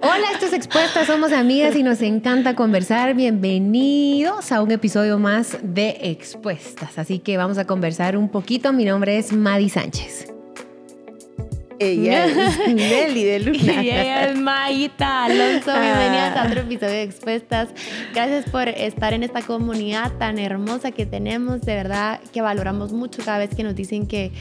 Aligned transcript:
Hola, 0.00 0.32
estos 0.32 0.54
expuestas, 0.54 1.06
somos 1.06 1.30
amigas 1.32 1.76
y 1.76 1.82
nos 1.82 2.00
encanta 2.00 2.54
conversar. 2.54 3.14
Bienvenidos 3.14 4.50
a 4.50 4.62
un 4.62 4.70
episodio 4.70 5.18
más 5.18 5.58
de 5.62 5.98
Expuestas. 6.00 6.96
Así 6.96 7.18
que 7.18 7.36
vamos 7.36 7.58
a 7.58 7.66
conversar 7.66 8.16
un 8.16 8.30
poquito. 8.30 8.72
Mi 8.72 8.86
nombre 8.86 9.18
es 9.18 9.34
Madi 9.34 9.68
Sánchez. 9.68 10.32
Ella 11.78 12.24
es 12.46 12.74
Nelly 12.74 13.24
de 13.24 13.40
Luna. 13.40 13.82
Y 13.82 13.90
ella 13.90 14.28
es 14.30 14.38
Maita 14.38 15.24
Alonso. 15.24 15.72
Bienvenidas 15.72 16.34
a 16.34 16.46
otro 16.46 16.60
episodio 16.60 16.92
de 16.92 17.02
Expuestas. 17.02 17.68
Gracias 18.14 18.48
por 18.48 18.68
estar 18.68 19.12
en 19.12 19.22
esta 19.22 19.42
comunidad 19.42 20.12
tan 20.16 20.38
hermosa 20.38 20.92
que 20.92 21.04
tenemos. 21.04 21.60
De 21.60 21.74
verdad 21.74 22.20
que 22.32 22.40
valoramos 22.40 22.94
mucho 22.94 23.22
cada 23.22 23.36
vez 23.36 23.54
que 23.54 23.62
nos 23.62 23.74
dicen 23.74 24.06
que, 24.06 24.32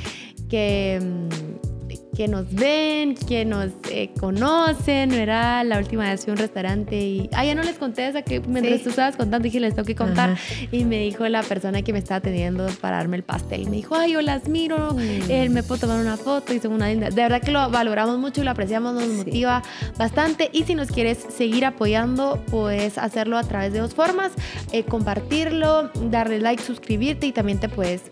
que 0.50 1.02
mm, 1.02 1.73
que 2.16 2.28
nos 2.28 2.52
ven, 2.54 3.16
que 3.16 3.44
nos 3.44 3.72
eh, 3.90 4.12
conocen, 4.20 5.14
era 5.14 5.64
la 5.64 5.80
última 5.80 6.10
vez 6.10 6.24
fui 6.24 6.32
a 6.32 6.34
un 6.34 6.38
restaurante 6.38 6.96
y, 6.96 7.30
ah, 7.34 7.44
ya 7.44 7.56
no 7.56 7.64
les 7.64 7.78
conté 7.78 8.08
esa 8.08 8.22
que 8.22 8.40
mientras 8.42 8.84
tú 8.84 8.90
estabas 8.90 9.16
contando 9.16 9.44
dije, 9.44 9.60
les 9.60 9.76
tengo 9.76 9.86
que 9.86 9.96
contar. 9.96 10.38
Y 10.72 10.86
me 10.86 11.00
dijo 11.00 11.28
la 11.28 11.42
persona 11.44 11.82
que 11.82 11.92
me 11.92 12.00
estaba 12.00 12.18
atendiendo 12.18 12.68
para 12.82 12.98
darme 12.98 13.18
el 13.18 13.24
pastel, 13.24 13.70
me 13.70 13.78
dijo, 13.78 13.96
ay, 13.96 14.14
yo 14.14 14.22
las 14.22 14.48
miro, 14.48 14.96
él 15.30 15.50
me 15.50 15.64
puedo 15.64 15.82
tomar 15.82 16.00
una 16.00 16.18
foto 16.18 16.54
y 16.54 16.60
son 16.60 16.74
una 16.74 16.90
linda. 16.90 17.10
De 17.10 17.22
verdad 17.22 17.42
que 17.42 17.52
lo 17.52 17.70
valoramos 17.70 18.20
mucho 18.20 18.42
y 18.42 18.44
lo 18.44 18.52
apreciamos, 18.52 18.94
nos 18.94 19.08
motiva 19.08 19.64
bastante. 19.98 20.50
Y 20.54 20.64
si 20.64 20.76
nos 20.76 20.90
quieres 20.90 21.18
seguir 21.36 21.66
apoyando, 21.66 22.44
puedes 22.50 22.98
hacerlo 22.98 23.38
a 23.38 23.44
través 23.44 23.74
de 23.74 23.80
dos 23.80 23.94
formas, 23.94 24.32
eh, 24.72 24.84
compartirlo, 24.84 25.90
darle 26.12 26.40
like, 26.40 26.62
suscribirte 26.62 27.28
y 27.28 27.32
también 27.32 27.60
te 27.60 27.70
puedes... 27.70 28.04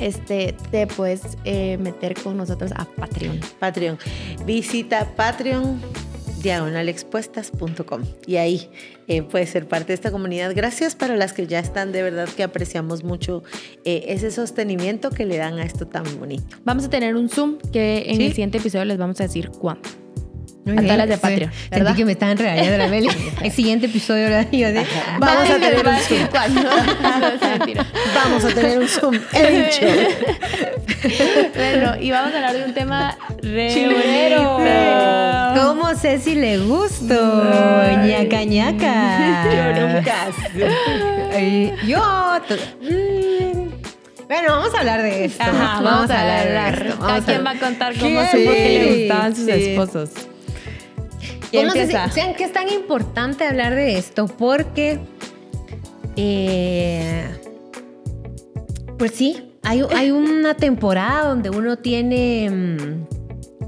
Este, 0.00 0.54
te 0.70 0.86
puedes 0.86 1.22
eh, 1.44 1.78
meter 1.78 2.14
con 2.14 2.36
nosotros 2.36 2.72
a 2.74 2.84
Patreon. 2.84 3.40
Patreon. 3.58 3.98
Visita 4.44 5.06
Patreon 5.16 5.80
diagonalexpuestas.com 6.42 8.02
y 8.26 8.36
ahí 8.36 8.70
eh, 9.08 9.22
puedes 9.22 9.50
ser 9.50 9.66
parte 9.66 9.88
de 9.88 9.94
esta 9.94 10.10
comunidad. 10.10 10.52
Gracias 10.54 10.94
para 10.94 11.16
las 11.16 11.32
que 11.32 11.46
ya 11.46 11.58
están, 11.58 11.92
de 11.92 12.02
verdad 12.02 12.28
que 12.28 12.42
apreciamos 12.42 13.04
mucho 13.04 13.42
eh, 13.84 14.04
ese 14.08 14.30
sostenimiento 14.30 15.10
que 15.10 15.24
le 15.24 15.38
dan 15.38 15.58
a 15.58 15.64
esto 15.64 15.86
tan 15.86 16.04
bonito. 16.20 16.56
Vamos 16.64 16.84
a 16.84 16.90
tener 16.90 17.16
un 17.16 17.28
Zoom 17.28 17.58
que 17.72 18.04
en 18.10 18.20
el 18.20 18.30
siguiente 18.30 18.58
episodio 18.58 18.84
les 18.84 18.98
vamos 18.98 19.20
a 19.20 19.24
decir 19.24 19.50
cuándo 19.50 20.05
a 20.66 20.96
las 20.96 21.08
de 21.08 21.18
Patreon. 21.18 21.52
Sí. 21.52 21.68
Sentí 21.72 21.94
que 21.94 22.04
me 22.04 22.12
estaban 22.12 22.36
regañando 22.36 22.78
la 22.78 22.88
Meli. 22.88 23.08
El 23.42 23.52
siguiente 23.52 23.86
episodio 23.86 24.28
lo 24.28 24.44
digo 24.44 24.68
de, 24.68 24.84
vamos 25.18 25.50
a 25.50 25.58
tener 25.58 25.86
un 25.86 25.96
Zoom. 25.96 26.28
vamos 28.14 28.44
a 28.44 28.48
tener 28.48 28.78
un 28.78 28.88
Zoom. 28.88 29.14
He 29.32 29.64
dicho. 29.64 29.86
bueno, 31.54 31.94
y 32.00 32.10
vamos 32.10 32.32
a 32.32 32.36
hablar 32.36 32.54
de 32.54 32.64
un 32.64 32.74
tema 32.74 33.16
re 33.42 33.96
¿Cómo 35.54 35.94
sé 35.94 36.18
si 36.18 36.34
le 36.34 36.58
gusto? 36.58 37.14
ñaca 38.04 38.44
ñaca. 38.44 39.44
Yo 39.50 39.86
nunca. 39.86 40.14
Yo... 41.86 41.98
Mm, 42.82 43.68
bueno, 44.26 44.48
vamos 44.48 44.74
a 44.74 44.78
hablar 44.80 45.02
de 45.02 45.26
esto. 45.26 45.42
Ajá, 45.42 45.80
vamos, 45.80 46.10
a 46.10 46.20
hablar 46.20 46.82
de 46.82 46.88
esto. 46.88 47.06
¿A 47.06 47.20
quién 47.20 47.44
va 47.44 47.50
a 47.50 47.58
contar 47.58 47.96
cómo 47.96 48.20
supo 48.24 48.52
que 48.52 48.78
le 48.78 48.98
gustaban 48.98 49.36
sus 49.36 49.44
sí. 49.44 49.50
esposos? 49.52 50.10
¿Cómo 51.56 51.72
se, 51.72 51.86
sean 52.10 52.34
que 52.34 52.44
es 52.44 52.52
tan 52.52 52.68
importante 52.68 53.44
hablar 53.44 53.74
de 53.74 53.98
esto? 53.98 54.26
Porque, 54.26 55.00
eh, 56.16 57.24
pues 58.98 59.12
sí, 59.12 59.54
hay, 59.62 59.82
hay, 59.94 60.10
una 60.10 60.54
temporada 60.54 61.28
donde 61.28 61.50
uno 61.50 61.76
tiene, 61.76 62.46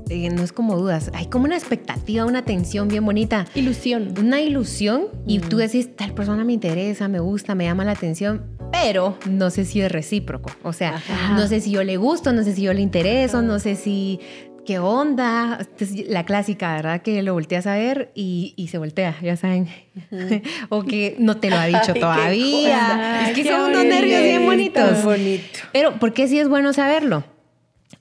eh, 0.09 0.31
no 0.31 0.43
es 0.43 0.53
como 0.53 0.77
dudas, 0.77 1.11
hay 1.15 1.27
como 1.27 1.45
una 1.45 1.57
expectativa, 1.57 2.25
una 2.25 2.45
tensión 2.45 2.89
bien 2.89 3.05
bonita. 3.05 3.47
Ilusión. 3.55 4.15
Una 4.19 4.41
ilusión 4.41 5.09
y 5.27 5.41
tú 5.41 5.57
decís, 5.57 5.95
tal 5.97 6.15
persona 6.15 6.45
me 6.45 6.53
interesa, 6.53 7.09
me 7.09 7.21
gusta, 7.21 7.55
me 7.55 7.65
llama 7.65 7.85
la 7.85 7.93
atención, 7.93 8.47
pero 8.73 9.19
no 9.29 9.51
sé 9.51 9.65
si 9.65 9.81
es 9.81 9.91
recíproco. 9.91 10.51
O 10.63 10.73
sea, 10.73 10.97
Ajá. 10.97 11.35
no 11.35 11.47
sé 11.47 11.61
si 11.61 11.71
yo 11.71 11.83
le 11.85 11.97
gusto, 11.97 12.33
no 12.33 12.43
sé 12.45 12.55
si 12.55 12.63
yo 12.63 12.73
le 12.73 12.81
intereso, 12.81 13.43
no 13.43 13.59
sé 13.59 13.75
si 13.75 14.21
¿qué 14.69 14.79
onda? 14.79 15.57
Entonces, 15.61 16.11
la 16.11 16.27
clásica, 16.27 16.75
¿verdad? 16.75 17.01
Que 17.01 17.23
lo 17.23 17.33
volteas 17.33 17.67
a 17.67 17.75
ver 17.75 18.13
y, 18.15 18.53
y 18.55 18.69
se 18.69 18.77
voltea, 18.77 19.17
ya 19.23 19.35
saben. 19.35 19.67
Uh 20.11 20.15
-huh. 20.15 20.43
o 20.69 20.83
que 20.83 21.17
no 21.19 21.39
te 21.39 21.49
lo 21.49 21.57
ha 21.57 21.65
dicho 21.65 21.93
Ay, 21.95 22.01
todavía. 22.01 23.29
Es 23.31 23.35
que 23.35 23.45
son 23.45 23.71
unos 23.71 23.87
nervios 23.87 24.23
bien 24.23 24.45
bonitos. 24.45 25.03
Bonito. 25.03 25.61
Pero, 25.73 25.99
¿por 25.99 26.13
qué 26.13 26.29
sí 26.29 26.39
es 26.39 26.51
bueno 26.51 26.75
saberlo? 26.75 27.25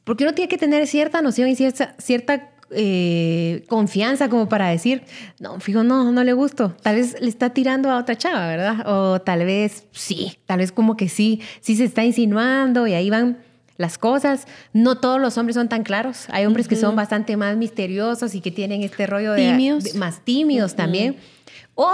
Porque 0.03 0.25
uno 0.25 0.33
tiene 0.33 0.50
que 0.50 0.57
tener 0.57 0.88
cierta 0.88 1.22
noción 1.22 1.47
y 1.47 1.56
cierta, 1.56 1.95
cierta 2.00 2.50
eh, 2.72 3.63
confianza 3.69 4.27
como 4.27 4.50
para 4.50 4.67
decir, 4.67 5.03
no, 5.39 5.61
fijo, 5.61 5.85
no, 5.85 6.11
no 6.11 6.25
le 6.25 6.33
gusto. 6.33 6.75
Tal 6.81 6.97
vez 6.97 7.16
le 7.22 7.29
está 7.29 7.51
tirando 7.51 7.89
a 7.89 7.97
otra 7.97 8.17
chava, 8.17 8.45
¿verdad? 8.45 8.83
O 8.85 9.22
tal 9.22 9.45
vez 9.45 9.85
sí, 9.94 10.38
tal 10.45 10.59
vez 10.59 10.73
como 10.73 10.97
que 10.97 11.07
sí, 11.07 11.39
sí 11.61 11.77
se 11.77 11.85
está 11.85 12.03
insinuando 12.03 12.88
y 12.88 12.94
ahí 12.94 13.09
van 13.09 13.38
las 13.77 13.97
cosas. 13.97 14.47
No 14.73 14.97
todos 14.97 15.19
los 15.21 15.38
hombres 15.38 15.55
son 15.55 15.69
tan 15.69 15.83
claros. 15.83 16.25
Hay 16.29 16.45
hombres 16.45 16.65
uh 16.65 16.67
-huh. 16.67 16.69
que 16.69 16.75
son 16.75 16.95
bastante 16.95 17.38
más 17.38 17.55
misteriosos 17.57 18.35
y 18.35 18.41
que 18.41 18.51
tienen 18.51 18.83
este 18.83 19.07
rollo 19.07 19.33
de, 19.33 19.49
tímidos. 19.49 19.83
de 19.83 19.93
más 19.93 20.23
tímidos 20.23 20.71
uh 20.71 20.73
-huh. 20.73 20.77
también. 20.77 21.17
O 21.75 21.91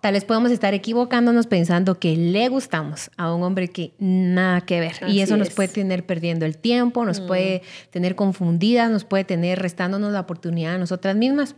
tal 0.00 0.14
vez 0.14 0.24
podemos 0.24 0.50
estar 0.50 0.74
equivocándonos 0.74 1.46
pensando 1.46 1.98
que 1.98 2.16
le 2.16 2.48
gustamos 2.48 3.10
a 3.16 3.34
un 3.34 3.42
hombre 3.42 3.68
que 3.68 3.92
nada 3.98 4.60
que 4.60 4.80
ver. 4.80 4.96
Así 5.02 5.12
y 5.16 5.20
eso 5.20 5.36
nos 5.36 5.48
es. 5.48 5.54
puede 5.54 5.68
tener 5.68 6.04
perdiendo 6.04 6.46
el 6.46 6.56
tiempo, 6.58 7.04
nos 7.04 7.22
-huh. 7.22 7.26
puede 7.26 7.62
tener 7.90 8.14
confundidas, 8.14 8.90
nos 8.90 9.04
puede 9.04 9.24
tener 9.24 9.60
restándonos 9.60 10.12
la 10.12 10.20
oportunidad 10.20 10.74
a 10.74 10.78
nosotras 10.78 11.16
mismas. 11.16 11.56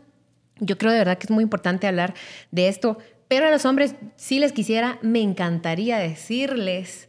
Yo 0.59 0.79
creo 0.79 0.93
de 0.93 0.99
verdad 0.99 1.19
que 1.19 1.27
es 1.27 1.31
muy 1.31 1.43
importante 1.43 1.87
hablar 1.87 2.15
de 2.51 2.69
esto. 2.69 2.99
Pero 3.29 3.47
a 3.49 3.51
los 3.51 3.65
hombres, 3.65 3.97
si 4.15 4.39
les 4.39 4.53
quisiera, 4.53 4.99
me 5.03 5.21
encantaría 5.21 5.99
decirles 5.99 7.06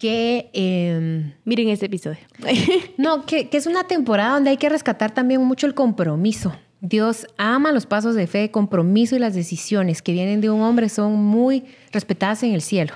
que... 0.00 0.50
Eh, 0.54 1.32
Miren 1.44 1.68
este 1.68 1.86
episodio. 1.86 2.18
no, 2.98 3.24
que, 3.26 3.48
que, 3.48 3.56
es 3.56 3.66
una 3.66 3.84
temporada 3.84 4.34
donde 4.34 4.50
hay 4.50 4.56
que 4.56 4.68
rescatar 4.68 5.12
también 5.12 5.42
mucho 5.42 5.68
el 5.68 5.74
compromiso. 5.74 6.56
Dios 6.80 7.26
ama 7.36 7.70
los 7.70 7.86
pasos 7.86 8.14
de 8.16 8.26
fe, 8.26 8.50
compromiso 8.50 9.14
y 9.14 9.18
las 9.18 9.34
decisiones 9.34 10.00
que 10.00 10.12
vienen 10.12 10.40
de 10.40 10.50
un 10.50 10.62
hombre 10.62 10.88
son 10.88 11.22
muy 11.22 11.66
respetadas 11.92 12.42
en 12.42 12.54
el 12.54 12.62
cielo. 12.62 12.94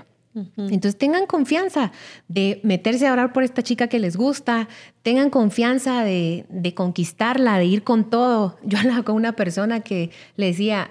Entonces 0.56 0.98
tengan 0.98 1.26
confianza 1.26 1.92
de 2.26 2.58
meterse 2.64 3.06
a 3.06 3.12
orar 3.12 3.32
por 3.32 3.44
esta 3.44 3.62
chica 3.62 3.86
que 3.86 4.00
les 4.00 4.16
gusta, 4.16 4.68
tengan 5.02 5.30
confianza 5.30 6.02
de, 6.02 6.44
de 6.48 6.74
conquistarla, 6.74 7.56
de 7.58 7.66
ir 7.66 7.84
con 7.84 8.10
todo. 8.10 8.58
Yo 8.64 8.78
hablaba 8.78 9.04
con 9.04 9.14
una 9.14 9.36
persona 9.36 9.78
que 9.80 10.10
le 10.34 10.46
decía, 10.46 10.90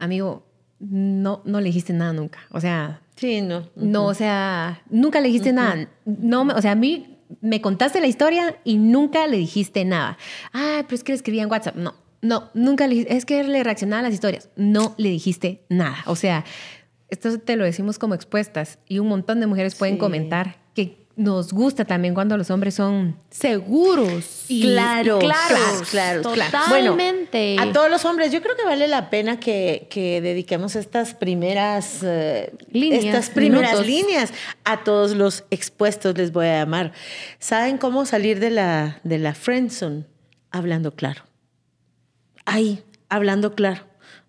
amigo, 0.00 0.44
no, 0.80 1.42
no 1.44 1.60
le 1.60 1.66
dijiste 1.66 1.92
nada 1.92 2.12
nunca. 2.12 2.40
O 2.50 2.60
sea, 2.60 3.03
Sí, 3.16 3.40
no. 3.40 3.58
Uh 3.58 3.62
-huh. 3.62 3.70
No, 3.76 4.06
o 4.06 4.14
sea, 4.14 4.82
nunca 4.90 5.20
le 5.20 5.28
dijiste 5.28 5.50
uh 5.50 5.52
-huh. 5.52 5.56
nada. 5.56 5.88
No, 6.04 6.42
o 6.42 6.60
sea, 6.60 6.72
a 6.72 6.74
mí 6.74 7.18
me 7.40 7.60
contaste 7.60 8.00
la 8.00 8.06
historia 8.06 8.56
y 8.64 8.76
nunca 8.76 9.26
le 9.26 9.36
dijiste 9.36 9.84
nada. 9.84 10.18
Ah, 10.52 10.82
pero 10.84 10.94
es 10.94 11.04
que 11.04 11.12
le 11.12 11.16
escribía 11.16 11.42
en 11.42 11.50
WhatsApp. 11.50 11.76
No, 11.76 11.94
no, 12.22 12.50
nunca 12.54 12.86
le 12.86 13.06
Es 13.08 13.24
que 13.24 13.44
le 13.44 13.62
reaccionaba 13.62 14.00
a 14.00 14.02
las 14.02 14.14
historias. 14.14 14.48
No 14.56 14.94
le 14.98 15.10
dijiste 15.10 15.64
nada. 15.68 15.98
O 16.06 16.16
sea, 16.16 16.44
esto 17.08 17.38
te 17.38 17.56
lo 17.56 17.64
decimos 17.64 17.98
como 17.98 18.14
expuestas 18.14 18.78
y 18.88 18.98
un 18.98 19.08
montón 19.08 19.40
de 19.40 19.46
mujeres 19.46 19.74
pueden 19.74 19.96
sí. 19.96 20.00
comentar 20.00 20.63
nos 21.16 21.52
gusta 21.52 21.84
también 21.84 22.14
cuando 22.14 22.36
los 22.36 22.50
hombres 22.50 22.74
son 22.74 23.16
seguros 23.30 24.46
y 24.48 24.62
claro, 24.62 25.18
claro, 25.18 25.56
claro, 25.90 26.22
totalmente. 26.22 27.54
Bueno, 27.56 27.70
a 27.70 27.72
todos 27.72 27.90
los 27.90 28.04
hombres, 28.04 28.32
yo 28.32 28.42
creo 28.42 28.56
que 28.56 28.64
vale 28.64 28.88
la 28.88 29.10
pena 29.10 29.38
que, 29.38 29.86
que 29.90 30.20
dediquemos 30.20 30.74
estas 30.76 31.14
primeras 31.14 32.02
uh, 32.02 32.50
líneas, 32.70 33.04
estas 33.04 33.30
primeras 33.30 33.80
minutos. 33.80 33.86
líneas 33.86 34.32
a 34.64 34.82
todos 34.82 35.12
los 35.12 35.44
expuestos, 35.50 36.16
les 36.18 36.32
voy 36.32 36.46
a 36.46 36.60
llamar. 36.60 36.92
¿Saben 37.38 37.78
cómo 37.78 38.06
salir 38.06 38.40
de 38.40 38.50
la, 38.50 39.00
de 39.04 39.18
la 39.18 39.34
friendzone? 39.34 40.06
Hablando 40.50 40.94
claro. 40.94 41.22
Ahí, 42.44 42.82
hablando 43.08 43.54
claro. 43.54 43.84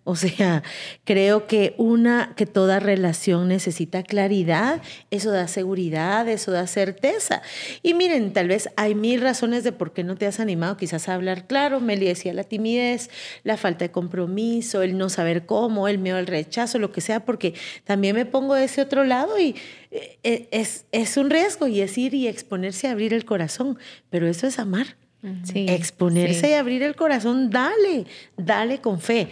O 0.08 0.14
sea, 0.14 0.62
creo 1.02 1.48
que 1.48 1.74
una, 1.78 2.32
que 2.36 2.46
toda 2.46 2.78
relación 2.78 3.48
necesita 3.48 4.04
claridad, 4.04 4.80
eso 5.10 5.32
da 5.32 5.48
seguridad, 5.48 6.28
eso 6.28 6.52
da 6.52 6.68
certeza. 6.68 7.42
Y 7.82 7.94
miren, 7.94 8.32
tal 8.32 8.46
vez 8.46 8.68
hay 8.76 8.94
mil 8.94 9.20
razones 9.20 9.64
de 9.64 9.72
por 9.72 9.92
qué 9.92 10.04
no 10.04 10.14
te 10.14 10.26
has 10.26 10.38
animado 10.38 10.76
quizás 10.76 11.08
a 11.08 11.14
hablar 11.14 11.48
claro. 11.48 11.80
Meli 11.80 12.06
decía 12.06 12.32
la 12.34 12.44
timidez, 12.44 13.10
la 13.42 13.56
falta 13.56 13.84
de 13.84 13.90
compromiso, 13.90 14.82
el 14.82 14.96
no 14.96 15.08
saber 15.08 15.44
cómo, 15.44 15.88
el 15.88 15.98
miedo 15.98 16.18
al 16.18 16.28
rechazo, 16.28 16.78
lo 16.78 16.92
que 16.92 17.00
sea, 17.00 17.24
porque 17.24 17.54
también 17.82 18.14
me 18.14 18.26
pongo 18.26 18.54
de 18.54 18.66
ese 18.66 18.82
otro 18.82 19.02
lado 19.02 19.40
y 19.40 19.56
eh, 19.90 20.46
es, 20.52 20.86
es 20.92 21.16
un 21.16 21.30
riesgo 21.30 21.66
y 21.66 21.80
es 21.80 21.98
ir 21.98 22.14
y 22.14 22.28
exponerse 22.28 22.86
a 22.86 22.92
abrir 22.92 23.12
el 23.12 23.24
corazón, 23.24 23.76
pero 24.08 24.28
eso 24.28 24.46
es 24.46 24.60
amar. 24.60 24.96
Sí, 25.42 25.66
Exponerse 25.68 26.42
sí. 26.42 26.46
y 26.50 26.52
abrir 26.52 26.84
el 26.84 26.94
corazón, 26.94 27.50
dale, 27.50 28.06
dale 28.36 28.80
con 28.80 29.00
fe. 29.00 29.28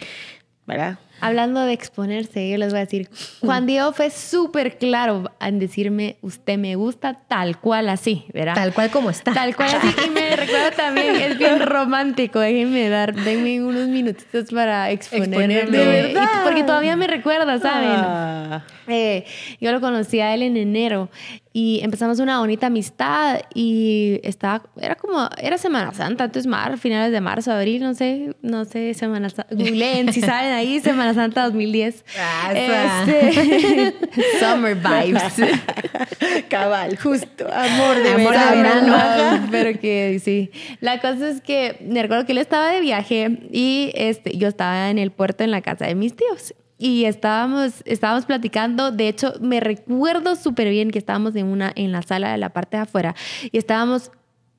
¿Verdad? 0.65 0.97
Hablando 1.21 1.61
de 1.61 1.73
exponerse, 1.73 2.49
yo 2.49 2.57
les 2.57 2.69
voy 2.69 2.77
a 2.77 2.85
decir, 2.85 3.09
Juan 3.41 3.65
Diego 3.65 3.93
fue 3.93 4.09
súper 4.09 4.77
claro 4.77 5.31
en 5.39 5.59
decirme, 5.59 6.17
usted 6.21 6.57
me 6.57 6.75
gusta 6.75 7.19
tal 7.27 7.59
cual 7.59 7.89
así, 7.89 8.25
¿verdad? 8.33 8.55
Tal 8.55 8.73
cual 8.73 8.91
como 8.91 9.09
está. 9.09 9.33
Tal 9.33 9.55
cual 9.55 9.69
así. 9.69 9.87
Y 10.05 10.09
me 10.09 10.35
recuerda 10.35 10.71
también, 10.71 11.15
es 11.15 11.37
bien 11.37 11.59
romántico, 11.61 12.39
déjenme 12.39 12.89
dar, 12.89 13.15
denme 13.15 13.63
unos 13.63 13.87
minutitos 13.87 14.51
para 14.51 14.91
exponerme. 14.91 15.77
¿De 15.77 15.85
verdad? 15.85 16.43
porque 16.43 16.63
todavía 16.63 16.95
me 16.95 17.07
recuerda, 17.07 17.59
¿saben? 17.59 17.89
Ah. 17.91 18.63
Eh, 18.87 19.25
yo 19.59 19.71
lo 19.71 19.81
conocí 19.81 20.19
a 20.19 20.33
él 20.33 20.43
en 20.43 20.57
enero 20.57 21.09
y 21.53 21.79
empezamos 21.83 22.19
una 22.19 22.39
bonita 22.39 22.67
amistad 22.67 23.39
y 23.53 24.19
estaba, 24.23 24.63
era 24.79 24.95
como, 24.95 25.29
era 25.37 25.57
Semana 25.57 25.93
Santa, 25.93 26.25
entonces 26.25 26.47
mar, 26.47 26.77
finales 26.77 27.11
de 27.11 27.21
marzo, 27.21 27.51
abril, 27.51 27.81
no 27.81 27.93
sé, 27.93 28.35
no 28.41 28.65
sé, 28.65 28.93
Semana 28.93 29.29
Santa, 29.29 29.55
googleen 29.55 30.11
si 30.11 30.21
saben 30.21 30.51
ahí, 30.51 30.79
Semana 30.81 31.04
Santa 31.13 31.43
2010. 31.45 32.05
Ah, 32.19 32.53
este, 32.53 33.93
Summer 34.39 34.75
vibes. 34.75 35.33
Cabal, 36.49 36.97
justo, 36.97 37.47
amor 37.51 37.97
de 37.97 38.13
amor 38.13 38.33
verano. 38.33 39.47
pero 39.51 39.79
que 39.79 40.19
sí. 40.23 40.51
La 40.81 40.99
cosa 40.99 41.29
es 41.29 41.41
que 41.41 41.77
me 41.81 42.01
recuerdo 42.01 42.25
que 42.25 42.31
él 42.31 42.39
estaba 42.39 42.71
de 42.71 42.81
viaje 42.81 43.39
y 43.51 43.91
este, 43.95 44.37
yo 44.37 44.47
estaba 44.47 44.89
en 44.89 44.97
el 44.97 45.11
puerto 45.11 45.43
en 45.43 45.51
la 45.51 45.61
casa 45.61 45.85
de 45.85 45.95
mis 45.95 46.15
tíos 46.15 46.53
y 46.77 47.05
estábamos, 47.05 47.83
estábamos 47.85 48.25
platicando, 48.25 48.91
de 48.91 49.07
hecho 49.07 49.33
me 49.39 49.59
recuerdo 49.59 50.35
súper 50.35 50.69
bien 50.69 50.91
que 50.91 50.99
estábamos 50.99 51.35
en, 51.35 51.45
una, 51.45 51.71
en 51.75 51.91
la 51.91 52.01
sala 52.01 52.31
de 52.31 52.37
la 52.37 52.49
parte 52.49 52.77
de 52.77 52.83
afuera 52.83 53.15
y 53.51 53.57
estábamos 53.57 54.11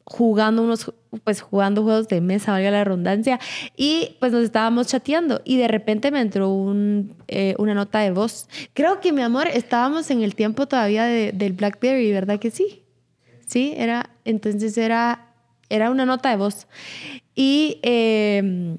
jugando 0.06 0.62
unos, 0.62 0.92
pues 1.24 1.40
jugando 1.40 1.82
juegos 1.82 2.08
de 2.08 2.20
mesa, 2.20 2.52
valga 2.52 2.70
la 2.70 2.84
redundancia, 2.84 3.40
y 3.76 4.16
pues 4.20 4.32
nos 4.32 4.44
estábamos 4.44 4.86
chateando 4.86 5.42
y 5.44 5.58
de 5.58 5.68
repente 5.68 6.10
me 6.10 6.20
entró 6.20 6.48
un, 6.48 7.14
eh, 7.28 7.54
una 7.58 7.74
nota 7.74 7.98
de 7.98 8.12
voz. 8.12 8.48
Creo 8.72 9.00
que 9.00 9.12
mi 9.12 9.22
amor, 9.22 9.48
estábamos 9.48 10.10
en 10.10 10.22
el 10.22 10.34
tiempo 10.34 10.66
todavía 10.66 11.04
del 11.04 11.52
Blackberry, 11.52 12.12
¿verdad 12.12 12.38
que 12.38 12.50
sí? 12.50 12.84
Sí, 13.46 13.74
era, 13.76 14.10
entonces 14.24 14.78
era, 14.78 15.34
era 15.68 15.90
una 15.90 16.06
nota 16.06 16.30
de 16.30 16.36
voz. 16.36 16.66
Y... 17.34 17.80
Eh, 17.82 18.76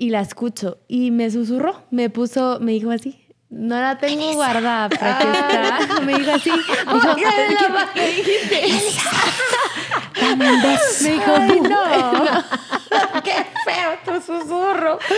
y 0.00 0.08
la 0.08 0.22
escucho 0.22 0.78
y 0.88 1.10
me 1.10 1.30
susurró, 1.30 1.82
me 1.90 2.08
puso, 2.08 2.58
me 2.58 2.72
dijo 2.72 2.90
así, 2.90 3.20
no 3.50 3.78
la 3.78 3.98
tengo 3.98 4.32
guardada, 4.32 4.88
pero 4.98 5.04
aquí 5.04 5.26
está. 5.26 6.00
Me 6.06 6.14
dijo 6.14 6.30
así. 6.30 6.50
Me 6.50 6.94
dijo, 6.94 7.16
¿qué, 7.16 7.24
¿qué 7.94 8.06
dijiste? 8.16 8.62
Dame 10.20 10.52
un 10.52 10.62
beso. 10.62 11.04
Me 11.04 11.10
dijo, 11.10 11.32
Ay, 11.36 11.60
no. 11.60 11.80
Qué 13.24 13.46
feo 13.64 13.98
tu 14.04 14.20
susurro. 14.20 14.98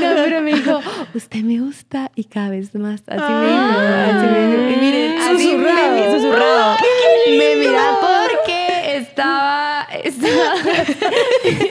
No, 0.00 0.14
pero 0.14 0.40
me 0.40 0.52
dijo, 0.54 0.80
usted 1.14 1.40
me 1.40 1.58
gusta 1.60 2.10
y 2.14 2.24
cada 2.24 2.50
vez 2.50 2.74
más. 2.74 3.02
Así 3.06 3.32
me 3.32 3.46
dijo. 3.46 3.78
Así 4.08 4.26
me 4.26 4.46
dijo. 4.46 4.62
Y 4.70 4.76
miren, 4.76 5.22
susurrado. 5.22 5.34
Así 5.34 5.56
me, 5.56 6.14
susurrado. 6.14 6.76
Me 7.28 7.56
mira 7.56 7.98
porque 8.00 8.96
estaba, 8.96 9.86
estaba 10.04 10.54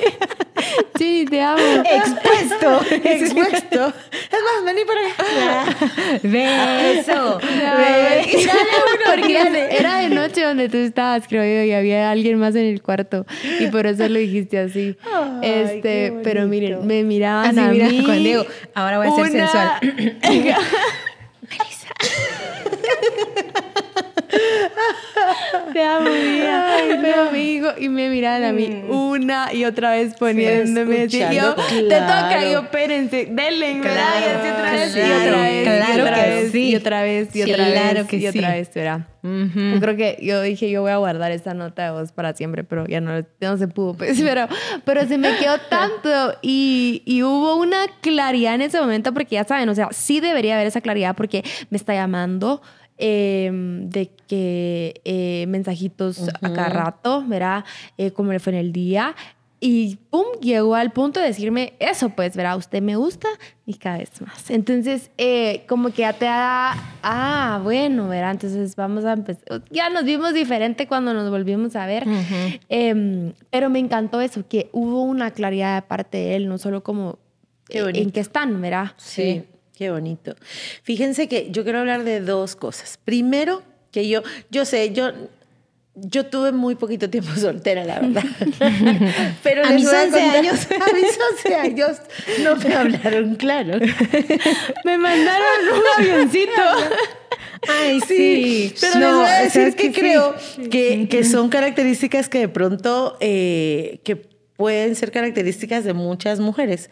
Sí, 0.97 1.25
te 1.29 1.41
amo. 1.41 1.59
Expuesto. 1.59 2.81
Expuesto. 3.03 3.93
Es 4.11 4.39
más, 4.43 4.65
vení 4.65 4.81
para 4.85 5.07
acá. 5.07 5.75
Beso. 6.23 7.39
Porque 9.05 9.67
era 9.71 9.97
de 9.99 10.09
noche 10.09 10.43
donde 10.43 10.69
tú 10.69 10.77
estabas, 10.77 11.27
creo 11.27 11.43
yo, 11.43 11.63
y 11.63 11.73
había 11.73 12.11
alguien 12.11 12.39
más 12.39 12.55
en 12.55 12.65
el 12.65 12.81
cuarto. 12.81 13.25
Y 13.59 13.67
por 13.67 13.85
eso 13.85 14.07
lo 14.07 14.19
dijiste 14.19 14.59
así. 14.59 14.97
este, 15.41 16.13
pero 16.23 16.47
miren, 16.47 16.85
me 16.85 17.03
miraban 17.03 17.57
así, 17.57 17.81
a 17.81 17.89
mí. 17.89 18.03
Con 18.03 18.17
Diego. 18.17 18.45
Ahora 18.73 18.97
voy 18.97 19.07
a 19.07 19.15
ser 19.15 19.31
sensual. 19.31 19.79
Te 25.73 25.83
amo, 25.83 26.09
Ay, 26.09 26.99
pero 27.01 27.29
amigo, 27.29 27.69
y 27.77 27.89
me 27.89 28.09
miran 28.09 28.43
a 28.43 28.51
mí 28.51 28.67
mm. 28.67 28.91
una 28.91 29.53
y 29.53 29.65
otra 29.65 29.91
vez 29.91 30.15
poniéndome 30.15 31.03
así. 31.03 31.19
Yo, 31.19 31.55
te 31.55 31.83
toca, 31.83 32.49
yo, 32.51 32.61
espérense, 32.61 33.27
denle, 33.31 33.79
claro, 33.81 34.25
y 34.45 34.49
otra 34.49 34.71
vez, 34.71 34.95
y 34.95 35.01
otra 35.01 35.41
vez, 35.41 35.63
claro 35.63 35.97
y 35.97 36.01
otra 36.01 36.25
vez, 36.25 36.51
sí. 36.51 36.69
y 36.69 36.75
otra 36.75 37.01
vez, 37.01 37.35
y 37.35 37.43
otra 37.43 37.65
vez, 37.93 38.07
que 38.07 38.17
y 38.17 38.27
otra 38.27 38.53
vez, 38.53 38.73
¿verdad? 38.73 39.01
Yo 39.23 39.79
creo 39.81 39.97
que 39.97 40.17
yo 40.21 40.41
dije, 40.41 40.69
yo 40.69 40.81
voy 40.81 40.91
a 40.91 40.97
guardar 40.97 41.31
esta 41.31 41.53
nota 41.53 41.85
de 41.85 41.91
voz 41.91 42.11
para 42.11 42.33
siempre, 42.33 42.63
pero 42.63 42.85
ya 42.87 43.01
no, 43.01 43.25
no 43.41 43.57
se 43.57 43.67
pudo, 43.67 43.93
pues, 43.93 44.21
pero, 44.23 44.47
pero 44.85 45.05
se 45.05 45.17
me 45.17 45.35
quedó 45.37 45.57
tanto 45.69 46.37
y, 46.41 47.01
y 47.05 47.23
hubo 47.23 47.55
una 47.55 47.87
claridad 48.01 48.55
en 48.55 48.61
ese 48.61 48.79
momento, 48.79 49.13
porque 49.13 49.35
ya 49.35 49.43
saben, 49.43 49.67
o 49.69 49.75
sea, 49.75 49.89
sí 49.91 50.19
debería 50.19 50.55
haber 50.55 50.67
esa 50.67 50.81
claridad 50.81 51.15
porque 51.15 51.43
me 51.69 51.77
está 51.77 51.93
llamando, 51.93 52.61
Em, 52.99 53.89
de 53.89 54.09
que 54.27 55.01
eh, 55.05 55.45
mensajitos 55.47 56.29
a 56.41 56.51
cada 56.51 56.69
rato, 56.69 57.23
¿verdad? 57.27 57.63
Eh, 57.97 58.09
como 58.09 58.31
le 58.31 58.39
fue 58.39 58.53
en 58.53 58.59
el 58.59 58.71
día. 58.71 59.15
Y 59.59 59.97
pum, 60.09 60.25
llegó 60.41 60.75
al 60.75 60.91
punto 60.91 61.19
de 61.19 61.27
decirme 61.27 61.73
eso, 61.79 62.09
pues, 62.09 62.35
verá, 62.35 62.55
usted 62.55 62.81
me 62.81 62.95
gusta 62.95 63.27
y 63.65 63.75
cada 63.75 63.97
vez 63.99 64.21
más. 64.21 64.49
Entonces, 64.49 65.09
eh, 65.17 65.63
como 65.67 65.89
que 65.89 66.03
ya 66.03 66.13
te 66.13 66.25
da, 66.25 66.75
ah, 67.01 67.59
bueno, 67.63 68.07
verá, 68.07 68.31
entonces 68.31 68.75
vamos 68.75 69.05
a 69.05 69.13
empezar. 69.13 69.63
Ya 69.71 69.89
nos 69.89 70.03
vimos 70.03 70.33
diferente 70.33 70.87
cuando 70.87 71.13
nos 71.13 71.29
volvimos 71.31 71.75
a 71.75 71.87
ver, 71.87 72.03
em, 72.69 73.33
pero 73.49 73.69
me 73.69 73.79
encantó 73.79 74.21
eso, 74.21 74.47
que 74.47 74.69
hubo 74.73 75.03
una 75.03 75.31
claridad 75.31 75.75
de 75.75 75.87
parte 75.87 76.17
de 76.17 76.35
él, 76.35 76.47
no 76.47 76.59
solo 76.59 76.83
como 76.83 77.17
en 77.69 78.11
qué 78.11 78.19
están, 78.19 78.61
¿verdad? 78.61 78.91
Sí. 78.97 79.43
Qué 79.77 79.91
bonito. 79.91 80.35
Fíjense 80.81 81.27
que 81.27 81.51
yo 81.51 81.63
quiero 81.63 81.77
hablar 81.77 82.03
de 82.03 82.19
dos 82.19 82.55
cosas. 82.55 82.97
Primero, 82.97 83.61
que 83.91 84.09
yo, 84.09 84.23
yo 84.49 84.65
sé, 84.65 84.91
yo, 84.91 85.11
yo 85.93 86.25
tuve 86.25 86.51
muy 86.51 86.73
poquito 86.73 87.11
tiempo 87.11 87.29
soltera, 87.39 87.83
la 87.83 87.99
verdad. 87.99 88.23
Pero 89.43 89.63
a 89.63 89.69
mis 89.69 89.85
11 89.85 90.19
años. 90.19 90.67
A 90.71 90.93
mis 90.95 91.19
11 91.43 91.55
años 91.55 91.97
no 92.41 92.55
me 92.55 92.73
hablaron 92.73 93.35
claro. 93.35 93.77
me 94.83 94.97
mandaron 94.97 95.45
un 95.71 95.83
avioncito. 96.03 96.51
Ay, 97.67 98.01
sí. 98.01 98.73
Pero 98.81 98.99
no, 98.99 99.05
les 99.05 99.15
voy 99.15 99.29
a 99.29 99.43
decir 99.43 99.75
que, 99.75 99.91
creo 99.91 100.33
que, 100.71 101.07
que, 101.07 101.23
son 101.23 101.49
características 101.49 102.29
que 102.29 102.39
de 102.39 102.49
pronto 102.49 103.15
eh, 103.19 103.99
que 104.03 104.15
pueden 104.15 104.95
ser 104.95 105.11
características 105.11 105.83
de 105.83 105.93
muchas 105.93 106.39
mujeres. 106.39 106.89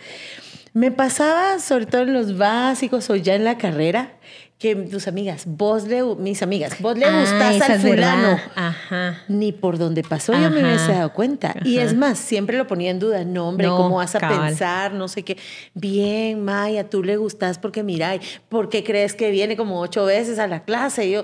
Me 0.75 0.91
pasaba, 0.91 1.57
sobre 1.59 1.85
todo 1.85 2.01
en 2.01 2.11
los 2.11 2.37
básicos 2.37 3.09
o 3.09 3.15
ya 3.15 3.33
en 3.35 3.45
la 3.45 3.57
carrera, 3.57 4.11
que 4.59 4.75
tus 4.75 5.07
amigas, 5.07 5.45
vos 5.47 5.85
le, 5.85 6.03
mis 6.03 6.43
amigas, 6.43 6.81
vos 6.81 6.97
le 6.97 7.05
ah, 7.05 7.21
gustás 7.21 7.69
al 7.69 7.79
fulano. 7.79 8.37
Ajá. 8.55 9.23
Ni 9.29 9.53
por 9.53 9.77
donde 9.77 10.03
pasó 10.03 10.33
yo 10.33 10.49
me 10.49 10.61
hubiese 10.61 10.91
dado 10.91 11.13
cuenta. 11.13 11.55
Y 11.63 11.77
es 11.77 11.95
más, 11.95 12.19
siempre 12.19 12.57
lo 12.57 12.67
ponía 12.67 12.91
en 12.91 12.99
duda. 12.99 13.23
No, 13.23 13.47
hombre, 13.47 13.67
¿cómo 13.67 13.95
vas 13.95 14.15
a 14.15 14.19
pensar? 14.19 14.93
No 14.93 15.07
sé 15.07 15.23
qué. 15.23 15.37
Bien, 15.73 16.43
Maya, 16.43 16.89
tú 16.89 17.03
le 17.03 17.15
gustás 17.15 17.57
porque 17.57 17.81
mira, 17.81 18.19
¿por 18.49 18.67
qué 18.67 18.83
crees 18.83 19.13
que 19.13 19.31
viene 19.31 19.55
como 19.55 19.79
ocho 19.79 20.03
veces 20.03 20.39
a 20.39 20.47
la 20.47 20.65
clase? 20.65 21.05
Y 21.05 21.11
yo, 21.11 21.23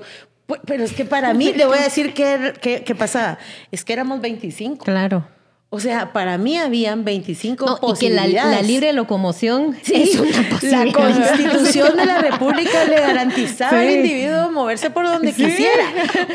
pero 0.65 0.85
es 0.85 0.93
que 0.93 1.03
para 1.03 1.33
mí, 1.33 1.51
le 1.57 1.65
voy 1.65 1.77
a 1.77 1.83
decir 1.83 2.13
qué, 2.13 2.53
qué, 2.61 2.85
qué 2.85 2.95
pasaba. 2.95 3.37
Es 3.69 3.83
que 3.83 3.91
éramos 3.91 4.21
25. 4.21 4.85
Claro. 4.85 5.25
O 5.73 5.79
sea, 5.79 6.11
para 6.11 6.37
mí 6.37 6.57
habían 6.57 7.05
25 7.05 7.65
no, 7.65 7.77
posibilidades. 7.77 8.29
Y 8.29 8.35
que 8.35 8.43
la, 8.43 8.61
libre 8.61 8.91
locomoción 8.91 9.77
es 9.89 10.19
una 10.19 10.49
posibilidad. 10.49 10.85
La 10.85 10.91
Constitución 10.91 11.95
de 11.95 12.05
la 12.05 12.17
República 12.21 12.83
le 12.83 12.99
garantizaba 12.99 13.79
al 13.79 13.89
individuo 13.89 14.51
moverse 14.51 14.89
por 14.89 15.05
donde 15.05 15.31
quisiera. 15.31 15.85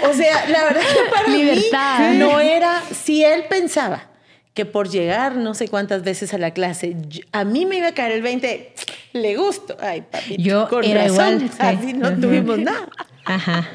O 0.08 0.14
sea, 0.14 0.48
la 0.48 0.64
verdad 0.64 0.80
que 0.80 1.10
para 1.14 1.28
Libertad. 1.28 2.12
mí 2.12 2.16
no 2.16 2.40
era, 2.40 2.82
si 2.90 3.24
él 3.24 3.44
pensaba 3.50 4.08
que 4.54 4.64
por 4.64 4.88
llegar 4.88 5.36
no 5.36 5.52
sé 5.52 5.68
cuántas 5.68 6.02
veces 6.02 6.32
a 6.32 6.38
la 6.38 6.52
clase, 6.52 6.96
a 7.30 7.44
mí 7.44 7.66
me 7.66 7.76
iba 7.76 7.88
a 7.88 7.92
caer 7.92 8.12
el 8.12 8.22
20, 8.22 8.72
le 9.12 9.36
gusto. 9.36 9.76
Ay, 9.80 10.00
papi, 10.00 10.36
yo 10.38 10.66
con 10.66 10.82
era 10.82 11.08
razón, 11.08 11.42
igual, 11.42 11.50
así 11.58 11.92
no 11.92 12.18
tuvimos 12.18 12.58
nada. 12.58 12.88
Ajá. 13.26 13.68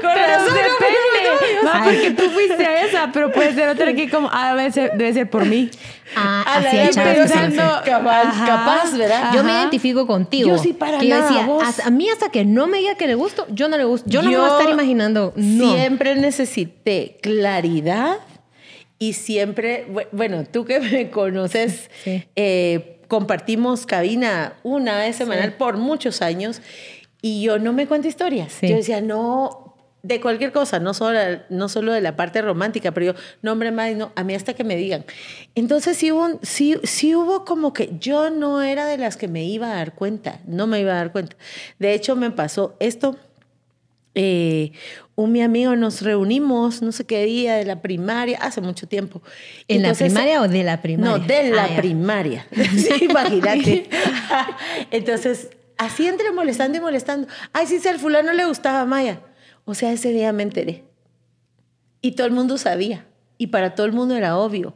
Con 0.00 0.10
pero 0.14 0.44
depende. 0.44 1.08
No, 1.62 1.84
porque 1.84 2.10
tú 2.12 2.30
fuiste 2.30 2.64
a 2.64 2.84
esa, 2.84 3.10
pero 3.12 3.32
puede 3.32 3.54
ser 3.54 3.68
otra 3.68 3.92
que 3.94 4.08
como, 4.08 4.28
ah, 4.32 4.54
debe 4.54 4.72
ser, 4.72 4.92
debe 4.96 5.12
ser 5.12 5.30
por 5.30 5.44
mí. 5.44 5.70
Ah, 6.16 6.42
a 6.46 6.58
así 6.58 6.76
la 6.76 7.04
pensando, 7.04 7.62
capaz, 7.84 8.46
capaz, 8.46 8.96
¿verdad? 8.96 9.32
Yo 9.34 9.44
me 9.44 9.52
identifico 9.52 10.06
contigo. 10.06 10.48
Yo 10.48 10.58
sí 10.58 10.72
para 10.72 10.98
que 10.98 11.08
nada, 11.08 11.28
yo 11.30 11.58
decía, 11.58 11.84
a, 11.84 11.90
mí 11.90 12.08
hasta 12.08 12.30
que 12.30 12.44
no 12.44 12.66
me 12.66 12.78
diga 12.78 12.94
que 12.94 13.06
le 13.06 13.14
gusto, 13.14 13.46
yo 13.50 13.68
no 13.68 13.76
le 13.76 13.84
gusto. 13.84 14.08
Yo 14.08 14.22
no 14.22 14.30
me 14.30 14.38
voy 14.38 14.48
a 14.48 14.58
estar 14.58 14.70
imaginando. 14.70 15.34
Siempre 15.36 16.14
necesité 16.16 17.18
claridad 17.20 18.18
y 18.98 19.12
siempre, 19.12 19.86
bueno, 20.12 20.44
tú 20.44 20.64
que 20.64 20.80
me 20.80 21.10
conoces, 21.10 21.90
eh, 22.04 23.00
compartimos 23.06 23.86
cabina 23.86 24.54
una 24.62 24.98
vez 24.98 25.16
semanal 25.16 25.54
por 25.54 25.76
muchos 25.76 26.20
años 26.22 26.60
y 27.20 27.42
yo 27.42 27.58
no 27.58 27.72
me 27.72 27.86
cuento 27.86 28.08
historias. 28.08 28.58
Yo 28.62 28.76
decía, 28.76 29.00
no, 29.00 29.68
de 30.02 30.20
cualquier 30.20 30.52
cosa, 30.52 30.78
no 30.78 30.94
solo, 30.94 31.18
no 31.48 31.68
solo 31.68 31.92
de 31.92 32.00
la 32.00 32.16
parte 32.16 32.40
romántica, 32.40 32.92
pero 32.92 33.06
yo, 33.06 33.14
no, 33.42 33.52
hombre, 33.52 33.72
más, 33.72 33.94
no, 33.96 34.12
a 34.14 34.24
mí 34.24 34.34
hasta 34.34 34.54
que 34.54 34.64
me 34.64 34.76
digan. 34.76 35.04
Entonces 35.54 35.96
sí 35.96 36.12
hubo, 36.12 36.38
sí, 36.42 36.76
sí 36.84 37.14
hubo 37.14 37.44
como 37.44 37.72
que 37.72 37.90
yo 37.98 38.30
no 38.30 38.62
era 38.62 38.86
de 38.86 38.98
las 38.98 39.16
que 39.16 39.28
me 39.28 39.44
iba 39.44 39.72
a 39.72 39.76
dar 39.76 39.94
cuenta, 39.94 40.40
no 40.46 40.66
me 40.66 40.80
iba 40.80 40.92
a 40.92 40.96
dar 40.96 41.12
cuenta. 41.12 41.36
De 41.78 41.94
hecho, 41.94 42.14
me 42.16 42.30
pasó 42.30 42.76
esto. 42.80 43.16
Eh, 44.14 44.72
un 45.14 45.32
mi 45.32 45.42
amigo 45.42 45.76
nos 45.76 46.02
reunimos, 46.02 46.80
no 46.80 46.90
sé 46.92 47.04
qué 47.04 47.24
día 47.24 47.56
de 47.56 47.64
la 47.64 47.82
primaria, 47.82 48.38
hace 48.40 48.60
mucho 48.60 48.86
tiempo. 48.86 49.20
¿En 49.68 49.82
la 49.82 49.94
primaria 49.94 50.40
o 50.40 50.48
de 50.48 50.64
la 50.64 50.80
primaria? 50.80 51.18
No, 51.18 51.24
de 51.24 51.50
la 51.50 51.64
ah, 51.64 51.76
primaria. 51.76 52.46
sí, 52.76 53.04
imagínate. 53.04 53.88
Entonces, 54.90 55.50
así 55.78 56.06
entre 56.06 56.32
molestando 56.32 56.76
y 56.76 56.80
molestando. 56.80 57.28
Ay, 57.52 57.66
sí, 57.66 57.78
si 57.78 57.88
al 57.88 57.98
fulano 57.98 58.32
le 58.32 58.44
gustaba 58.44 58.84
Maya. 58.84 59.22
O 59.64 59.74
sea, 59.74 59.92
ese 59.92 60.12
día 60.12 60.32
me 60.32 60.42
enteré. 60.42 60.84
Y 62.02 62.12
todo 62.12 62.26
el 62.26 62.32
mundo 62.32 62.58
sabía. 62.58 63.06
Y 63.38 63.48
para 63.48 63.74
todo 63.74 63.86
el 63.86 63.92
mundo 63.92 64.14
era 64.14 64.36
obvio. 64.36 64.74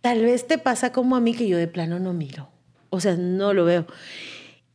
Tal 0.00 0.22
vez 0.22 0.46
te 0.46 0.58
pasa 0.58 0.92
como 0.92 1.16
a 1.16 1.20
mí 1.20 1.34
que 1.34 1.48
yo 1.48 1.56
de 1.56 1.68
plano 1.68 1.98
no 1.98 2.12
miro. 2.12 2.50
O 2.90 3.00
sea, 3.00 3.16
no 3.16 3.54
lo 3.54 3.64
veo. 3.64 3.86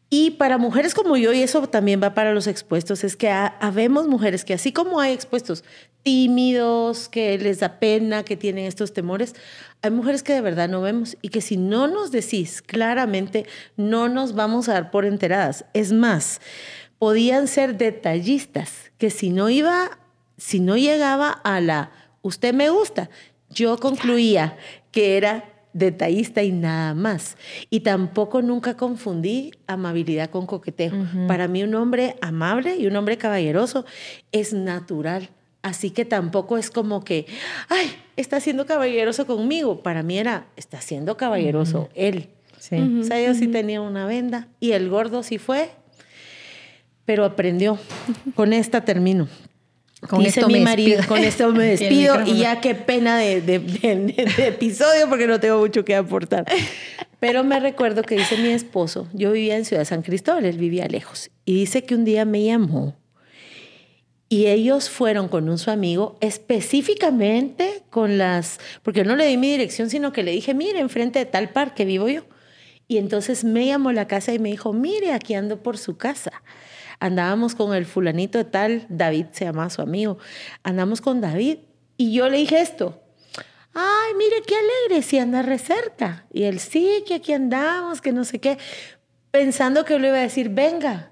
Y 0.10 0.32
para 0.32 0.58
mujeres 0.58 0.94
como 0.94 1.18
yo, 1.18 1.34
y 1.34 1.42
eso 1.42 1.68
también 1.68 2.02
va 2.02 2.14
para 2.14 2.34
los 2.34 2.48
expuestos, 2.48 3.04
es 3.04 3.18
que 3.18 3.30
habemos 3.30 4.08
mujeres 4.08 4.46
que 4.46 4.54
así 4.54 4.72
como 4.72 5.00
hay 5.00 5.14
expuestos 5.14 5.64
tímidos, 6.06 7.10
que 7.10 7.36
les 7.40 7.62
da 7.62 7.80
pena, 7.80 8.22
que 8.22 8.38
tienen 8.38 8.66
estos 8.66 8.94
temores, 8.94 9.34
hay 9.82 9.90
mujeres 9.90 10.22
que 10.22 10.34
de 10.34 10.42
verdad 10.42 10.70
no 10.70 10.80
vemos 10.82 11.18
y 11.24 11.30
que 11.30 11.42
si 11.42 11.58
no 11.58 11.88
nos 11.88 12.12
decís 12.12 12.62
claramente, 12.62 13.48
no 13.76 14.08
nos 14.08 14.36
vamos 14.36 14.70
a 14.70 14.74
dar 14.74 14.92
por 14.92 15.06
enteradas. 15.06 15.66
Es 15.74 15.92
más, 15.92 16.42
podían 17.00 17.48
ser 17.48 17.76
detallistas, 17.76 18.92
que 19.00 19.10
si 19.10 19.32
no 19.32 19.50
iba, 19.50 19.98
si 20.38 20.60
no 20.60 20.78
llegaba 20.78 21.32
a 21.32 21.60
la 21.60 21.92
usted 22.22 22.54
me 22.54 22.70
gusta, 22.70 23.10
yo 23.50 23.78
concluía 23.78 24.58
que 24.92 25.18
era 25.18 25.44
detallista 25.74 26.44
y 26.44 26.52
nada 26.52 26.94
más. 26.94 27.36
Y 27.72 27.80
tampoco 27.80 28.44
nunca 28.44 28.78
confundí 28.78 29.54
amabilidad 29.66 30.30
con 30.30 30.46
coqueteo. 30.46 30.94
Para 31.28 31.48
mí 31.48 31.64
un 31.64 31.74
hombre 31.74 32.16
amable 32.22 32.76
y 32.76 32.86
un 32.86 32.96
hombre 32.96 33.18
caballeroso 33.18 33.86
es 34.32 34.54
natural. 34.54 35.30
Así 35.66 35.90
que 35.90 36.06
tampoco 36.06 36.60
es 36.60 36.70
como 36.70 37.04
que, 37.04 37.26
ay, 37.70 37.92
está 38.18 38.40
siendo 38.40 38.68
caballeroso 38.68 39.26
conmigo. 39.26 39.82
Para 39.82 40.04
mí 40.04 40.20
era, 40.20 40.46
está 40.58 40.80
siendo 40.80 41.18
caballeroso 41.18 41.90
él. 41.96 42.30
Sí. 42.60 42.76
O 43.02 43.04
sea, 43.04 43.20
yo 43.20 43.34
sí 43.34 43.48
tenía 43.48 43.82
una 43.82 44.06
venda 44.06 44.48
y 44.60 44.74
el 44.74 44.90
gordo 44.90 45.24
sí 45.24 45.40
fue, 45.40 45.72
pero 47.04 47.26
aprendió. 47.26 47.80
Con 48.36 48.54
esta 48.54 48.86
termino. 48.86 49.28
Con 50.08 50.24
esto 50.24 50.48
mi 50.48 50.60
marido, 50.60 51.02
con 51.08 51.18
esto 51.18 51.52
me 51.52 51.64
despido 51.78 52.22
y 52.28 52.38
ya 52.38 52.62
qué 52.62 52.76
pena 52.76 53.18
de, 53.18 53.56
episodio 54.38 55.10
porque 55.10 55.26
no 55.26 55.40
tengo 55.40 55.58
mucho 55.58 55.84
que 55.84 55.96
aportar. 55.96 56.46
Pero 57.20 57.44
me 57.44 57.60
recuerdo 57.60 58.04
que 58.04 58.14
dice 58.14 58.38
mi 58.38 58.50
esposo, 58.50 59.08
yo 59.14 59.32
vivía 59.32 59.58
en 59.58 59.66
Ciudad 59.66 59.84
San 59.84 60.04
Cristóbal, 60.04 60.46
él 60.46 60.60
vivía 60.60 60.86
lejos, 60.86 61.32
y 61.44 61.56
dice 61.56 61.86
que 61.86 61.96
un 61.96 62.06
día 62.06 62.24
me 62.24 62.44
llamó 62.44 62.94
y 64.28 64.48
ellos 64.48 64.90
fueron 64.90 65.28
con 65.28 65.50
un 65.50 65.58
su 65.58 65.72
amigo 65.72 66.18
específicamente 66.20 67.84
con 67.90 68.18
las, 68.18 68.60
porque 68.84 69.04
no 69.04 69.16
le 69.16 69.28
di 69.28 69.38
mi 69.38 69.52
dirección, 69.52 69.90
sino 69.90 70.12
que 70.12 70.24
le 70.24 70.32
dije, 70.32 70.54
mire, 70.54 70.80
enfrente 70.80 71.20
de 71.20 71.26
tal 71.26 71.50
parque 71.50 71.86
vivo 71.86 72.08
yo. 72.08 72.24
Y 72.88 72.98
entonces 72.98 73.44
me 73.44 73.66
llamó 73.66 73.92
la 73.92 74.08
casa 74.08 74.34
y 74.34 74.40
me 74.40 74.50
dijo, 74.50 74.74
mire, 74.74 75.14
aquí 75.14 75.34
ando 75.34 75.62
por 75.62 75.78
su 75.78 75.98
casa 75.98 76.44
andábamos 77.00 77.56
con 77.56 77.74
el 77.74 77.86
fulanito 77.86 78.38
de 78.38 78.46
tal, 78.46 78.86
David 78.90 79.28
se 79.32 79.46
llama 79.46 79.70
su 79.70 79.82
amigo, 79.82 80.18
andamos 80.64 81.02
con 81.02 81.22
David 81.22 81.60
y 81.98 82.14
yo 82.14 82.30
le 82.30 82.38
dije 82.38 82.62
esto, 82.62 83.02
ay, 83.74 84.14
mire 84.18 84.42
qué 84.46 84.56
alegre, 84.56 85.02
si 85.02 85.18
anda 85.20 85.42
re 85.42 85.58
cerca. 85.58 86.26
Y 86.32 86.44
él, 86.44 86.60
sí, 86.60 87.04
que 87.08 87.16
aquí 87.16 87.34
andamos, 87.34 88.02
que 88.02 88.12
no 88.12 88.24
sé 88.24 88.40
qué, 88.40 88.58
pensando 89.32 89.86
que 89.86 90.00
le 90.00 90.10
iba 90.10 90.18
a 90.18 90.22
decir, 90.22 90.50
venga. 90.50 91.12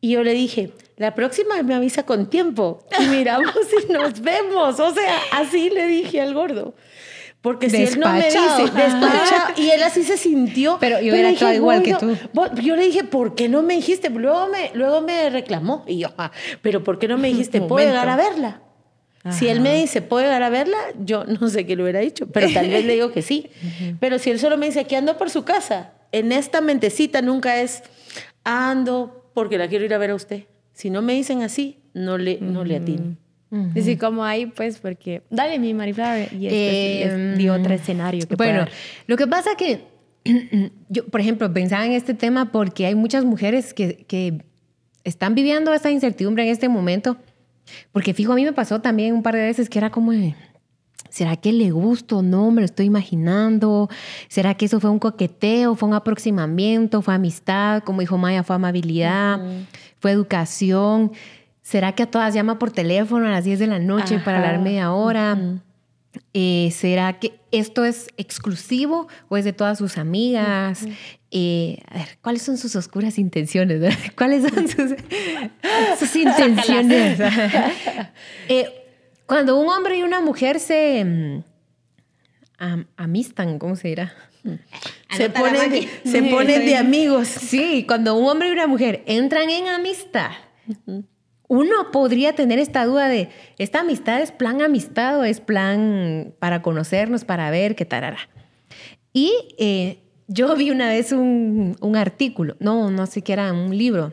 Y 0.00 0.10
yo 0.10 0.22
le 0.22 0.32
dije, 0.32 0.72
la 0.96 1.14
próxima 1.14 1.62
me 1.62 1.74
avisa 1.74 2.04
con 2.04 2.30
tiempo 2.30 2.86
y 2.98 3.06
miramos 3.06 3.54
y 3.54 3.92
nos 3.92 4.20
vemos. 4.22 4.80
O 4.80 4.94
sea, 4.94 5.18
así 5.32 5.70
le 5.70 5.86
dije 5.86 6.20
al 6.20 6.34
gordo. 6.34 6.74
Porque 7.42 7.70
si 7.70 7.76
él 7.76 8.00
no 8.00 8.12
me 8.12 8.24
dice, 8.24 8.38
despacha, 8.74 9.54
y 9.56 9.70
él 9.70 9.82
así 9.84 10.02
se 10.02 10.16
sintió. 10.16 10.78
Pero 10.80 11.00
yo 11.00 11.14
era 11.14 11.32
todo 11.34 11.52
igual 11.52 11.82
que 11.82 11.94
tú. 11.94 12.16
Yo 12.60 12.74
le 12.74 12.86
dije, 12.86 13.04
¿por 13.04 13.36
qué 13.36 13.48
no 13.48 13.62
me 13.62 13.76
dijiste? 13.76 14.10
Luego 14.10 14.48
me, 14.48 14.72
luego 14.74 15.02
me 15.02 15.30
reclamó. 15.30 15.84
Y 15.86 15.98
yo, 15.98 16.08
ah, 16.18 16.32
pero 16.60 16.82
¿por 16.82 16.98
qué 16.98 17.06
no 17.06 17.18
me 17.18 17.28
dijiste, 17.28 17.60
puedo 17.60 17.86
llegar 17.86 18.08
a 18.08 18.16
verla? 18.16 18.62
Si 19.30 19.48
él 19.48 19.60
me 19.60 19.76
dice, 19.76 20.02
¿puedo 20.02 20.24
llegar 20.24 20.42
a 20.42 20.48
verla? 20.48 20.78
Yo 20.98 21.24
no 21.24 21.48
sé 21.48 21.66
qué 21.66 21.76
le 21.76 21.82
hubiera 21.82 22.00
dicho, 22.00 22.26
pero 22.28 22.48
tal 22.52 22.68
vez 22.68 22.84
le 22.84 22.94
digo 22.94 23.12
que 23.12 23.22
sí. 23.22 23.50
Pero 24.00 24.18
si 24.18 24.30
él 24.30 24.40
solo 24.40 24.56
me 24.56 24.66
dice, 24.66 24.80
aquí 24.80 24.94
ando 24.94 25.16
por 25.16 25.30
su 25.30 25.44
casa, 25.44 25.92
en 26.10 26.32
esta 26.32 26.60
mentecita 26.60 27.22
nunca 27.22 27.60
es, 27.60 27.82
ando 28.44 29.30
porque 29.34 29.58
la 29.58 29.68
quiero 29.68 29.84
ir 29.84 29.94
a 29.94 29.98
ver 29.98 30.10
a 30.10 30.14
usted. 30.14 30.46
Si 30.76 30.90
no 30.90 31.00
me 31.00 31.14
dicen 31.14 31.40
así, 31.40 31.78
no 31.94 32.18
le, 32.18 32.38
no 32.42 32.62
le 32.62 32.76
atino. 32.76 33.16
Así 33.74 33.96
como 33.96 34.24
ahí, 34.24 34.44
pues, 34.44 34.78
porque 34.78 35.22
dale 35.30 35.58
mi 35.58 35.72
Mariflower 35.72 36.30
y 36.34 36.48
después 36.48 37.38
di 37.38 37.48
otro 37.48 37.72
em, 37.72 37.80
escenario. 37.80 38.28
Que 38.28 38.36
bueno, 38.36 38.66
lo 39.06 39.16
que 39.16 39.26
pasa 39.26 39.52
que 39.56 39.84
yo, 40.90 41.06
por 41.06 41.22
ejemplo, 41.22 41.50
pensaba 41.50 41.86
en 41.86 41.92
este 41.92 42.12
tema 42.12 42.52
porque 42.52 42.84
hay 42.84 42.94
muchas 42.94 43.24
mujeres 43.24 43.72
que, 43.72 44.04
que 44.06 44.44
están 45.02 45.34
viviendo 45.34 45.72
esta 45.72 45.90
incertidumbre 45.90 46.44
en 46.44 46.50
este 46.50 46.68
momento. 46.68 47.16
Porque 47.90 48.12
fijo, 48.12 48.32
a 48.32 48.36
mí 48.36 48.44
me 48.44 48.52
pasó 48.52 48.82
también 48.82 49.14
un 49.14 49.22
par 49.22 49.34
de 49.34 49.42
veces 49.42 49.70
que 49.70 49.78
era 49.78 49.90
como, 49.90 50.12
¿será 51.10 51.36
que 51.36 51.52
le 51.52 51.70
gusto? 51.70 52.22
No, 52.22 52.50
me 52.50 52.60
lo 52.60 52.64
estoy 52.64 52.86
imaginando. 52.86 53.88
¿Será 54.28 54.54
que 54.54 54.66
eso 54.66 54.80
fue 54.80 54.90
un 54.90 54.98
coqueteo, 54.98 55.74
fue 55.74 55.88
un 55.88 55.94
aproximamiento, 55.94 57.02
fue 57.02 57.14
amistad? 57.14 57.82
Como 57.82 58.00
dijo 58.00 58.18
Maya, 58.18 58.42
fue 58.42 58.56
amabilidad, 58.56 59.40
fue 59.98 60.12
educación. 60.12 61.12
¿Será 61.62 61.92
que 61.92 62.04
a 62.04 62.10
todas 62.10 62.34
llama 62.34 62.58
por 62.58 62.70
teléfono 62.70 63.26
a 63.26 63.30
las 63.30 63.44
10 63.44 63.58
de 63.58 63.66
la 63.66 63.78
noche 63.78 64.18
para 64.18 64.38
hablar 64.38 64.60
media 64.60 64.92
hora? 64.92 65.38
Eh, 66.32 66.70
¿Será 66.72 67.18
que 67.18 67.40
esto 67.50 67.84
es 67.84 68.08
exclusivo 68.16 69.08
o 69.28 69.36
es 69.36 69.44
de 69.44 69.52
todas 69.52 69.78
sus 69.78 69.98
amigas? 69.98 70.86
Eh, 71.30 71.78
a 71.90 71.98
ver, 71.98 72.18
¿cuáles 72.22 72.42
son 72.42 72.56
sus 72.56 72.76
oscuras 72.76 73.18
intenciones? 73.18 73.96
¿Cuáles 74.16 74.42
son 74.42 74.68
sus, 74.68 74.94
sus 75.98 76.16
intenciones? 76.16 77.20
Eh, 78.48 78.85
cuando 79.26 79.58
un 79.58 79.68
hombre 79.68 79.98
y 79.98 80.02
una 80.02 80.20
mujer 80.20 80.60
se 80.60 81.04
mm, 81.04 81.42
amistan, 82.96 83.58
¿cómo 83.58 83.76
se 83.76 83.88
dirá? 83.88 84.14
Se 85.10 85.30
ponen, 85.30 85.70
de, 85.70 85.88
se 86.04 86.22
ponen 86.22 86.66
de 86.66 86.76
amigos. 86.76 87.26
Sí, 87.28 87.84
cuando 87.86 88.16
un 88.16 88.28
hombre 88.28 88.48
y 88.48 88.52
una 88.52 88.66
mujer 88.66 89.02
entran 89.06 89.50
en 89.50 89.66
amistad, 89.68 90.30
uno 91.48 91.90
podría 91.90 92.34
tener 92.34 92.58
esta 92.58 92.84
duda 92.84 93.08
de, 93.08 93.28
¿esta 93.58 93.80
amistad 93.80 94.20
es 94.20 94.32
plan 94.32 94.62
amistad 94.62 95.18
o 95.18 95.24
es 95.24 95.40
plan 95.40 96.34
para 96.38 96.62
conocernos, 96.62 97.24
para 97.24 97.50
ver 97.50 97.74
qué 97.74 97.84
tarara? 97.84 98.28
Y 99.12 99.32
eh, 99.58 99.98
yo 100.28 100.54
vi 100.56 100.70
una 100.70 100.88
vez 100.88 101.12
un, 101.12 101.76
artículo, 101.96 102.56
no, 102.58 102.90
no 102.90 103.06
sé 103.06 103.22
qué 103.22 103.32
era, 103.32 103.52
un 103.52 103.76
libro, 103.76 104.12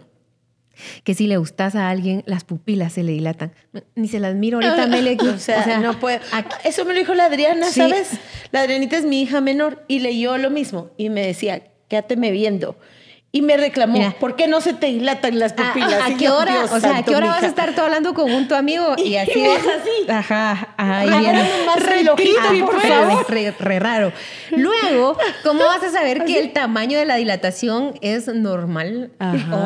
que 1.03 1.13
si 1.13 1.27
le 1.27 1.37
gustas 1.37 1.75
a 1.75 1.89
alguien, 1.89 2.23
las 2.25 2.43
pupilas 2.43 2.93
se 2.93 3.03
le 3.03 3.11
dilatan. 3.11 3.53
Ni 3.95 4.07
se 4.07 4.19
las 4.19 4.35
miro 4.35 4.57
ahorita, 4.57 4.87
Mele. 4.87 5.17
o, 5.21 5.37
sea, 5.37 5.79
no 5.79 5.99
puedo. 5.99 6.19
Eso 6.63 6.85
me 6.85 6.93
lo 6.93 6.99
dijo 6.99 7.13
la 7.13 7.25
Adriana, 7.25 7.67
¿sabes? 7.71 8.11
La 8.51 8.61
Adrianita 8.61 8.97
es 8.97 9.05
mi 9.05 9.21
hija 9.21 9.41
menor 9.41 9.83
y 9.87 9.99
leyó 9.99 10.37
lo 10.37 10.49
mismo 10.49 10.89
y 10.97 11.09
me 11.09 11.25
decía, 11.25 11.63
quédateme 11.87 12.31
viendo. 12.31 12.77
Y 13.35 13.41
me 13.41 13.57
reclamó, 13.57 14.13
¿por 14.19 14.35
qué 14.35 14.47
no 14.47 14.61
se 14.61 14.75
te 14.75 14.85
dilatan 14.85 15.39
las 15.39 15.53
pupilas? 15.53 15.99
¿A, 16.05 16.15
qué 16.15 16.29
hora? 16.29 16.65
o 16.65 16.79
sea, 16.79 16.97
¿a 16.97 17.03
qué 17.03 17.15
hora 17.15 17.29
vas 17.29 17.41
a 17.41 17.47
estar 17.47 17.73
tú 17.73 17.81
hablando 17.81 18.13
con 18.13 18.31
un 18.31 18.47
tu 18.47 18.53
amigo? 18.53 18.93
Y, 18.95 19.15
así 19.15 19.43
es 19.43 19.63
así. 19.65 20.07
Ajá, 20.07 20.75
ahí 20.77 21.09
viene. 21.09 21.49
más 21.65 21.83
relojito, 21.83 22.39
por 22.63 22.79
favor. 22.79 23.25
Re, 23.27 23.79
raro. 23.79 24.13
Luego, 24.51 25.17
¿cómo 25.41 25.65
vas 25.65 25.81
a 25.81 25.89
saber 25.89 26.25
que 26.25 26.41
el 26.41 26.53
tamaño 26.53 26.99
de 26.99 27.05
la 27.05 27.15
dilatación 27.15 27.95
es 28.01 28.27
normal 28.27 29.09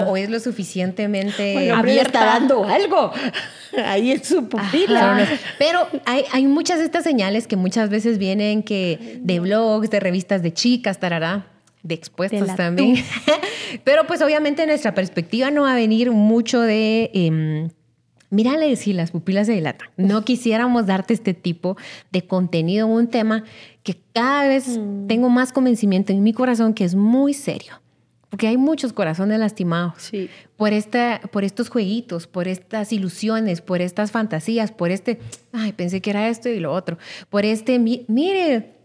o, 0.07 0.15
es 0.15 0.29
lo 0.29 0.39
suficientemente 0.39 1.51
bueno, 1.51 1.75
abierta? 1.75 2.23
dando 2.23 2.63
algo. 2.63 3.11
Ahí 3.85 4.13
es 4.13 4.29
su 4.29 4.47
pupila. 4.47 5.27
Pero 5.59 5.89
hay, 6.05 6.23
hay 6.31 6.45
muchas 6.47 6.79
de 6.79 6.85
estas 6.85 7.03
señales 7.03 7.47
que 7.47 7.57
muchas 7.57 7.89
veces 7.89 8.17
vienen 8.17 8.63
que 8.63 9.19
de 9.19 9.41
blogs, 9.41 9.89
de 9.89 9.99
revistas 9.99 10.41
de 10.41 10.53
chicas, 10.53 11.01
tarará 11.01 11.47
de 11.87 11.95
expuestos 11.95 12.55
también. 12.55 13.03
Pero 13.83 14.05
pues 14.05 14.21
obviamente 14.21 14.65
nuestra 14.65 14.93
perspectiva 14.93 15.51
no 15.51 15.63
va 15.63 15.73
a 15.73 15.75
venir 15.75 16.11
mucho 16.11 16.61
de... 16.61 17.11
Eh, 17.13 17.69
Mírale 18.29 18.75
si 18.75 18.91
las 18.91 19.11
pupilas 19.11 19.47
se 19.47 19.53
dilatan. 19.53 19.87
No 19.95 20.21
quisiéramos 20.25 20.85
darte 20.85 21.13
este 21.13 21.33
tipo 21.33 21.77
de 22.11 22.27
contenido 22.27 22.87
en 22.87 22.93
un 22.93 23.07
tema 23.07 23.43
que 23.83 23.97
cada 24.13 24.47
vez 24.47 24.77
mm. 24.77 25.07
tengo 25.07 25.29
más 25.29 25.53
convencimiento 25.53 26.11
en 26.11 26.23
mi 26.23 26.33
corazón 26.33 26.73
que 26.73 26.83
es 26.83 26.95
muy 26.95 27.33
serio. 27.33 27.81
Porque 28.29 28.47
hay 28.47 28.57
muchos 28.57 28.91
corazones 28.91 29.39
lastimados 29.39 30.03
sí. 30.03 30.29
por, 30.57 30.73
esta, 30.73 31.21
por 31.31 31.45
estos 31.45 31.69
jueguitos, 31.69 32.27
por 32.27 32.49
estas 32.49 32.91
ilusiones, 32.91 33.61
por 33.61 33.81
estas 33.81 34.11
fantasías, 34.11 34.73
por 34.73 34.91
este, 34.91 35.19
ay, 35.53 35.71
pensé 35.71 36.01
que 36.01 36.09
era 36.09 36.27
esto 36.27 36.49
y 36.49 36.59
lo 36.59 36.73
otro, 36.73 36.97
por 37.29 37.45
este, 37.45 37.79
mire, 37.79 38.76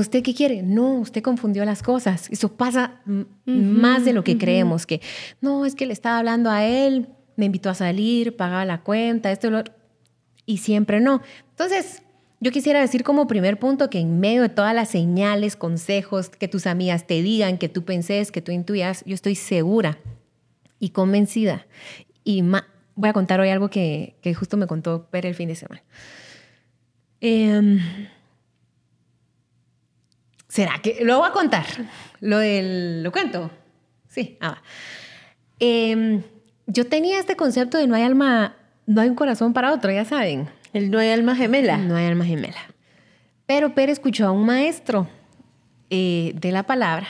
¿usted 0.00 0.22
qué 0.22 0.34
quiere? 0.34 0.62
No, 0.62 0.94
usted 1.00 1.22
confundió 1.22 1.64
las 1.64 1.82
cosas. 1.82 2.28
Eso 2.30 2.52
pasa 2.56 3.00
más 3.44 4.04
de 4.04 4.12
lo 4.12 4.24
que 4.24 4.38
creemos, 4.38 4.86
que 4.86 5.00
no, 5.40 5.66
es 5.66 5.74
que 5.74 5.86
le 5.86 5.92
estaba 5.92 6.18
hablando 6.18 6.50
a 6.50 6.64
él, 6.64 7.08
me 7.36 7.46
invitó 7.46 7.70
a 7.70 7.74
salir, 7.74 8.36
pagaba 8.36 8.64
la 8.64 8.82
cuenta, 8.82 9.32
esto 9.32 9.48
y 9.48 9.50
lo 9.50 9.58
otro, 9.58 9.74
y 10.46 10.58
siempre 10.58 11.00
no. 11.00 11.22
Entonces, 11.50 12.02
yo 12.40 12.50
quisiera 12.50 12.80
decir 12.80 13.04
como 13.04 13.28
primer 13.28 13.58
punto 13.58 13.88
que 13.88 14.00
en 14.00 14.18
medio 14.18 14.42
de 14.42 14.48
todas 14.48 14.74
las 14.74 14.88
señales, 14.88 15.54
consejos 15.54 16.28
que 16.28 16.48
tus 16.48 16.66
amigas 16.66 17.06
te 17.06 17.22
digan, 17.22 17.56
que 17.56 17.68
tú 17.68 17.84
penses, 17.84 18.32
que 18.32 18.42
tú 18.42 18.50
intuyas, 18.50 19.04
yo 19.06 19.14
estoy 19.14 19.36
segura 19.36 19.98
y 20.80 20.90
convencida. 20.90 21.66
Y 22.24 22.42
voy 22.96 23.10
a 23.10 23.12
contar 23.12 23.38
hoy 23.40 23.50
algo 23.50 23.70
que, 23.70 24.16
justo 24.36 24.56
me 24.56 24.66
contó 24.66 25.08
Pere 25.08 25.28
el 25.28 25.36
fin 25.36 25.48
de 25.48 25.54
semana. 25.54 25.82
Em, 27.20 27.78
¿Será 30.52 30.80
que 30.82 30.98
lo 31.02 31.18
voy 31.18 31.30
a 31.30 31.32
contar? 31.32 31.64
Lo 32.20 32.36
del. 32.36 33.02
¿Lo 33.02 33.10
cuento? 33.10 33.50
Sí. 34.06 34.36
Ah, 34.42 34.60
em, 35.58 36.20
yo 36.66 36.86
tenía 36.86 37.18
este 37.18 37.36
concepto 37.36 37.78
de 37.78 37.86
no 37.86 37.94
hay 37.94 38.02
alma, 38.02 38.54
no 38.84 39.00
hay 39.00 39.08
un 39.08 39.14
corazón 39.14 39.54
para 39.54 39.72
otro, 39.72 39.90
ya 39.90 40.04
saben. 40.04 40.50
El 40.74 40.90
no 40.90 40.98
hay 40.98 41.08
alma 41.08 41.34
gemela. 41.34 41.78
No 41.78 41.96
hay 41.96 42.04
alma 42.04 42.26
gemela. 42.26 42.58
Pero 43.46 43.74
Pérez 43.74 43.94
escuchó 43.94 44.26
a 44.26 44.30
un 44.30 44.44
maestro 44.44 45.08
eh, 45.88 46.32
de 46.34 46.52
la 46.52 46.64
palabra 46.64 47.08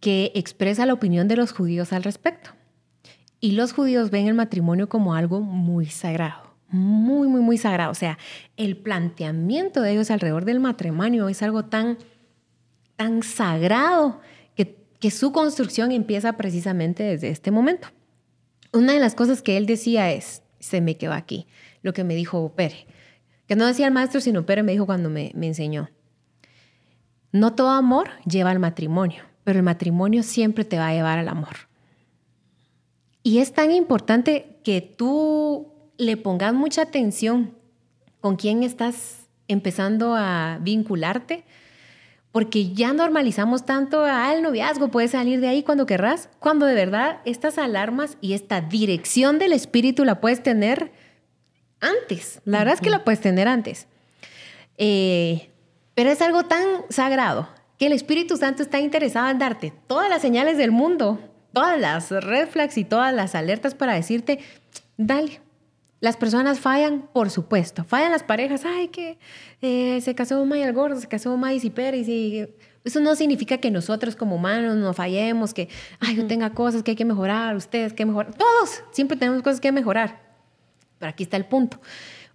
que 0.00 0.30
expresa 0.34 0.84
la 0.84 0.92
opinión 0.92 1.26
de 1.26 1.36
los 1.36 1.52
judíos 1.52 1.94
al 1.94 2.02
respecto. 2.02 2.50
Y 3.40 3.52
los 3.52 3.72
judíos 3.72 4.10
ven 4.10 4.28
el 4.28 4.34
matrimonio 4.34 4.90
como 4.90 5.14
algo 5.14 5.40
muy 5.40 5.86
sagrado, 5.86 6.54
muy, 6.68 7.28
muy, 7.28 7.40
muy 7.40 7.56
sagrado. 7.56 7.90
O 7.90 7.94
sea, 7.94 8.18
el 8.58 8.76
planteamiento 8.76 9.80
de 9.80 9.92
ellos 9.92 10.10
alrededor 10.10 10.44
del 10.44 10.60
matrimonio 10.60 11.30
es 11.30 11.42
algo 11.42 11.64
tan, 11.64 11.96
tan 13.00 13.22
sagrado 13.22 14.20
que, 14.54 14.76
que 14.98 15.10
su 15.10 15.32
construcción 15.32 15.90
empieza 15.90 16.34
precisamente 16.34 17.02
desde 17.02 17.30
este 17.30 17.50
momento. 17.50 17.88
Una 18.74 18.92
de 18.92 18.98
las 18.98 19.14
cosas 19.14 19.40
que 19.40 19.56
él 19.56 19.64
decía 19.64 20.12
es, 20.12 20.42
se 20.58 20.82
me 20.82 20.98
quedó 20.98 21.14
aquí, 21.14 21.46
lo 21.80 21.94
que 21.94 22.04
me 22.04 22.14
dijo 22.14 22.52
Pere, 22.54 22.86
que 23.48 23.56
no 23.56 23.64
decía 23.64 23.86
el 23.86 23.94
maestro, 23.94 24.20
sino 24.20 24.44
Pere 24.44 24.62
me 24.62 24.72
dijo 24.72 24.84
cuando 24.84 25.08
me, 25.08 25.32
me 25.34 25.46
enseñó. 25.46 25.88
No 27.32 27.54
todo 27.54 27.70
amor 27.70 28.10
lleva 28.26 28.50
al 28.50 28.58
matrimonio, 28.58 29.24
pero 29.44 29.58
el 29.58 29.64
matrimonio 29.64 30.22
siempre 30.22 30.66
te 30.66 30.76
va 30.76 30.88
a 30.88 30.92
llevar 30.92 31.18
al 31.18 31.28
amor. 31.28 31.56
Y 33.22 33.38
es 33.38 33.54
tan 33.54 33.72
importante 33.72 34.58
que 34.62 34.82
tú 34.82 35.72
le 35.96 36.18
pongas 36.18 36.52
mucha 36.52 36.82
atención 36.82 37.56
con 38.20 38.36
quién 38.36 38.62
estás 38.62 39.30
empezando 39.48 40.14
a 40.16 40.58
vincularte, 40.60 41.46
porque 42.32 42.72
ya 42.72 42.92
normalizamos 42.92 43.66
tanto, 43.66 44.04
al 44.04 44.36
el 44.36 44.42
noviazgo 44.42 44.88
puede 44.88 45.08
salir 45.08 45.40
de 45.40 45.48
ahí 45.48 45.62
cuando 45.62 45.86
querrás, 45.86 46.28
cuando 46.38 46.66
de 46.66 46.74
verdad 46.74 47.20
estas 47.24 47.58
alarmas 47.58 48.16
y 48.20 48.34
esta 48.34 48.60
dirección 48.60 49.38
del 49.38 49.52
espíritu 49.52 50.04
la 50.04 50.20
puedes 50.20 50.42
tener 50.42 50.92
antes. 51.80 52.40
La 52.44 52.58
verdad 52.58 52.74
es 52.74 52.80
que 52.80 52.90
la 52.90 53.04
puedes 53.04 53.20
tener 53.20 53.48
antes. 53.48 53.86
Eh, 54.78 55.50
pero 55.94 56.10
es 56.10 56.22
algo 56.22 56.44
tan 56.44 56.62
sagrado 56.88 57.48
que 57.78 57.86
el 57.86 57.92
Espíritu 57.92 58.36
Santo 58.36 58.62
está 58.62 58.78
interesado 58.78 59.28
en 59.30 59.38
darte 59.38 59.72
todas 59.86 60.08
las 60.08 60.22
señales 60.22 60.56
del 60.56 60.70
mundo, 60.70 61.18
todas 61.52 61.80
las 61.80 62.10
red 62.10 62.48
flags 62.48 62.78
y 62.78 62.84
todas 62.84 63.12
las 63.12 63.34
alertas 63.34 63.74
para 63.74 63.94
decirte, 63.94 64.38
dale. 64.96 65.40
Las 66.00 66.16
personas 66.16 66.60
fallan, 66.60 67.08
por 67.12 67.28
supuesto. 67.30 67.84
Fallan 67.84 68.10
las 68.10 68.22
parejas. 68.22 68.64
Ay, 68.64 68.88
que 68.88 69.18
eh, 69.60 70.00
se 70.00 70.14
casó 70.14 70.44
Maya 70.46 70.66
el 70.66 70.72
gordo, 70.72 70.98
se 70.98 71.06
casó 71.06 71.36
Maya 71.36 71.60
y 71.62 71.70
Pérez. 71.70 72.08
Y 72.08 72.48
eso 72.84 73.00
no 73.00 73.14
significa 73.14 73.58
que 73.58 73.70
nosotros 73.70 74.16
como 74.16 74.36
humanos 74.36 74.76
no 74.76 74.94
fallemos, 74.94 75.52
que 75.52 75.68
ay, 76.00 76.16
yo 76.16 76.26
tenga 76.26 76.54
cosas 76.54 76.82
que 76.82 76.92
hay 76.92 76.96
que 76.96 77.04
mejorar, 77.04 77.54
ustedes 77.54 77.92
que 77.92 78.06
mejorar. 78.06 78.34
Todos 78.34 78.82
siempre 78.92 79.18
tenemos 79.18 79.42
cosas 79.42 79.60
que 79.60 79.72
mejorar. 79.72 80.22
Pero 80.98 81.10
aquí 81.10 81.22
está 81.22 81.36
el 81.36 81.44
punto. 81.44 81.80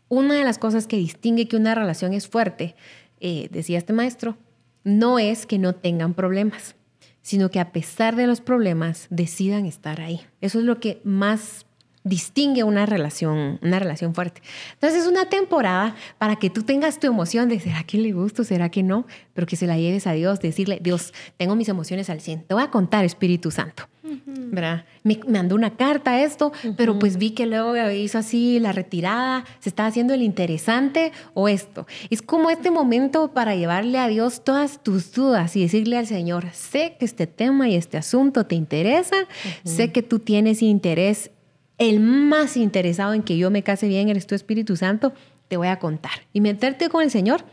Una 0.10 0.36
de 0.36 0.44
las 0.44 0.60
cosas 0.60 0.86
que 0.86 0.98
distingue 0.98 1.48
que 1.48 1.58
una 1.58 1.74
relación 1.74 2.14
es 2.14 2.28
fuerte, 2.28 2.76
eh, 3.20 3.48
decía 3.52 3.80
este 3.80 3.94
maestro, 3.94 4.38
no 4.84 5.18
es 5.18 5.48
que 5.48 5.58
no 5.58 5.74
tengan 5.74 6.14
problemas, 6.14 6.76
sino 7.24 7.50
que 7.50 7.60
a 7.60 7.72
pesar 7.72 8.16
de 8.16 8.28
los 8.28 8.42
problemas 8.42 9.08
decidan 9.10 9.66
estar 9.66 10.00
ahí. 10.00 10.22
Eso 10.42 10.60
es 10.60 10.66
lo 10.66 10.80
que 10.80 11.02
más 11.04 11.66
distingue 12.06 12.64
una 12.64 12.86
relación, 12.86 13.60
una 13.62 13.80
relación 13.80 14.16
fuerte. 14.16 14.42
Entonces 14.76 15.02
es 15.02 15.08
una 15.10 15.28
temporada 15.28 15.96
para 16.18 16.38
que 16.38 16.50
tú 16.50 16.64
tengas 16.64 17.00
tu 17.00 17.08
emoción 17.08 17.50
de 17.50 17.60
¿será 17.60 17.84
que 17.84 17.98
le 17.98 18.14
gusto? 18.14 18.46
¿Será 18.46 18.70
que 18.70 18.84
no? 18.84 19.06
Pero 19.34 19.46
que 19.46 19.58
se 19.58 19.68
la 19.68 19.78
lleves 19.78 20.08
a 20.08 20.14
Dios, 20.14 20.40
decirle, 20.40 20.80
Dios, 20.82 21.14
tengo 21.36 21.56
mis 21.56 21.68
emociones 21.68 22.10
al 22.10 22.22
100. 22.22 22.44
Te 22.44 22.54
voy 22.54 22.64
a 22.64 22.70
contar, 22.72 23.04
Espíritu 23.04 23.52
Santo. 23.52 23.90
¿verdad? 24.26 24.86
Me 25.04 25.20
mandó 25.28 25.56
una 25.56 25.76
carta 25.76 26.22
esto, 26.22 26.52
pero 26.78 26.98
pues 27.00 27.18
vi 27.18 27.32
que 27.32 27.46
luego 27.46 27.76
hizo 27.92 28.18
así 28.18 28.60
la 28.60 28.72
retirada, 28.72 29.46
se 29.60 29.70
estaba 29.70 29.90
haciendo 29.90 30.14
el 30.14 30.22
interesante 30.22 31.12
o 31.34 31.48
esto. 31.48 31.88
Es 32.10 32.22
como 32.22 32.50
este 32.50 32.72
momento 32.72 33.32
para 33.34 33.56
llevarle 33.56 34.00
a 34.00 34.08
Dios 34.08 34.44
todas 34.44 34.82
tus 34.84 35.12
dudas 35.12 35.56
y 35.56 35.62
decirle 35.62 35.98
al 35.98 36.08
Señor, 36.08 36.46
sé 36.54 36.96
que 37.00 37.06
este 37.06 37.28
tema 37.28 37.68
y 37.68 37.76
este 37.76 37.98
asunto 37.98 38.46
te 38.46 38.56
interesa, 38.56 39.16
sé 39.64 39.92
que 39.92 40.04
tú 40.04 40.20
tienes 40.20 40.62
interés 40.62 41.32
el 41.78 42.00
más 42.00 42.58
interesado 42.58 43.14
en 43.14 43.24
que 43.24 43.38
yo 43.38 43.52
me 43.52 43.64
case 43.64 43.88
bien 43.88 44.10
eres 44.10 44.28
tu 44.28 44.36
Espíritu 44.36 44.76
Santo, 44.76 45.14
te 45.48 45.58
voy 45.58 45.68
a 45.68 45.80
contar. 45.80 46.12
Y 46.34 46.42
meterte 46.42 46.90
con 46.90 47.04
el 47.04 47.12
Señor 47.12 47.44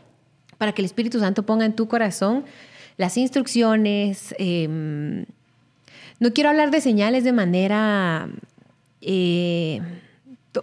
para 0.57 0.71
que 0.71 0.81
el 0.81 0.85
Espíritu 0.85 1.19
Santo 1.19 1.43
ponga 1.43 1.65
en 1.65 1.73
tu 1.73 1.87
corazón 1.87 2.45
las 2.97 3.17
instrucciones. 3.17 4.33
Em, 4.37 5.25
no 6.19 6.31
quiero 6.33 6.49
hablar 6.49 6.71
de 6.71 6.79
señales 6.79 7.23
de 7.23 7.33
manera 7.33 8.29
eh, 9.01 9.81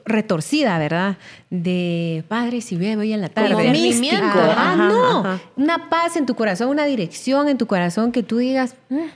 retorcida, 0.04 0.78
¿verdad? 0.78 1.18
De 1.50 2.24
padre, 2.28 2.60
si 2.60 2.76
ve 2.76 2.96
hoy 2.96 3.12
en 3.12 3.20
la 3.20 3.28
tarde. 3.28 3.52
Como 3.52 3.70
místico. 3.70 4.16
Ah, 4.16 4.76
no. 4.76 5.40
Una 5.62 5.90
paz 5.90 6.16
en 6.16 6.26
tu 6.26 6.34
corazón, 6.34 6.68
una 6.68 6.86
dirección 6.86 7.48
en 7.48 7.58
tu 7.58 7.66
corazón 7.66 8.12
que 8.12 8.22
tú 8.22 8.38
digas, 8.38 8.76
mm, 8.88 9.08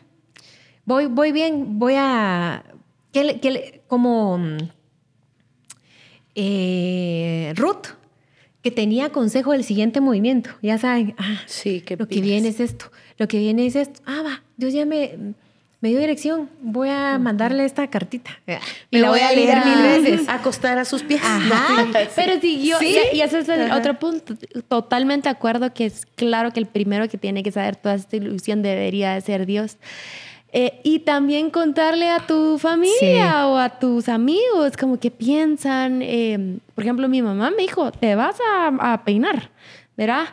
voy, 0.85 1.07
voy 1.07 1.33
bien, 1.33 1.79
voy 1.79 1.95
a 1.97 2.63
que, 3.15 3.83
como 3.87 4.39
eh, 6.35 7.53
Ruth, 7.57 7.87
que 8.63 8.71
tenía 8.71 9.11
consejo 9.11 9.53
del 9.53 9.65
siguiente 9.65 10.01
movimiento. 10.01 10.51
Ya 10.63 10.79
saben, 10.79 11.15
ah, 11.19 11.43
sí, 11.47 11.81
que 11.81 11.97
lo 11.97 12.09
que 12.09 12.21
viene 12.21 12.49
es 12.49 12.61
esto, 12.61 12.91
lo 13.19 13.29
que 13.29 13.39
viene 13.39 13.67
es 13.67 13.77
esto. 13.77 14.01
Ah, 14.07 14.23
va, 14.25 14.43
Dios 14.57 14.73
ya 14.73 14.85
me, 14.85 15.35
me 15.85 15.91
dio 15.91 16.01
dirección, 16.01 16.49
voy 16.63 16.89
a 16.89 17.19
mandarle 17.19 17.67
esta 17.67 17.87
cartita. 17.89 18.31
Y 18.91 18.99
la 19.01 19.11
voy 19.11 19.21
a 19.21 19.33
leer 19.33 19.67
mil 19.67 19.83
veces. 19.83 20.29
Acostar 20.31 20.79
a 20.79 20.87
sus 20.87 21.03
pies. 21.03 21.21
Ajá. 21.23 21.87
Pero 22.17 22.41
sí, 22.41 22.67
yo, 22.67 22.79
y, 22.81 23.21
eso 23.21 23.37
es 23.37 23.51
el 23.51 23.71
otro 23.71 23.99
punto. 23.99 24.35
Totalmente 24.67 25.29
de 25.29 25.33
acuerdo 25.33 25.75
que 25.75 25.85
es 25.85 26.07
claro 26.17 26.53
que 26.53 26.61
el 26.61 26.67
primero 26.67 27.07
que 27.11 27.19
tiene 27.19 27.43
que 27.43 27.53
saber 27.53 27.77
toda 27.77 27.97
esta 27.97 28.17
ilusión 28.17 28.63
debería 28.63 29.13
de 29.13 29.21
ser 29.21 29.45
Dios. 29.45 29.77
Eh, 30.57 30.79
y 30.85 31.01
también 31.01 31.51
contarle 31.51 32.09
a 32.11 32.21
tu 32.21 32.59
familia 32.61 33.49
o 33.49 33.59
a 33.59 33.71
tus 33.71 34.09
amigos 34.09 34.77
como 34.79 35.01
que 35.01 35.11
piensan. 35.11 36.01
Eh, 36.01 36.59
por 36.77 36.85
ejemplo, 36.85 37.09
mi 37.09 37.23
mamá 37.23 37.51
me 37.51 37.63
dijo, 37.63 37.91
te 37.91 38.15
vas 38.15 38.37
a, 38.49 39.03
peinar, 39.05 39.51
¿verdad? 39.97 40.27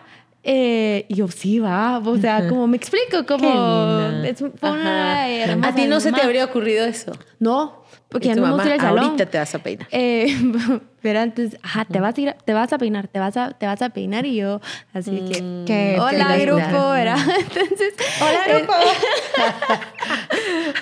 Eh, 0.44 1.06
y 1.08 1.16
yo, 1.16 1.28
sí, 1.28 1.58
va. 1.58 1.98
O 1.98 2.18
sea, 2.18 2.48
como 2.48 2.68
me 2.68 2.78
explico, 2.78 3.26
como. 3.26 4.00
Es, 4.24 4.42
una 4.42 5.24
a 5.68 5.74
ti 5.74 5.88
no 5.88 6.00
se 6.00 6.12
te 6.12 6.22
habría 6.22 6.46
ocurrido 6.46 6.86
eso. 6.86 7.14
No, 7.40 7.81
porque 8.12 8.28
ya 8.28 8.36
no 8.36 8.42
me 8.42 8.52
gusta 8.54 8.74
el 8.74 8.82
salón. 8.82 9.06
Ahorita 9.06 9.26
te 9.26 9.38
vas 9.38 9.56
a 9.56 9.60
peinar. 9.60 9.88
Eh, 9.92 10.36
pero 11.02 11.22
antes, 11.22 11.58
ajá, 11.64 11.86
te 11.86 12.02
vas 12.02 12.18
a 12.18 12.22
ir, 12.22 12.36
te 12.44 12.54
vas 12.54 12.74
a 12.74 12.78
peinar, 12.78 13.08
te 13.08 13.20
vas 13.20 13.38
a, 13.38 13.52
te 13.52 13.66
vas 13.66 13.82
a 13.82 13.90
peinar 13.90 14.26
y 14.26 14.36
yo, 14.36 14.60
así 14.94 15.12
que, 15.32 15.42
mm, 15.42 15.66
que 15.66 15.98
hola 16.00 16.36
grupo, 16.38 16.90
¿verdad? 16.92 17.18
Entonces, 17.40 17.94
hola 18.22 18.40
eh, 18.48 18.58
grupo. 18.58 18.74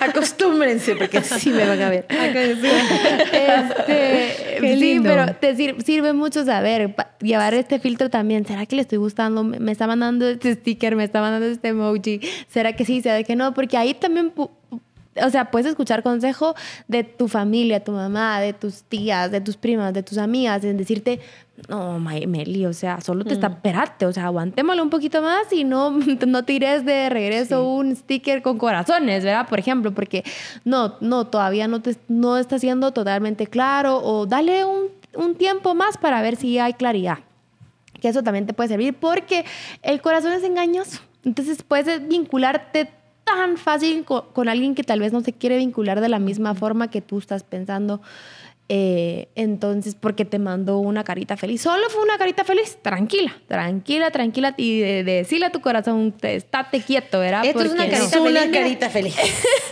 Acostúmbrense 0.00 0.96
porque 0.96 1.18
así 1.18 1.50
me 1.50 1.66
van 1.66 1.80
a 1.80 1.88
ver. 1.88 2.06
este, 3.32 4.58
sí, 4.60 5.00
pero 5.02 5.34
te 5.34 5.54
sirve, 5.56 6.12
mucho 6.12 6.44
saber, 6.44 6.96
llevar 7.20 7.54
este 7.54 7.78
filtro 7.78 8.10
también. 8.10 8.44
¿Será 8.44 8.66
que 8.66 8.74
le 8.74 8.82
estoy 8.82 8.98
gustando? 8.98 9.44
Me 9.44 9.70
está 9.70 9.86
mandando 9.86 10.28
este 10.28 10.54
sticker, 10.54 10.96
me 10.96 11.04
está 11.04 11.20
mandando 11.20 11.46
este 11.46 11.68
emoji. 11.68 12.20
¿Será 12.48 12.74
que 12.74 12.84
sí? 12.84 13.02
¿Será 13.02 13.22
que 13.22 13.36
no? 13.36 13.54
Porque 13.54 13.76
ahí 13.76 13.94
también 13.94 14.32
o 15.16 15.30
sea, 15.30 15.50
puedes 15.50 15.66
escuchar 15.66 16.02
consejo 16.02 16.54
de 16.88 17.04
tu 17.04 17.28
familia, 17.28 17.82
tu 17.82 17.92
mamá, 17.92 18.40
de 18.40 18.52
tus 18.52 18.82
tías, 18.84 19.30
de 19.30 19.40
tus 19.40 19.56
primas, 19.56 19.92
de 19.92 20.02
tus 20.02 20.18
amigas, 20.18 20.64
en 20.64 20.76
decirte, 20.76 21.20
no, 21.68 21.98
Meli, 21.98 22.64
o 22.66 22.72
sea, 22.72 23.00
solo 23.00 23.24
te 23.24 23.34
está, 23.34 23.48
mm. 23.48 23.52
espérate, 23.52 24.06
o 24.06 24.12
sea, 24.12 24.26
aguantémoslo 24.26 24.82
un 24.82 24.90
poquito 24.90 25.20
más 25.20 25.52
y 25.52 25.64
no, 25.64 25.90
no 26.26 26.44
tires 26.44 26.84
de 26.84 27.08
regreso 27.10 27.68
un 27.68 27.94
sticker 27.94 28.42
con 28.42 28.58
corazones, 28.58 29.24
¿verdad? 29.24 29.48
Por 29.48 29.58
ejemplo, 29.58 29.92
porque 29.92 30.24
no, 30.64 30.94
no, 31.00 31.26
todavía 31.26 31.68
no, 31.68 31.82
te, 31.82 31.96
no 32.08 32.38
está 32.38 32.58
siendo 32.58 32.92
totalmente 32.92 33.46
claro 33.46 34.00
o 34.02 34.26
dale 34.26 34.64
un, 34.64 34.86
un 35.14 35.34
tiempo 35.34 35.74
más 35.74 35.98
para 35.98 36.22
ver 36.22 36.36
si 36.36 36.58
hay 36.58 36.74
claridad. 36.74 37.18
Que 38.00 38.08
eso 38.08 38.22
también 38.22 38.46
te 38.46 38.54
puede 38.54 38.70
servir 38.70 38.94
porque 38.94 39.44
el 39.82 40.00
corazón 40.00 40.32
es 40.32 40.42
engañoso. 40.42 41.00
Entonces 41.24 41.62
puedes 41.62 42.06
vincularte 42.08 42.90
tan 43.34 43.56
fácil 43.56 44.04
con, 44.04 44.48
alguien 44.48 44.74
que 44.74 44.82
tal 44.82 45.00
vez 45.00 45.12
no 45.12 45.20
se 45.20 45.32
quiere 45.32 45.56
vincular 45.56 46.00
de 46.00 46.08
la 46.08 46.18
misma 46.18 46.54
forma 46.54 46.90
que 46.90 47.00
tú 47.00 47.18
estás 47.18 47.42
pensando. 47.42 48.00
Eh, 48.72 49.28
entonces, 49.34 49.96
porque 49.96 50.24
te 50.24 50.38
mandó 50.38 50.78
una 50.78 51.02
carita 51.02 51.36
feliz. 51.36 51.62
Solo 51.62 51.90
fue 51.90 52.02
una 52.02 52.18
carita 52.18 52.44
feliz. 52.44 52.78
Tranquila, 52.80 53.32
tranquila, 53.48 54.10
tranquila. 54.10 54.54
Y 54.56 54.80
de, 54.80 55.02
decirle 55.02 55.46
a 55.46 55.50
tu 55.50 55.60
corazón, 55.60 56.14
estate 56.22 56.80
quieto, 56.80 57.18
¿verdad? 57.18 57.44
Esto 57.44 57.62
es 57.62 57.72
una 57.72 58.50
carita 58.50 58.90
feliz. 58.90 59.16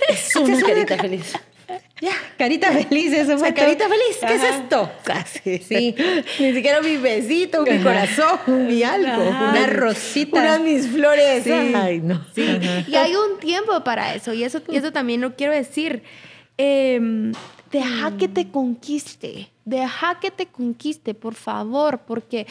es 0.09 0.35
una 0.37 0.61
carita 0.61 0.97
feliz. 0.97 1.33
Ya, 2.01 2.13
carita 2.37 2.71
feliz, 2.73 3.13
eso 3.13 3.39
fue. 3.39 3.53
carita 3.53 3.89
feliz, 3.89 4.19
¿qué 4.21 4.35
es 4.35 4.43
esto? 4.45 4.91
Casi, 5.03 5.59
sí. 5.59 5.95
Ni 6.39 6.55
siquiera 6.55 6.81
mi 6.81 6.97
besito, 6.97 7.63
mi 7.63 7.79
corazón, 7.83 8.39
mi 8.67 8.83
algo. 8.83 9.23
Una 9.23 9.67
rosita. 9.67 10.41
Una 10.41 10.59
mis 10.59 10.87
flores. 10.87 11.45
Ay, 11.47 12.01
no. 12.01 12.25
Sí. 12.35 12.47
Y 12.87 12.95
hay 12.95 13.15
un 13.17 13.39
tiempo 13.41 13.83
para 13.83 14.15
eso, 14.15 14.33
y 14.33 14.45
eso, 14.45 14.63
y 14.69 14.77
eso 14.77 14.93
también 14.93 15.21
lo 15.21 15.35
quiero 15.35 15.53
decir. 15.53 16.03
Em, 16.57 17.33
deja 17.71 18.17
que 18.17 18.29
te 18.29 18.51
conquiste, 18.51 19.51
deja 19.65 20.19
que 20.21 20.31
te 20.31 20.47
conquiste, 20.47 21.15
por 21.15 21.35
favor, 21.35 22.01
porque 22.07 22.47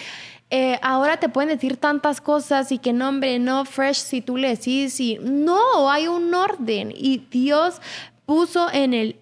eh, 0.50 0.80
ahora 0.82 1.18
te 1.18 1.28
pueden 1.28 1.50
decir 1.50 1.78
tantas 1.78 2.22
cosas 2.22 2.72
y 2.72 2.78
que 2.78 2.94
no, 2.94 3.10
hombre, 3.10 3.40
no, 3.40 3.66
fresh, 3.66 3.98
si 3.98 4.22
tú 4.22 4.38
le 4.38 4.50
decís, 4.50 5.00
y 5.00 5.18
no, 5.22 5.92
hay 5.92 6.08
un 6.08 6.34
orden 6.34 6.94
y 6.96 7.18
Dios 7.30 7.82
puso 8.26 8.72
en 8.72 8.94
el 8.94 9.18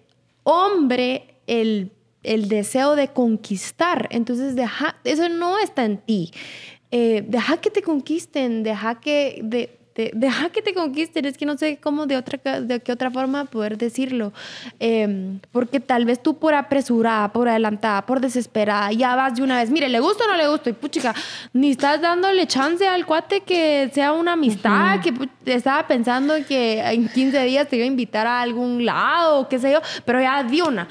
hombre 0.46 1.34
el, 1.46 1.92
deseo 2.22 2.96
de 2.96 3.08
conquistar. 3.08 4.08
Entonces, 4.10 4.54
deja, 4.56 4.96
eso 5.04 5.28
no 5.28 5.58
está 5.58 5.84
en 5.84 5.98
ti. 5.98 6.30
Eh, 6.90 7.24
deja 7.26 7.58
que 7.58 7.70
te 7.70 7.82
conquisten, 7.82 8.62
deja 8.62 9.00
que, 9.00 9.40
de, 9.42 9.75
deja 10.14 10.50
que 10.50 10.62
te 10.62 10.74
conquisten, 10.74 11.24
es 11.24 11.36
que 11.36 11.46
no 11.46 11.56
sé 11.56 11.78
cómo 11.78 12.06
de 12.06 12.16
otra 12.16 12.60
de 12.60 12.80
qué 12.80 12.92
otra 12.92 13.10
forma 13.10 13.44
poder 13.46 13.78
decirlo, 13.78 14.32
em, 14.78 15.40
porque 15.52 15.80
tal 15.80 16.04
vez 16.04 16.22
tú 16.22 16.38
por 16.38 16.54
apresurada, 16.54 17.32
por 17.32 17.48
adelantada, 17.48 18.04
por 18.04 18.20
desesperada, 18.20 18.92
ya 18.92 19.14
vas 19.16 19.36
de 19.36 19.42
una 19.42 19.58
vez, 19.58 19.70
mire, 19.70 19.88
le 19.88 20.00
gusta 20.00 20.24
o 20.24 20.28
no 20.28 20.36
le 20.36 20.48
gusta, 20.48 20.70
y 20.70 20.72
puchica, 20.72 21.14
ni 21.52 21.70
estás 21.70 22.00
dándole 22.00 22.46
chance 22.46 22.86
al 22.86 23.06
cuate 23.06 23.40
que 23.40 23.90
sea 23.92 24.12
una 24.12 24.32
amistad, 24.32 25.00
que 25.00 25.12
estaba 25.46 25.86
pensando 25.86 26.34
que 26.46 26.80
en 26.80 27.08
15 27.08 27.44
días 27.44 27.68
te 27.68 27.76
iba 27.76 27.84
a 27.84 27.88
invitar 27.88 28.26
a 28.26 28.40
algún 28.40 28.84
lado, 28.84 29.48
qué 29.48 29.58
sé 29.58 29.72
yo, 29.72 29.80
pero 30.04 30.20
ya 30.20 30.42
di 30.42 30.60
una. 30.60 30.88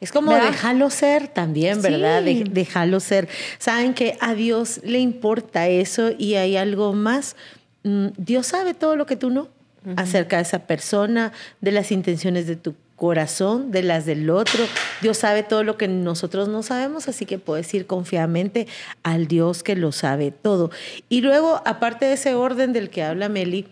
Es 0.00 0.12
como 0.12 0.32
déjalo 0.32 0.88
ser 0.88 1.28
también, 1.28 1.82
¿verdad? 1.82 2.22
déjalo 2.22 3.00
ser. 3.00 3.28
Saben 3.58 3.92
que 3.92 4.16
a 4.20 4.34
Dios 4.34 4.80
le 4.82 4.98
importa 4.98 5.68
eso 5.68 6.10
y 6.16 6.36
hay 6.36 6.56
algo 6.56 6.94
más 6.94 7.36
Dios 7.82 8.46
sabe 8.46 8.74
todo 8.74 8.96
lo 8.96 9.06
que 9.06 9.16
tú 9.16 9.30
no 9.30 9.48
acerca 9.96 10.36
de 10.36 10.42
esa 10.42 10.66
persona, 10.66 11.32
de 11.60 11.72
las 11.72 11.90
intenciones 11.90 12.46
de 12.46 12.56
tu 12.56 12.74
corazón, 12.96 13.70
de 13.70 13.82
las 13.82 14.04
del 14.04 14.28
otro. 14.28 14.66
Dios 15.00 15.16
sabe 15.16 15.42
todo 15.42 15.64
lo 15.64 15.78
que 15.78 15.88
nosotros 15.88 16.48
no 16.48 16.62
sabemos, 16.62 17.08
así 17.08 17.24
que 17.24 17.38
puedes 17.38 17.72
ir 17.72 17.86
confiadamente 17.86 18.66
al 19.02 19.26
Dios 19.26 19.62
que 19.62 19.74
lo 19.74 19.90
sabe 19.90 20.32
todo. 20.32 20.70
Y 21.08 21.22
luego, 21.22 21.62
aparte 21.64 22.04
de 22.04 22.12
ese 22.12 22.34
orden 22.34 22.74
del 22.74 22.90
que 22.90 23.02
habla 23.02 23.30
Meli, 23.30 23.66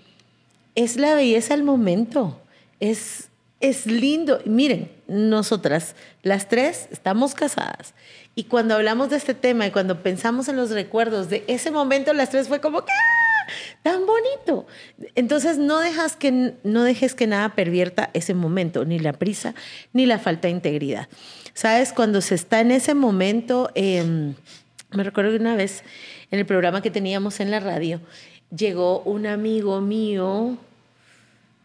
es 0.74 0.96
la 0.96 1.14
belleza 1.14 1.54
del 1.54 1.64
momento. 1.64 2.40
Es, 2.80 3.28
es 3.60 3.84
lindo. 3.84 4.40
Miren, 4.46 4.90
nosotras, 5.08 5.94
las 6.22 6.48
tres, 6.48 6.88
estamos 6.90 7.34
casadas. 7.34 7.92
Y 8.34 8.44
cuando 8.44 8.76
hablamos 8.76 9.10
de 9.10 9.16
este 9.16 9.34
tema 9.34 9.66
y 9.66 9.72
cuando 9.72 10.02
pensamos 10.02 10.48
en 10.48 10.56
los 10.56 10.70
recuerdos 10.70 11.28
de 11.28 11.44
ese 11.48 11.70
momento, 11.70 12.14
las 12.14 12.30
tres 12.30 12.48
fue 12.48 12.60
como 12.60 12.82
que 12.82 12.92
tan 13.82 14.06
bonito. 14.06 14.66
Entonces 15.14 15.58
no, 15.58 15.78
dejas 15.78 16.16
que, 16.16 16.54
no 16.62 16.82
dejes 16.82 17.14
que 17.14 17.26
nada 17.26 17.54
pervierta 17.54 18.10
ese 18.14 18.34
momento, 18.34 18.84
ni 18.84 18.98
la 18.98 19.12
prisa, 19.12 19.54
ni 19.92 20.06
la 20.06 20.18
falta 20.18 20.48
de 20.48 20.52
integridad. 20.52 21.08
Sabes, 21.54 21.92
cuando 21.92 22.20
se 22.20 22.34
está 22.34 22.60
en 22.60 22.70
ese 22.70 22.94
momento, 22.94 23.70
em, 23.74 24.34
me 24.90 25.02
recuerdo 25.02 25.32
que 25.32 25.38
una 25.38 25.56
vez 25.56 25.82
en 26.30 26.38
el 26.38 26.46
programa 26.46 26.82
que 26.82 26.90
teníamos 26.90 27.40
en 27.40 27.50
la 27.50 27.60
radio, 27.60 28.00
llegó 28.56 29.00
un 29.00 29.26
amigo 29.26 29.80
mío 29.80 30.56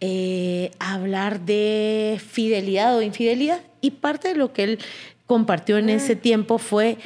eh, 0.02 0.72
a 0.80 0.96
hablar 0.96 1.42
de 1.42 2.20
fidelidad 2.26 2.98
o 2.98 3.02
infidelidad 3.02 3.62
y 3.80 3.92
parte 3.92 4.30
de 4.30 4.36
lo 4.36 4.52
que 4.52 4.64
él 4.64 4.80
compartió 5.26 5.78
en 5.78 5.90
ese 5.90 6.16
mm. 6.16 6.20
tiempo 6.20 6.58
fue 6.58 6.98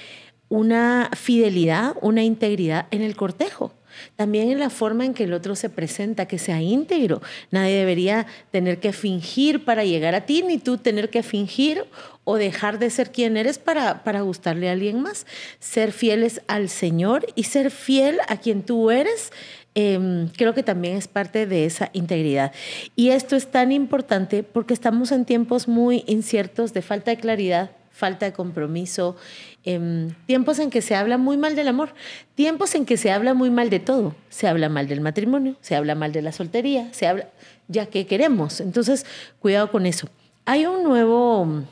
una 0.49 1.09
fidelidad, 1.15 1.95
una 2.01 2.23
integridad 2.23 2.87
en 2.91 3.01
el 3.01 3.15
cortejo. 3.15 3.73
También 4.15 4.51
en 4.51 4.59
la 4.59 4.69
forma 4.69 5.05
en 5.05 5.13
que 5.13 5.23
el 5.23 5.33
otro 5.33 5.55
se 5.55 5.69
presenta, 5.69 6.27
que 6.27 6.37
sea 6.37 6.61
íntegro. 6.61 7.21
Nadie 7.51 7.75
debería 7.75 8.25
tener 8.51 8.79
que 8.79 8.93
fingir 8.93 9.65
para 9.65 9.83
llegar 9.83 10.15
a 10.15 10.25
ti, 10.25 10.43
ni 10.43 10.57
tú 10.57 10.77
tener 10.77 11.09
que 11.09 11.23
fingir 11.23 11.85
o 12.23 12.35
dejar 12.35 12.79
de 12.79 12.89
ser 12.89 13.11
quien 13.11 13.37
eres 13.37 13.57
para, 13.57 14.03
para 14.03 14.21
gustarle 14.21 14.69
a 14.69 14.73
alguien 14.73 15.01
más. 15.01 15.25
Ser 15.59 15.91
fieles 15.91 16.41
al 16.47 16.69
Señor 16.69 17.25
y 17.35 17.43
ser 17.43 17.71
fiel 17.71 18.19
a 18.27 18.37
quien 18.37 18.63
tú 18.63 18.91
eres 18.91 19.31
em, 19.75 20.27
creo 20.29 20.53
que 20.53 20.63
también 20.63 20.97
es 20.97 21.07
parte 21.07 21.45
de 21.45 21.65
esa 21.65 21.89
integridad. 21.93 22.51
Y 22.95 23.09
esto 23.09 23.35
es 23.35 23.51
tan 23.51 23.71
importante 23.71 24.43
porque 24.43 24.73
estamos 24.73 25.11
en 25.11 25.25
tiempos 25.25 25.67
muy 25.67 26.03
inciertos 26.07 26.73
de 26.73 26.81
falta 26.81 27.11
de 27.11 27.17
claridad, 27.17 27.71
falta 27.97 28.27
de 28.27 28.33
compromiso, 28.33 29.15
em, 29.63 30.13
tiempos 30.27 30.59
en 30.59 30.69
que 30.69 30.83
se 30.83 30.93
habla 30.93 31.17
muy 31.17 31.35
mal 31.35 31.55
del 31.55 31.67
amor, 31.67 31.95
tiempos 32.35 32.75
en 32.75 32.85
que 32.85 32.95
se 32.95 33.11
habla 33.11 33.33
muy 33.33 33.49
mal 33.49 33.71
de 33.71 33.79
todo. 33.79 34.15
Se 34.29 34.47
habla 34.47 34.69
mal 34.69 34.87
del 34.87 35.01
matrimonio, 35.01 35.55
se 35.61 35.75
habla 35.75 35.95
mal 35.95 36.11
de 36.11 36.21
la 36.21 36.31
soltería, 36.31 36.93
se 36.93 37.07
habla 37.07 37.29
ya 37.67 37.87
que 37.87 38.05
queremos. 38.05 38.61
Entonces, 38.61 39.05
cuidado 39.39 39.71
con 39.71 39.87
eso. 39.87 40.07
Hay 40.45 40.67
un 40.67 40.83
nuevo, 40.83 41.65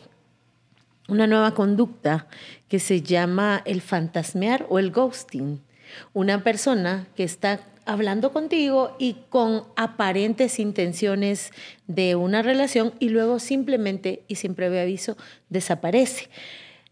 una 1.08 1.28
nueva 1.28 1.54
conducta 1.54 2.28
que 2.68 2.80
se 2.80 3.02
llama 3.02 3.62
el 3.66 3.82
fantasmear 3.82 4.66
o 4.68 4.80
el 4.80 4.92
ghosting. 4.92 5.62
Una 6.14 6.44
persona 6.44 7.08
que 7.16 7.24
está 7.24 7.60
hablando 7.86 8.34
contigo 8.34 8.95
y 9.00 9.17
con 9.30 9.63
aparentes 9.76 10.60
intenciones 10.60 11.52
de 11.88 12.15
una 12.15 12.41
relación 12.41 12.93
y 13.00 13.10
luego 13.10 13.39
simplemente 13.39 14.24
y 14.28 14.36
sin 14.36 14.56
previo 14.56 14.82
aviso 14.82 15.17
desaparece. 15.50 16.30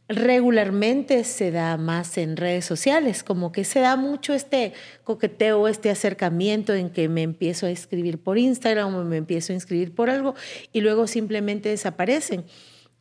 Regularmente 0.09 1.23
se 1.23 1.51
da 1.51 1.77
más 1.77 2.17
en 2.17 2.35
redes 2.35 2.65
sociales, 2.65 3.23
como 3.23 3.51
que 3.51 3.63
se 3.63 3.79
da 3.79 3.95
mucho 3.95 4.33
este 4.33 4.73
coqueteo, 5.03 5.67
este 5.67 5.89
acercamiento 5.89 6.73
en 6.73 6.89
que 6.89 7.07
me 7.07 7.23
empiezo 7.23 7.65
a 7.65 7.71
escribir 7.71 8.19
por 8.19 8.37
Instagram 8.37 8.93
o 8.95 9.03
me 9.05 9.17
empiezo 9.17 9.53
a 9.53 9.55
inscribir 9.55 9.95
por 9.95 10.09
algo 10.09 10.35
y 10.73 10.81
luego 10.81 11.07
simplemente 11.07 11.69
desaparecen. 11.69 12.43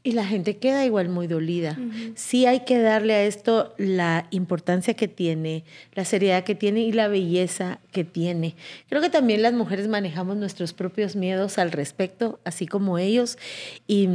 Y 0.04 0.12
la 0.12 0.26
gente 0.26 0.56
queda 0.56 0.84
igual 0.84 1.08
muy 1.08 1.28
dolida. 1.28 1.78
Sí 2.16 2.44
hay 2.46 2.64
que 2.64 2.80
darle 2.80 3.14
a 3.14 3.24
esto 3.24 3.72
la 3.78 4.26
importancia 4.30 4.94
que 4.94 5.06
tiene, 5.06 5.62
la 5.94 6.04
seriedad 6.04 6.42
que 6.42 6.56
tiene 6.56 6.80
y 6.80 6.90
la 6.90 7.06
belleza 7.06 7.78
que 7.92 8.02
tiene. 8.02 8.56
Creo 8.88 9.00
que 9.00 9.10
también 9.10 9.42
las 9.42 9.52
mujeres 9.52 9.86
manejamos 9.86 10.36
nuestros 10.36 10.72
propios 10.72 11.14
miedos 11.14 11.56
al 11.58 11.70
respecto, 11.70 12.40
así 12.44 12.66
como 12.66 12.98
ellos. 12.98 13.38
Y 13.86 14.08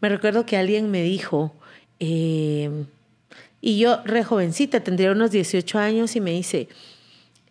me 0.00 0.08
recuerdo 0.08 0.46
que 0.46 0.56
alguien 0.56 0.92
me 0.92 1.02
dijo, 1.02 1.52
em, 1.98 2.86
y 3.60 3.78
yo 3.78 4.00
re 4.04 4.22
jovencita, 4.22 4.80
tendría 4.80 5.10
unos 5.10 5.32
18 5.32 5.78
años, 5.80 6.14
y 6.14 6.20
me 6.20 6.30
dice, 6.30 6.68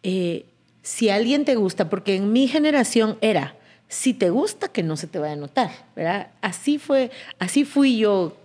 eh, 0.04 0.46
si 0.82 1.10
alguien 1.10 1.44
te 1.44 1.56
gusta, 1.56 1.90
porque 1.90 2.16
en 2.16 2.32
mi 2.32 2.48
generación 2.48 3.18
era, 3.22 3.56
si 3.92 4.14
te 4.14 4.30
gusta, 4.30 4.70
que 4.70 4.84
no 4.84 4.96
se 4.96 5.06
te 5.06 5.20
vaya 5.20 5.34
a 5.34 5.36
notar, 5.36 5.70
¿verdad? 5.98 6.32
Así 6.40 6.80
fue, 6.80 7.12
así 7.40 7.66
fui 7.66 7.98
yo 7.98 8.38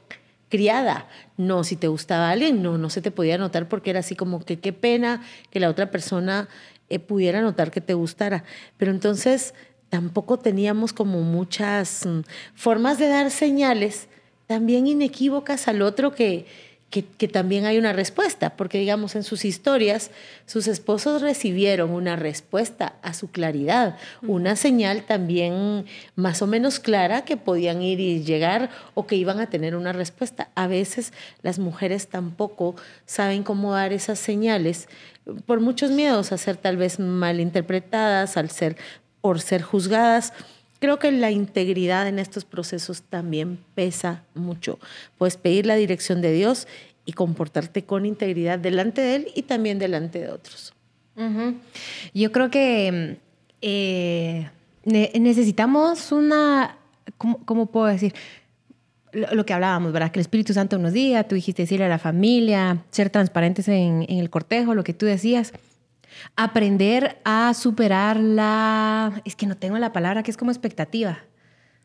criada. 0.49 1.07
No, 1.37 1.63
si 1.63 1.77
te 1.77 1.87
gustaba 1.87 2.31
alguien, 2.31 2.65
no, 2.65 2.79
no 2.79 2.91
se 2.91 3.01
te 3.01 3.13
podía 3.13 3.39
notar 3.39 3.69
porque 3.69 3.91
era 3.91 4.01
así 4.01 4.17
como 4.17 4.45
que 4.45 4.59
qué 4.59 4.73
pena 4.73 5.23
que 5.51 5.61
la 5.61 5.71
otra 5.71 5.93
persona 5.93 6.49
eh, 6.89 6.99
pudiera 6.99 7.43
notar 7.43 7.71
que 7.71 7.81
te 7.81 7.95
gustara. 7.95 8.43
Pero 8.77 8.91
entonces 8.91 9.55
tampoco 9.89 10.37
teníamos 10.37 10.93
como 10.93 11.21
muchas 11.21 12.05
mm, 12.05 12.23
formas 12.57 12.99
de 12.99 13.07
dar 13.07 13.31
señales 13.31 14.09
también 14.49 14.89
inequívocas 14.89 15.69
al 15.69 15.81
otro 15.81 16.13
que, 16.13 16.47
que, 16.91 17.29
también 17.29 17.67
hay 17.67 17.79
una 17.79 17.93
respuesta, 17.93 18.57
porque 18.57 18.79
digamos 18.79 19.17
en 19.17 19.23
sus 19.23 19.45
historias, 19.45 20.11
sus 20.47 20.67
esposos 20.67 21.21
recibieron 21.21 21.91
una 21.91 22.17
respuesta 22.17 22.95
a 23.03 23.13
su 23.13 23.31
claridad, 23.31 23.99
una 24.23 24.57
señal 24.57 25.03
también 25.03 25.85
más 26.15 26.41
o 26.43 26.47
menos 26.47 26.79
clara 26.79 27.25
que 27.25 27.37
podían 27.37 27.83
ir 27.83 28.01
y 28.01 28.23
llegar 28.23 28.71
o 28.95 29.07
que 29.07 29.17
iban 29.17 29.41
a 29.41 29.51
tener 29.51 29.77
una 29.77 29.93
respuesta. 29.93 30.49
A 30.55 30.69
veces 30.69 31.13
las 31.43 31.59
mujeres 31.59 32.07
tampoco 32.09 32.77
saben 33.05 33.43
cómo 33.43 33.73
dar 33.73 33.93
esas 33.93 34.19
señales 34.19 34.89
por 35.45 35.61
muchos 35.61 35.91
miedos 35.91 36.33
a 36.33 36.39
ser 36.39 36.57
tal 36.57 36.77
vez 36.77 36.99
malinterpretadas, 36.99 38.37
al 38.37 38.49
ser, 38.51 38.77
por 39.21 39.41
ser 39.41 39.61
juzgadas 39.61 40.33
Creo 40.87 41.01
que 41.01 41.11
la 41.11 41.33
integridad 41.33 42.07
en 42.07 42.21
estos 42.21 42.45
procesos 42.45 43.03
también 43.03 43.59
pesa 43.75 44.23
mucho. 44.37 44.79
Puedes 45.19 45.37
pedir 45.37 45.67
la 45.67 45.75
dirección 45.75 46.23
de 46.23 46.31
Dios 46.31 46.69
y 47.05 47.13
comportarte 47.13 47.83
con 47.83 48.07
integridad 48.07 48.61
delante 48.61 49.01
de 49.01 49.17
Él 49.17 49.29
y 49.35 49.43
también 49.43 49.81
delante 49.81 50.21
de 50.21 50.29
otros. 50.29 50.75
Yo 52.15 52.31
creo 52.31 52.51
que 52.53 53.19
eh, 53.63 54.49
necesitamos 54.85 56.13
una, 56.13 56.79
¿cómo, 57.19 57.67
puedo 57.67 57.87
decir? 57.87 58.15
Lo, 59.11 59.45
que 59.45 59.55
hablábamos, 59.55 59.93
¿verdad? 59.93 60.13
Que 60.13 60.21
el 60.21 60.25
Espíritu 60.25 60.53
Santo 60.53 60.79
nos 60.79 60.93
diga, 60.93 61.25
tú 61.25 61.35
dijiste 61.35 61.65
decirle 61.65 61.87
a 61.87 61.89
la 61.89 61.99
familia, 61.99 62.85
ser 62.93 63.11
transparentes 63.11 63.67
en, 63.67 64.07
en 64.09 64.21
el 64.21 64.31
cortejo, 64.31 64.73
lo 64.73 64.85
que 64.85 64.95
tú 64.95 65.05
decías. 65.05 65.53
Aprender 66.37 67.19
a 67.25 67.55
superar 67.55 68.19
la, 68.19 69.21
es 69.25 69.37
que 69.37 69.47
no 69.47 69.57
tengo 69.57 69.79
la 69.79 69.93
palabra, 69.93 70.23
que 70.23 70.31
es 70.31 70.37
como 70.37 70.51
expectativa. 70.51 71.19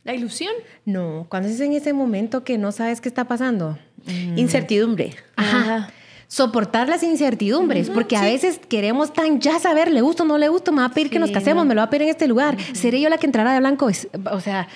¿La 0.03 0.13
ilusión? 0.13 0.53
No, 0.85 1.27
cuando 1.29 1.47
es 1.49 1.59
en 1.59 1.73
ese 1.73 1.93
momento 1.93 2.43
que 2.43 2.57
no 2.57 2.71
sabes 2.71 3.01
qué 3.01 3.09
está 3.09 3.25
pasando. 3.25 3.77
Mm. 4.05 4.37
Incertidumbre. 4.37 5.15
Ajá. 5.35 5.91
Soportar 6.27 6.87
las 6.87 7.03
incertidumbres, 7.03 7.89
porque 7.89 8.15
a 8.15 8.21
veces 8.21 8.59
queremos 8.69 9.11
tan 9.11 9.41
ya 9.41 9.59
saber, 9.59 9.91
le 9.91 9.99
gusta 9.99 10.23
o 10.23 10.25
no 10.25 10.37
le 10.37 10.47
gusta, 10.47 10.71
me 10.71 10.79
va 10.79 10.85
a 10.85 10.91
pedir 10.91 11.09
que 11.09 11.19
nos 11.19 11.29
casemos, 11.29 11.65
me 11.65 11.75
lo 11.75 11.79
va 11.79 11.87
a 11.87 11.89
pedir 11.89 12.03
en 12.03 12.09
este 12.09 12.25
lugar, 12.25 12.55
seré 12.71 13.01
yo 13.01 13.09
la 13.09 13.17
que 13.17 13.25
entrará 13.25 13.51
de 13.53 13.59
blanco. 13.59 13.89
O 14.31 14.39
sea, 14.39 14.69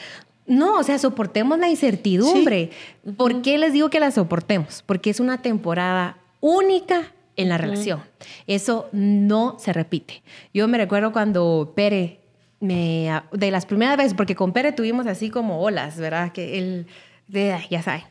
no, 0.47 0.77
o 0.77 0.83
sea, 0.83 0.99
soportemos 0.99 1.57
la 1.57 1.69
incertidumbre. 1.69 2.71
¿Por 3.15 3.41
qué 3.41 3.57
les 3.57 3.71
digo 3.71 3.89
que 3.89 4.01
la 4.01 4.11
soportemos? 4.11 4.83
Porque 4.85 5.09
es 5.09 5.21
una 5.21 5.41
temporada 5.41 6.17
única 6.41 7.13
en 7.35 7.49
la 7.49 7.57
relación. 7.57 8.01
Eso 8.47 8.89
no 8.91 9.57
se 9.59 9.73
repite. 9.73 10.23
Yo 10.53 10.67
me 10.67 10.77
recuerdo 10.77 11.11
cuando 11.11 11.73
Pere 11.75 12.19
me, 12.59 13.09
de 13.31 13.51
las 13.51 13.65
primeras 13.65 13.97
veces, 13.97 14.13
porque 14.13 14.35
con 14.35 14.53
Pere 14.53 14.71
tuvimos 14.71 15.07
así 15.07 15.29
como 15.29 15.61
olas, 15.61 15.97
¿verdad? 15.97 16.31
Que 16.31 16.57
él, 16.57 16.87
ya 17.69 17.81
sabe. 17.81 18.03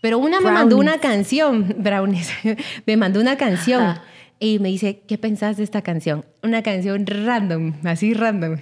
Pero 0.00 0.18
una 0.18 0.40
me 0.40 0.50
mandó 0.50 0.78
una 0.78 0.98
canción, 0.98 1.74
Brownies, 1.78 2.30
me 2.86 2.96
mandó 2.96 3.20
una 3.20 3.36
canción 3.36 3.98
y 4.38 4.58
me 4.58 4.68
dice, 4.68 5.02
¿qué 5.06 5.18
pensás 5.18 5.58
de 5.58 5.64
esta 5.64 5.82
canción? 5.82 6.24
Una 6.42 6.62
canción 6.62 7.04
random, 7.06 7.74
así 7.84 8.14
random. 8.14 8.56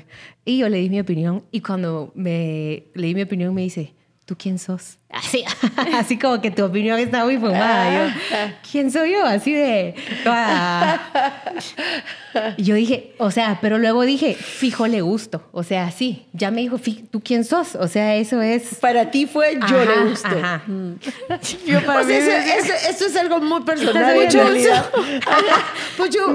Y 0.45 0.59
yo 0.59 0.69
le 0.69 0.79
di 0.79 0.91
mi 0.91 0.99
opinión 0.99 1.45
y 1.53 1.61
cuando 1.61 2.11
me 2.15 2.85
le 2.95 3.07
di 3.07 3.15
mi 3.15 3.23
opinión 3.23 3.55
me 3.55 3.63
dice, 3.63 3.95
¿tú 4.25 4.35
quién 4.37 4.59
sos? 4.59 4.99
Así, 5.11 5.43
así 5.95 6.19
como 6.19 6.41
que 6.41 6.51
tu 6.51 6.65
opinión 6.65 6.99
está 6.99 7.25
muy 7.25 7.39
fumada. 7.39 8.09
Yo, 8.09 8.15
¿quién 8.71 8.91
soy 8.91 9.13
yo? 9.13 9.25
Así 9.25 9.55
de... 9.55 9.95
Y 12.57 12.65
yo 12.65 12.75
dije, 12.75 13.15
o 13.19 13.31
sea, 13.31 13.59
pero 13.61 13.79
luego 13.79 14.03
dije, 14.03 14.35
fijo, 14.35 14.87
le 14.87 15.01
gusto. 15.01 15.43
O 15.53 15.63
sea, 15.63 15.91
sí, 15.91 16.27
ya 16.33 16.51
me 16.51 16.61
dijo, 16.61 16.79
¿tú 17.11 17.21
quién 17.21 17.45
sos? 17.45 17.75
O 17.75 17.89
sea, 17.89 18.17
eso 18.17 18.43
es... 18.43 18.77
Para 18.77 19.11
ti 19.11 19.27
fue 19.27 19.59
yo 19.69 19.85
le 19.85 20.11
gusto. 20.11 20.29
Mm. 20.67 20.93
Yo 21.67 21.85
para 21.85 22.05
mí 22.05 22.13
eso, 22.13 22.31
eso, 22.89 23.07
es 23.07 23.17
algo 23.17 23.41
muy 23.41 23.63
personal. 23.63 24.15
mucho 24.15 24.41
gusto. 24.41 25.03
mucho, 25.99 26.29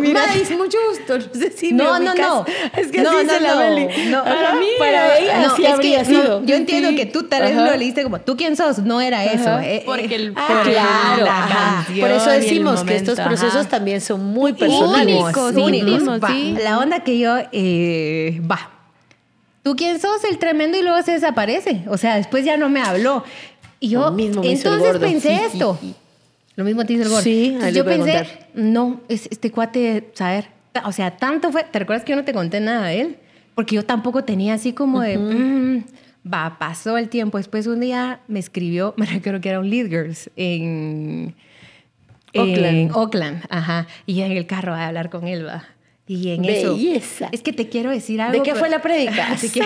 mucho 0.58 0.78
gusto. 0.90 1.18
No 1.20 1.40
sé 1.40 1.52
si 1.52 1.72
no, 1.74 2.00
no, 2.00 2.16
no. 2.16 2.46
Es 2.76 2.88
que 2.88 3.02
no, 3.02 3.12
así 3.12 3.28
no, 3.28 3.34
se 3.34 3.40
la 3.40 3.56
Meli. 3.56 4.10
No, 4.10 4.24
para 4.24 4.56
mí, 4.56 4.68
para 4.80 5.18
ella 5.18 5.42
no, 5.42 5.54
así 5.54 5.66
habría 5.66 6.00
que, 6.00 6.06
sido. 6.06 6.44
yo 6.44 6.56
entiendo 6.56 6.90
que 6.96 7.06
tú 7.06 7.24
tal 7.24 7.44
vez 7.44 7.56
lo 7.56 7.76
leíste 7.76 8.04
como, 8.04 8.20
¿tú 8.20 8.36
quién 8.36 8.56
sos? 8.56 8.63
No 8.84 9.02
era 9.02 9.26
eso. 9.26 9.60
Eh, 9.60 9.84
porque 9.86 10.16
el... 10.16 10.28
Eh, 10.30 10.34
ah, 10.36 11.84
claro. 11.86 12.00
Por 12.00 12.12
eso 12.12 12.30
decimos 12.30 12.84
que 12.84 12.96
estos 12.96 13.20
procesos 13.20 13.68
también 13.68 14.02
son 14.02 14.26
muy 14.26 14.54
personales. 14.54 15.22
Únicos, 15.22 15.56
únicos. 15.56 16.20
Sí. 16.30 16.56
La 16.64 16.80
onda 16.80 17.02
que 17.02 17.20
yo, 17.20 17.36
eh, 17.52 18.42
va. 18.50 18.70
¿Tú 19.64 19.76
quién 19.76 20.00
sos? 20.00 20.24
El 20.26 20.38
tremendo 20.40 20.78
y 20.78 20.82
luego 20.82 21.02
se 21.04 21.14
desaparece. 21.14 21.84
O 21.88 21.98
sea, 21.98 22.16
después 22.16 22.44
ya 22.44 22.58
no 22.58 22.70
me 22.70 22.82
habló. 22.82 23.24
Y 23.80 23.90
yo, 23.90 24.16
entonces 24.18 24.98
pensé 24.98 25.46
esto. 25.46 25.78
Lo 26.56 26.64
mismo 26.64 26.86
te 26.86 26.94
dice 26.94 27.04
el 27.04 27.10
gordo. 27.10 27.24
Sí, 27.24 27.58
yo 27.74 27.84
pensé, 27.84 28.28
no, 28.54 29.02
este 29.10 29.52
cuate, 29.52 30.12
saber, 30.14 30.46
o 30.86 30.92
sea, 30.92 31.18
tanto 31.18 31.52
fue, 31.52 31.64
¿te 31.64 31.80
recuerdas 31.80 32.06
que 32.06 32.12
yo 32.12 32.16
no 32.16 32.24
te 32.24 32.34
conté 32.34 32.60
nada 32.60 32.88
de 32.88 33.02
él? 33.02 33.18
Porque 33.56 33.76
yo 33.76 33.84
tampoco 33.84 34.24
tenía 34.24 34.54
así 34.54 34.74
como 34.74 35.02
de, 35.02 35.18
mm, 35.18 35.84
va, 36.32 36.58
pasó 36.60 36.98
el 36.98 37.10
tiempo. 37.10 37.38
Después 37.38 37.68
un 37.68 37.80
día 37.80 38.22
me 38.28 38.40
escribió, 38.40 38.94
me 38.98 39.06
recuerdo 39.06 39.42
que 39.42 39.50
era 39.50 39.60
un 39.60 39.70
Lead 39.70 39.88
Girls 39.88 40.30
en, 40.36 41.36
Oakland. 42.36 42.66
En 42.66 42.92
Oakland, 42.92 43.46
ajá. 43.50 43.88
Y 44.06 44.22
en 44.22 44.32
el 44.32 44.46
carro 44.48 44.74
a 44.74 44.88
hablar 44.88 45.10
con 45.10 45.28
él, 45.28 45.46
va. 45.46 45.66
Y 46.06 46.32
en 46.32 46.42
Belleza. 46.42 47.26
eso. 47.26 47.30
Es 47.32 47.42
que 47.42 47.54
te 47.54 47.70
quiero 47.70 47.90
decir 47.90 48.22
algo. 48.22 48.38
¿De 48.38 48.44
qué 48.44 48.56
fue 48.56 48.70
la 48.70 48.82
predica? 48.82 49.28
Así, 49.32 49.50
que, 49.50 49.62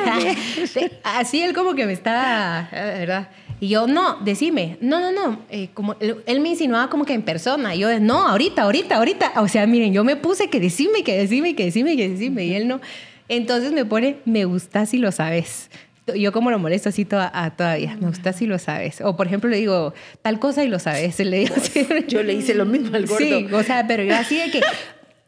así 1.04 1.42
él 1.42 1.56
como 1.56 1.74
que 1.74 1.88
me 1.88 1.94
está, 1.94 2.70
¿verdad? 2.72 3.30
Y 3.60 3.70
yo, 3.70 3.88
no, 3.88 4.18
decime, 4.20 4.78
no, 4.80 5.00
no, 5.00 5.12
no. 5.12 5.40
Eh, 5.50 5.70
como 5.74 5.96
él, 6.00 6.40
me 6.42 6.50
insinuaba 6.50 6.92
como 6.92 7.06
que 7.06 7.14
en 7.14 7.24
persona. 7.24 7.74
Y 7.74 7.80
yo, 7.80 8.00
no, 8.00 8.28
ahorita, 8.28 8.62
ahorita, 8.64 8.98
ahorita. 8.98 9.34
O 9.38 9.48
sea, 9.48 9.66
miren, 9.66 9.94
yo 9.94 10.04
me 10.04 10.16
puse 10.16 10.48
que 10.48 10.60
decime, 10.60 11.04
que 11.04 11.18
decime, 11.18 11.56
que 11.56 11.66
decime, 11.66 11.98
que 11.98 12.10
decime. 12.10 12.46
Y 12.46 12.54
él 12.54 12.68
no. 12.68 12.82
Entonces 13.30 13.72
me 13.72 13.84
pone, 13.84 14.18
me 14.26 14.46
gusta 14.46 14.86
si 14.86 15.00
lo 15.00 15.12
sabes. 15.12 15.72
Yo 16.16 16.32
como 16.32 16.52
lo 16.52 16.60
molesto 16.60 16.90
así 16.90 17.06
todavía, 17.06 17.98
me 18.00 18.08
gusta 18.08 18.34
si 18.34 18.46
lo 18.46 18.60
sabes. 18.60 19.02
O 19.02 19.16
por 19.16 19.28
ejemplo 19.28 19.50
le 19.50 19.58
digo 19.58 19.94
tal 20.22 20.40
cosa 20.40 20.64
y 20.64 20.68
lo 20.68 20.80
sabes. 20.80 21.20
Le 21.28 21.40
digo, 21.40 21.56
Yo 22.08 22.24
le 22.24 22.34
hice 22.34 22.54
lo 22.54 22.66
mismo 22.66 22.96
al 22.96 23.06
gordo. 23.06 23.18
Sí, 23.18 23.48
o 23.52 23.64
sea, 23.64 23.86
pero 23.88 24.04
yo 24.04 24.16
así 24.16 24.38
de 24.38 24.50
que 24.52 24.62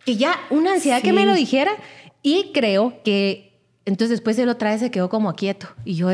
que 0.05 0.15
ya 0.15 0.39
una 0.49 0.73
ansiedad 0.73 1.01
que 1.01 1.13
me 1.13 1.25
lo 1.25 1.33
dijera 1.33 1.71
y 2.23 2.51
creo 2.53 3.01
que 3.03 3.51
entonces 3.85 4.11
después 4.17 4.37
él 4.39 4.49
otra 4.49 4.71
vez 4.71 4.79
se 4.79 4.91
quedó 4.91 5.09
como 5.09 5.33
quieto 5.35 5.67
y 5.85 5.95
yo 5.95 6.09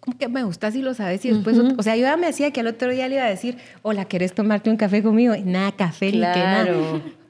como 0.00 0.16
que 0.18 0.28
me 0.28 0.42
gusta 0.44 0.70
si 0.70 0.82
lo 0.82 0.94
sabes 0.94 1.24
y 1.24 1.30
después, 1.30 1.58
o 1.58 1.82
sea, 1.82 1.94
yo 1.94 2.02
ya 2.02 2.16
me 2.16 2.26
decía 2.26 2.50
que 2.52 2.60
al 2.60 2.66
otro 2.68 2.90
día 2.90 3.06
le 3.08 3.16
iba 3.16 3.24
a 3.24 3.28
decir, 3.28 3.58
hola, 3.82 4.06
¿querés 4.06 4.34
tomarte 4.34 4.70
un 4.70 4.76
café 4.76 5.02
conmigo? 5.02 5.34
Y 5.34 5.42
nada, 5.42 5.72
café 5.72 6.06
ni 6.06 6.12
que 6.12 6.18
nada. 6.20 6.66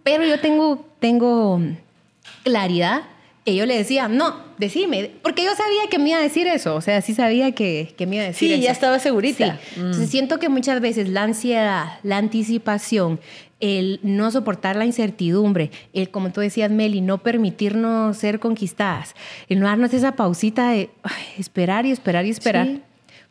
Pero 0.05 0.25
yo 0.25 0.39
tengo, 0.41 0.87
tengo 1.01 1.61
claridad 2.45 3.03
que 3.45 3.55
yo 3.55 3.65
le 3.65 3.77
decía, 3.77 4.09
no, 4.09 4.37
decime, 4.59 5.13
porque 5.23 5.45
yo 5.45 5.51
sabía 5.55 5.89
que 5.91 5.99
me 5.99 6.11
iba 6.11 6.19
a 6.19 6.23
decir 6.23 6.47
eso, 6.47 6.75
o 6.75 6.81
sea, 6.81 7.01
sí 7.01 7.15
sabía 7.15 7.53
que, 7.53 7.95
que 7.97 8.07
me 8.07 8.17
iba 8.17 8.25
a 8.25 8.29
decir 8.29 8.49
sí, 8.49 8.55
eso. 8.55 8.63
ya 8.63 8.71
estaba 8.71 8.99
segurita. 8.99 9.59
Entonces 9.77 10.09
mm. 10.09 10.11
siento 10.11 10.39
que 10.39 10.49
muchas 10.49 10.81
veces 10.81 11.09
la 11.09 11.23
ansiedad, 11.23 11.99
la 12.03 12.19
anticipación, 12.19 13.19
el 13.61 14.01
no 14.03 14.31
soportar 14.31 14.77
la 14.77 14.85
incertidumbre, 14.85 15.71
el, 15.93 16.11
como 16.11 16.33
tú 16.33 16.41
decías, 16.41 16.71
Meli, 16.71 17.01
no 17.01 17.19
permitirnos 17.19 18.17
ser 18.17 18.41
conquistadas, 18.41 19.15
el 19.49 19.61
no 19.61 19.67
darnos 19.67 19.95
esa 19.95 20.13
pausita 20.13 20.71
de 20.71 20.91
esperar 21.39 21.87
y 21.87 21.93
esperar 21.93 22.27
y 22.27 22.31
esperar, 22.31 22.69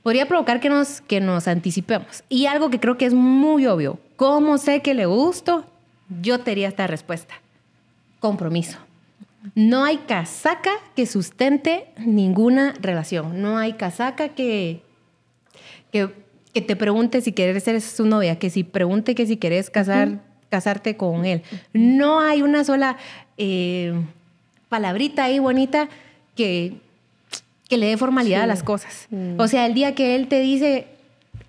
podría 0.01 0.27
provocar 0.27 0.59
que 0.59 0.69
nos, 0.69 1.01
que 1.01 1.19
nos 1.19 1.47
anticipemos. 1.47 2.23
Y 2.29 2.47
algo 2.47 2.69
que 2.71 2.79
creo 2.79 2.97
que 2.97 3.05
es 3.05 3.13
muy 3.13 3.67
obvio, 3.67 3.99
¿cómo 4.15 4.57
sé 4.57 4.81
que 4.81 4.95
le 4.95 5.05
gusto? 5.05 5.65
Yo 6.21 6.39
te 6.39 6.63
esta 6.65 6.87
respuesta, 6.87 7.35
compromiso. 8.19 8.88
No 9.55 9.85
hay 9.85 9.97
casaca 9.99 10.71
que 10.95 11.05
sustente 11.05 11.87
ninguna 11.97 12.73
relación, 12.81 13.41
no 13.41 13.57
hay 13.57 13.73
casaca 13.73 14.29
que, 14.29 14.81
que 15.91 16.09
que 16.53 16.61
te 16.61 16.75
pregunte 16.75 17.21
si 17.21 17.33
quieres 17.33 17.63
ser 17.63 17.79
su 17.81 18.05
novia, 18.05 18.37
que 18.37 18.49
si 18.49 18.63
pregunte 18.63 19.15
que 19.15 19.25
si 19.25 19.37
quieres 19.37 19.69
casar, 19.69 20.19
casarte 20.49 20.97
con 20.97 21.25
él. 21.25 21.43
No 21.73 22.21
hay 22.21 22.41
una 22.41 22.63
sola 22.63 22.97
eh, 23.37 23.93
palabrita 24.67 25.25
ahí 25.25 25.39
bonita 25.39 25.89
que, 26.35 26.73
que 27.67 27.77
le 27.77 27.87
dé 27.87 27.97
formalidad 27.97 28.43
a 28.43 28.47
las 28.47 28.63
cosas. 28.63 29.07
Mm. 29.11 29.39
O 29.39 29.47
sea, 29.47 29.65
el 29.65 29.73
día 29.73 29.93
que 29.93 30.15
él 30.15 30.27
te 30.27 30.39
dice, 30.39 30.87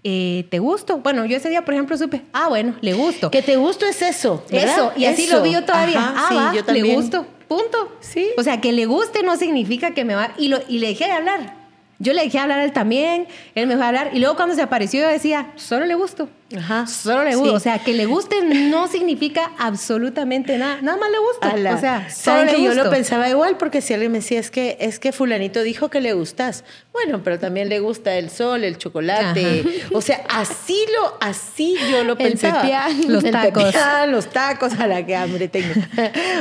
eh, 0.04 0.46
¿te 0.50 0.58
gusto? 0.58 0.98
Bueno, 0.98 1.24
yo 1.24 1.38
ese 1.38 1.48
día, 1.48 1.64
por 1.64 1.72
ejemplo, 1.72 1.96
supe, 1.96 2.22
ah, 2.34 2.48
bueno, 2.48 2.74
le 2.82 2.92
gusto. 2.92 3.30
Que 3.30 3.40
te 3.40 3.56
gusto 3.56 3.86
es 3.86 4.02
eso. 4.02 4.44
Eso, 4.50 4.92
y 4.96 5.06
así 5.06 5.28
lo 5.28 5.40
vi 5.40 5.52
yo 5.52 5.64
todavía. 5.64 5.98
ah, 5.98 6.52
yo 6.54 6.62
también. 6.62 6.86
le 6.86 6.94
gusto, 6.94 7.26
punto. 7.50 7.92
Sí. 7.98 8.28
O 8.38 8.44
sea, 8.44 8.60
que 8.60 8.70
le 8.72 8.86
guste 8.86 9.24
no 9.24 9.36
significa 9.36 9.92
que 9.92 10.04
me 10.04 10.14
va. 10.14 10.32
Y, 10.38 10.48
lo, 10.48 10.58
y 10.68 10.78
le 10.78 10.86
dejé 10.86 11.06
de 11.06 11.12
hablar. 11.12 11.59
Yo 12.02 12.14
le 12.14 12.22
dejé 12.22 12.38
hablar 12.38 12.60
a 12.60 12.64
él 12.64 12.72
también, 12.72 13.28
él 13.54 13.66
me 13.66 13.74
dejó 13.74 13.86
hablar. 13.86 14.10
Y 14.14 14.20
luego 14.20 14.34
cuando 14.34 14.54
se 14.54 14.62
apareció 14.62 15.02
yo 15.02 15.08
decía, 15.08 15.52
solo 15.56 15.84
le 15.84 15.94
gusto. 15.94 16.30
Ajá. 16.56 16.86
Solo 16.86 17.24
le 17.24 17.36
gusta. 17.36 17.52
O 17.52 17.60
sea, 17.60 17.78
que 17.78 17.92
le 17.92 18.06
guste 18.06 18.42
no 18.42 18.88
significa 18.88 19.52
absolutamente 19.58 20.58
nada. 20.58 20.80
Nada 20.82 20.98
más 20.98 21.10
le 21.10 21.18
gusta. 21.18 21.74
O 21.76 21.78
sea, 21.78 22.10
solo 22.10 22.50
que 22.50 22.62
yo 22.62 22.74
lo 22.74 22.90
pensaba 22.90 23.28
igual 23.28 23.56
porque 23.56 23.80
si 23.82 23.94
alguien 23.94 24.12
me 24.12 24.18
decía, 24.18 24.40
es 24.40 24.50
que, 24.50 24.78
es 24.80 24.98
que 24.98 25.12
fulanito 25.12 25.62
dijo 25.62 25.90
que 25.90 26.00
le 26.00 26.12
gustas. 26.14 26.64
Bueno, 26.92 27.20
pero 27.22 27.38
también 27.38 27.68
le 27.68 27.78
gusta 27.78 28.14
el 28.14 28.30
sol, 28.30 28.64
el 28.64 28.78
chocolate. 28.78 29.64
O 29.92 30.00
sea, 30.00 30.24
así 30.28 30.78
lo, 30.98 31.18
así 31.20 31.76
yo 31.90 32.02
lo 32.04 32.16
pensaba. 32.16 32.88
los 33.06 33.22
tacos. 33.24 33.74
los 34.08 34.30
tacos, 34.30 34.72
a 34.78 34.86
la 34.86 35.04
que 35.04 35.14
hambre 35.14 35.48
tengo. 35.48 35.74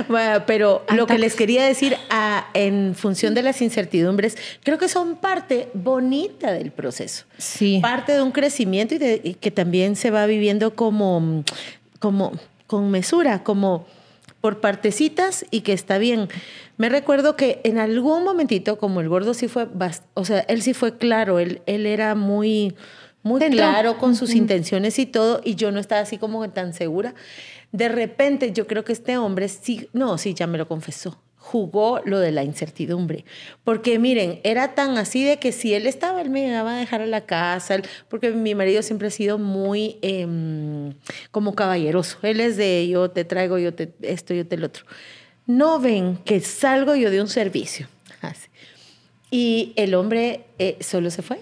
bueno, 0.07 0.43
pero 0.47 0.85
lo 0.95 1.05
que 1.05 1.19
les 1.19 1.35
quería 1.35 1.65
decir 1.65 1.97
en 2.53 2.95
función 2.95 3.35
de 3.35 3.43
las 3.43 3.61
incertidumbres, 3.61 4.37
creo 4.63 4.77
que 4.77 4.87
son 4.87 5.17
parte 5.17 5.48
bonita 5.73 6.51
del 6.51 6.71
proceso. 6.71 7.25
Sí. 7.37 7.79
Parte 7.81 8.13
de 8.13 8.21
un 8.21 8.31
crecimiento 8.31 8.95
y, 8.95 8.97
de, 8.97 9.21
y 9.23 9.33
que 9.35 9.51
también 9.51 9.95
se 9.95 10.11
va 10.11 10.25
viviendo 10.25 10.75
como, 10.75 11.43
como 11.99 12.33
con 12.67 12.91
mesura, 12.91 13.43
como 13.43 13.85
por 14.41 14.61
partecitas 14.61 15.45
y 15.51 15.61
que 15.61 15.73
está 15.73 15.97
bien. 15.97 16.29
Me 16.77 16.89
recuerdo 16.89 17.35
que 17.35 17.59
en 17.63 17.77
algún 17.77 18.23
momentito, 18.23 18.77
como 18.77 19.01
el 19.01 19.09
gordo 19.09 19.33
sí 19.33 19.47
fue, 19.47 19.67
o 20.13 20.25
sea, 20.25 20.39
él 20.41 20.61
sí 20.61 20.73
fue 20.73 20.97
claro, 20.97 21.39
él, 21.39 21.61
él 21.65 21.85
era 21.85 22.15
muy, 22.15 22.75
muy 23.21 23.41
claro 23.49 23.97
con 23.97 24.15
sus 24.15 24.33
intenciones 24.33 24.97
y 24.97 25.05
todo, 25.05 25.41
y 25.43 25.55
yo 25.55 25.71
no 25.71 25.79
estaba 25.79 26.01
así 26.01 26.17
como 26.17 26.49
tan 26.49 26.73
segura. 26.73 27.15
De 27.71 27.89
repente, 27.89 28.53
yo 28.53 28.65
creo 28.65 28.85
que 28.85 28.93
este 28.93 29.17
hombre 29.17 29.49
sí, 29.49 29.89
no, 29.93 30.17
sí, 30.17 30.33
ya 30.33 30.47
me 30.47 30.57
lo 30.57 30.67
confesó 30.67 31.19
jugó 31.39 32.01
lo 32.05 32.19
de 32.19 32.31
la 32.31 32.43
incertidumbre. 32.43 33.25
Porque 33.63 33.97
miren, 33.97 34.39
era 34.43 34.75
tan 34.75 34.97
así 34.97 35.23
de 35.23 35.37
que 35.37 35.51
si 35.51 35.73
él 35.73 35.87
estaba, 35.87 36.21
él 36.21 36.29
me 36.29 36.47
iba 36.47 36.59
a 36.59 36.77
dejar 36.77 37.01
a 37.01 37.07
la 37.07 37.21
casa, 37.21 37.77
porque 38.09 38.31
mi 38.31 38.53
marido 38.53 38.83
siempre 38.83 39.07
ha 39.07 39.11
sido 39.11 39.39
muy 39.39 39.97
em, 40.01 40.93
como 41.31 41.55
caballeroso. 41.55 42.19
Él 42.21 42.41
es 42.41 42.57
de 42.57 42.87
yo 42.87 43.09
te 43.09 43.23
traigo, 43.23 43.57
yo 43.57 43.73
te 43.73 43.91
esto, 44.01 44.33
yo 44.33 44.45
te 44.45 44.57
lo 44.57 44.67
otro. 44.67 44.85
No 45.47 45.79
ven 45.79 46.17
que 46.17 46.41
salgo 46.41 46.93
yo 46.95 47.09
de 47.09 47.21
un 47.21 47.27
servicio. 47.27 47.87
Y 49.31 49.73
el 49.75 49.93
hombre 49.93 50.45
eh, 50.57 50.77
solo 50.79 51.11
se 51.11 51.21
fue. 51.21 51.39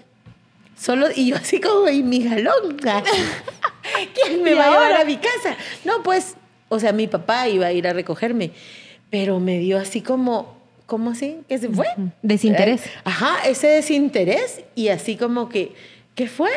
Solo, 0.78 1.06
y 1.14 1.30
yo 1.30 1.36
así 1.36 1.58
como, 1.58 1.88
y 1.88 2.02
mi 2.02 2.22
galón, 2.22 2.76
¿quién 4.14 4.42
me 4.42 4.54
va 4.54 4.66
a 4.66 4.70
llevar 4.70 5.00
a 5.00 5.04
mi 5.04 5.16
casa? 5.16 5.56
No, 5.84 6.02
pues, 6.02 6.36
o 6.68 6.78
sea, 6.78 6.92
mi 6.92 7.08
papá 7.08 7.48
iba 7.48 7.66
a 7.66 7.72
ir 7.72 7.88
a 7.88 7.94
recogerme 7.94 8.52
pero 9.10 9.40
me 9.40 9.58
dio 9.58 9.78
así 9.78 10.00
como, 10.00 10.56
¿cómo 10.86 11.10
así? 11.10 11.38
Que 11.48 11.58
se 11.58 11.68
fue. 11.68 11.86
Desinterés. 12.22 12.86
Eh, 12.86 12.90
ajá, 13.04 13.36
ese 13.46 13.68
desinterés 13.68 14.62
y 14.74 14.88
así 14.88 15.16
como 15.16 15.48
que, 15.48 15.72
¿qué 16.14 16.28
fue? 16.28 16.50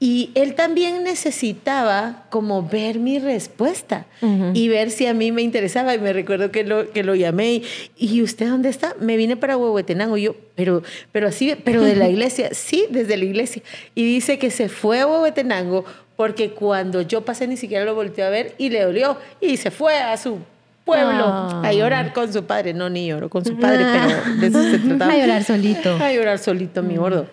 Y 0.00 0.30
él 0.36 0.54
también 0.54 1.02
necesitaba 1.02 2.26
como 2.30 2.62
ver 2.62 3.00
mi 3.00 3.18
respuesta 3.18 4.06
y 4.54 4.68
ver 4.68 4.92
si 4.92 5.06
a 5.06 5.14
mí 5.14 5.32
me 5.32 5.42
interesaba. 5.42 5.92
Y 5.92 5.98
me 5.98 6.12
recuerdo 6.12 6.52
que 6.52 6.62
lo, 6.62 6.92
que 6.92 7.02
lo 7.02 7.16
llamé 7.16 7.54
y, 7.54 7.64
¿y 7.96 8.22
usted 8.22 8.48
dónde 8.48 8.68
está? 8.68 8.94
Me 9.00 9.16
vine 9.16 9.36
para 9.36 9.56
Huehuetenango. 9.56 10.16
Y 10.16 10.22
yo, 10.22 10.36
pero, 10.54 10.84
pero 11.10 11.26
así, 11.26 11.56
pero 11.64 11.82
de 11.82 11.96
la 11.96 12.08
iglesia. 12.08 12.50
sí, 12.52 12.86
desde 12.90 13.16
la 13.16 13.24
iglesia. 13.24 13.62
Y 13.96 14.04
dice 14.04 14.38
que 14.38 14.52
se 14.52 14.68
fue 14.68 15.00
a 15.00 15.06
Huehuetenango 15.08 15.84
porque 16.14 16.50
cuando 16.50 17.02
yo 17.02 17.24
pasé 17.24 17.48
ni 17.48 17.56
siquiera 17.56 17.84
lo 17.84 17.96
volteé 17.96 18.22
a 18.22 18.30
ver 18.30 18.54
y 18.56 18.70
le 18.70 18.82
dolió 18.82 19.16
y 19.40 19.56
se 19.56 19.72
fue 19.72 19.98
a 19.98 20.16
su 20.16 20.38
pueblo 20.88 21.24
a 21.62 21.72
llorar 21.72 22.12
con 22.12 22.32
su 22.32 22.44
padre. 22.44 22.72
No, 22.72 22.88
ni 22.88 23.06
lloro 23.06 23.28
con 23.28 23.44
su 23.44 23.58
padre, 23.58 23.84
pero 23.84 24.36
de 24.40 24.46
eso 24.46 24.62
se 24.62 24.78
trataba. 24.86 25.12
A 25.12 25.16
llorar 25.18 25.44
solito. 25.44 25.96
A 25.96 26.12
llorar 26.12 26.38
solito, 26.38 26.82
mi 26.82 26.96
gordo. 26.96 27.26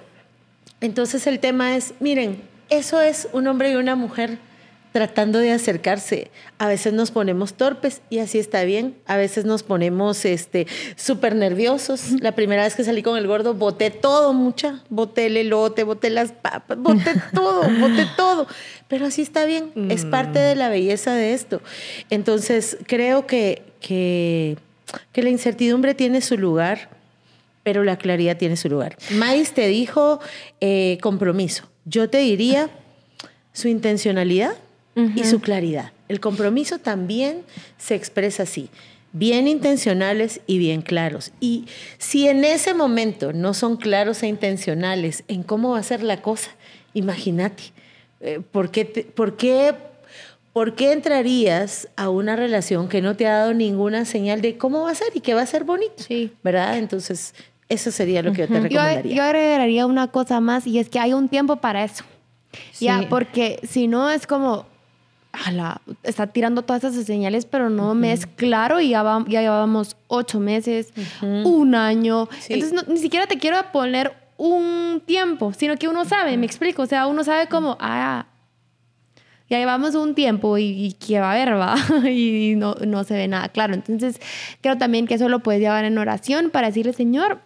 Entonces 0.82 1.26
el 1.26 1.40
tema 1.40 1.76
es, 1.76 1.94
miren, 2.00 2.42
eso 2.70 3.02
es 3.02 3.30
un 3.32 3.48
hombre 3.48 3.72
y 3.72 3.76
una 3.76 3.96
mujer 3.96 4.38
tratando 4.96 5.40
de 5.40 5.52
acercarse. 5.52 6.32
A 6.58 6.70
veces 6.70 6.94
nos 6.94 7.12
ponemos 7.12 7.56
torpes 7.56 8.02
y 8.10 8.20
así 8.20 8.40
está 8.40 8.64
bien. 8.64 8.96
A 9.06 9.18
veces 9.18 9.44
nos 9.44 9.62
ponemos 9.62 10.24
este 10.24 10.68
súper 10.96 11.36
nerviosos. 11.36 12.12
La 12.22 12.32
primera 12.32 12.64
vez 12.64 12.76
que 12.76 12.86
salí 12.86 13.04
con 13.04 13.18
el 13.18 13.28
gordo, 13.28 13.56
boté 13.56 13.92
todo, 13.92 14.32
mucha. 14.32 14.84
Boté 14.88 15.26
el 15.26 15.36
elote, 15.36 15.84
boté 15.84 16.10
las 16.10 16.32
papas, 16.32 16.78
boté 16.78 17.12
todo, 17.34 17.64
boté 17.78 18.08
todo. 18.16 18.48
Pero 18.88 19.08
así 19.08 19.22
está 19.22 19.44
bien. 19.44 19.74
Es 19.90 20.06
parte 20.06 20.40
de 20.40 20.56
la 20.56 20.70
belleza 20.70 21.14
de 21.14 21.34
esto. 21.34 21.60
Entonces, 22.10 22.78
creo 22.88 23.28
que, 23.28 23.64
que, 23.82 24.58
que 25.12 25.24
la 25.24 25.30
incertidumbre 25.30 25.94
tiene 25.94 26.22
su 26.22 26.38
lugar, 26.38 26.88
pero 27.64 27.84
la 27.84 27.98
claridad 27.98 28.38
tiene 28.38 28.56
su 28.56 28.70
lugar. 28.70 28.96
Mais 29.12 29.52
te 29.52 29.68
dijo 29.68 30.22
eh, 30.62 31.00
compromiso. 31.02 31.70
Yo 31.84 32.10
te 32.10 32.20
diría 32.20 32.70
su 33.52 33.68
intencionalidad 33.68 34.56
y 34.96 35.24
su 35.26 35.42
claridad. 35.42 35.92
El 36.08 36.20
compromiso 36.20 36.80
también 36.80 37.42
se 37.78 37.96
expresa 37.96 38.44
así, 38.44 38.70
bien 39.12 39.48
intencionales 39.48 40.42
y 40.48 40.58
bien 40.58 40.82
claros. 40.82 41.32
Y 41.40 41.66
si 41.98 42.28
en 42.28 42.46
ese 42.46 42.74
momento 42.74 43.34
no 43.34 43.54
son 43.54 43.78
claros 43.78 44.24
e 44.24 44.28
intencionales 44.28 45.24
en 45.28 45.44
cómo 45.44 45.72
va 45.72 45.80
a 45.80 45.84
ser 45.84 46.04
la 46.04 46.22
cosa, 46.22 46.52
imagínate, 46.94 47.64
eh, 48.22 48.42
¿por, 48.52 48.72
qué 48.72 48.86
por, 48.86 49.38
qué, 49.38 49.74
¿por 50.54 50.76
qué 50.76 50.92
entrarías 50.92 51.88
a 51.96 52.10
una 52.10 52.36
relación 52.36 52.88
que 52.88 53.02
no 53.02 53.16
te 53.16 53.28
ha 53.28 53.40
dado 53.40 53.54
ninguna 53.54 54.06
señal 54.06 54.42
de 54.42 54.58
cómo 54.58 54.84
va 54.84 54.92
a 54.92 54.96
ser 54.96 55.08
y 55.14 55.22
que 55.22 55.34
va 55.34 55.42
a 55.42 55.46
ser 55.46 55.64
bonito? 55.64 56.04
Sí. 56.08 56.32
¿Verdad? 56.44 56.78
Entonces, 56.78 57.34
eso 57.68 57.92
sería 57.92 58.22
lo 58.22 58.32
que 58.32 58.42
yo 58.42 58.48
te 58.48 58.60
recomendaría. 58.60 59.16
Yo, 59.16 59.24
agregaría 59.24 59.86
una 59.86 60.10
cosa 60.10 60.40
más 60.40 60.68
y 60.68 60.80
es 60.80 60.90
que 60.90 61.00
hay 61.00 61.14
un 61.14 61.30
tiempo 61.30 61.58
para 61.58 61.84
eso. 61.84 62.04
Ya, 62.80 63.08
porque 63.10 63.60
si 63.68 63.88
no 63.88 64.10
es 64.10 64.28
como, 64.28 64.66
está 66.04 66.28
tirando 66.28 66.62
todas 66.62 66.84
esas 66.84 67.06
señales, 67.06 67.46
pero 67.46 67.70
no 67.70 67.96
me 67.96 68.12
es 68.14 68.26
claro 68.26 68.80
y 68.80 68.90
ya, 68.90 69.04
ya 69.28 69.42
llevábamos 69.42 69.98
ocho 70.08 70.40
meses, 70.40 70.94
un 71.22 71.76
año. 71.76 72.28
Entonces, 72.50 72.88
ni 72.88 72.98
siquiera 72.98 73.28
te 73.28 73.38
quiero 73.38 73.58
poner 73.72 74.14
un 74.38 75.02
tiempo, 75.06 75.54
sino 75.54 75.76
que 75.78 75.88
uno 75.88 76.06
sabe, 76.06 76.38
me 76.38 76.46
explico. 76.46 76.84
O 76.84 76.86
sea, 76.86 77.08
uno 77.08 77.24
sabe 77.24 77.48
como, 77.48 77.78
ah, 77.80 78.26
ya 79.50 79.60
llevamos 79.60 79.96
un 79.96 80.16
tiempo 80.16 80.58
y, 80.58 80.94
que 80.94 81.20
va 81.20 81.32
a 81.32 81.34
haber, 81.34 81.58
va, 81.58 81.76
y 82.10 82.56
no, 82.56 82.76
no 82.86 83.04
se 83.04 83.16
ve 83.16 83.28
nada 83.28 83.50
claro. 83.50 83.74
Entonces, 83.74 84.20
creo 84.62 84.78
también 84.78 85.08
que 85.08 85.16
eso 85.16 85.30
lo 85.30 85.40
puedes 85.40 85.62
llevar 85.62 85.86
en 85.86 85.98
oración 85.98 86.50
para 86.50 86.68
decirle, 86.68 86.94
Señor, 86.94 87.40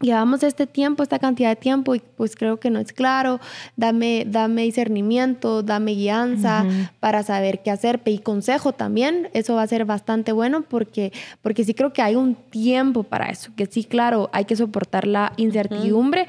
llevamos 0.00 0.42
este 0.42 0.66
tiempo, 0.66 1.02
esta 1.02 1.18
cantidad 1.18 1.50
de 1.50 1.56
tiempo 1.56 1.94
y 1.94 2.00
pues 2.00 2.34
creo 2.34 2.58
que 2.58 2.70
no 2.70 2.80
es 2.80 2.92
claro, 2.92 3.40
dame, 3.76 4.24
dame 4.26 4.62
discernimiento, 4.62 5.62
dame 5.62 5.92
guianza 5.92 6.64
para 7.00 7.22
saber 7.22 7.62
qué 7.62 7.70
hacer. 7.70 8.00
Y 8.04 8.18
consejo 8.18 8.72
también, 8.72 9.28
eso 9.34 9.54
va 9.54 9.62
a 9.62 9.66
ser 9.66 9.84
bastante 9.84 10.32
bueno 10.32 10.62
porque, 10.62 11.12
porque 11.42 11.64
sí 11.64 11.74
creo 11.74 11.92
que 11.92 12.02
hay 12.02 12.16
un 12.16 12.34
tiempo 12.34 13.02
para 13.02 13.28
eso, 13.28 13.52
que 13.56 13.66
sí, 13.66 13.84
claro, 13.84 14.30
hay 14.32 14.46
que 14.46 14.56
soportar 14.56 15.06
la 15.06 15.32
incertidumbre, 15.36 16.26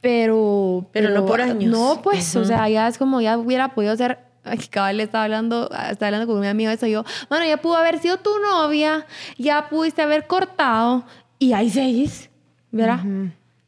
pero, 0.00 0.86
pero... 0.92 1.10
no 1.10 1.26
por 1.26 1.40
años. 1.40 1.72
No, 1.72 2.00
pues, 2.02 2.36
o 2.36 2.44
sea, 2.44 2.68
ya 2.68 2.86
es 2.88 2.98
como 2.98 3.20
ya 3.20 3.38
hubiera 3.38 3.74
podido 3.74 3.96
ser 3.96 4.18
Ay, 4.46 4.58
cabal 4.58 4.98
le 4.98 5.04
estaba 5.04 5.24
hablando, 5.24 5.70
estaba 5.90 6.08
hablando 6.08 6.26
con 6.26 6.38
mi 6.38 6.46
amigo 6.46 6.70
eso 6.70 6.86
yo, 6.86 7.02
bueno, 7.30 7.46
ya 7.46 7.56
pudo 7.56 7.76
haber 7.76 7.98
sido 7.98 8.18
tu 8.18 8.28
novia, 8.40 9.06
ya 9.38 9.70
pudiste 9.70 10.02
haber 10.02 10.26
cortado 10.26 11.04
y 11.38 11.54
ahí 11.54 11.70
seguís. 11.70 12.28
¿Verdad? 12.74 13.00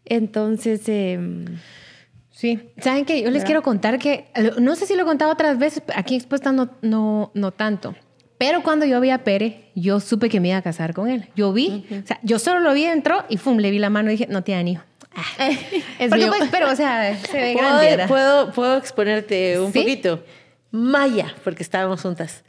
Entonces, 0.04 0.82
em, 0.88 1.44
sí. 2.30 2.60
¿Saben 2.80 3.04
qué? 3.04 3.22
Yo 3.22 3.30
les 3.30 3.44
quiero 3.44 3.62
contar 3.62 3.98
que, 3.98 4.26
no 4.58 4.74
sé 4.76 4.86
si 4.86 4.94
lo 4.94 5.02
he 5.02 5.04
contado 5.04 5.32
otras 5.32 5.58
veces, 5.58 5.82
aquí 5.94 6.14
expuesta 6.14 6.52
no, 6.52 6.70
no, 6.82 7.30
no 7.34 7.50
tanto. 7.52 7.94
Pero 8.38 8.62
cuando 8.62 8.84
yo 8.84 9.00
vi 9.00 9.10
a 9.10 9.24
Pere, 9.24 9.70
yo 9.74 9.98
supe 10.00 10.28
que 10.28 10.40
me 10.40 10.48
iba 10.48 10.58
a 10.58 10.62
casar 10.62 10.92
con 10.92 11.08
él. 11.08 11.28
Yo 11.34 11.52
vi, 11.52 11.86
o 11.90 12.06
sea, 12.06 12.20
yo 12.22 12.38
solo 12.38 12.60
lo 12.60 12.74
vi, 12.74 12.84
entró 12.84 13.24
y 13.28 13.38
¡fum! 13.38 13.56
Le 13.58 13.70
vi 13.70 13.78
la 13.78 13.88
mano 13.88 14.10
y 14.10 14.12
dije, 14.12 14.26
no 14.28 14.42
tiene 14.42 14.60
anillo. 14.60 14.84
Ah. 15.14 15.24
es 15.98 16.10
Porque, 16.10 16.26
pues, 16.26 16.42
pero, 16.50 16.70
o 16.70 16.76
sea, 16.76 17.16
se 17.16 17.38
ve 17.38 17.54
grande. 17.54 18.04
¿Puedo, 18.06 18.52
¿Puedo 18.52 18.76
exponerte 18.76 19.58
un 19.58 19.72
poquito? 19.72 20.22
Maya, 20.70 21.34
porque 21.42 21.62
estábamos 21.62 22.02
juntas. 22.02 22.44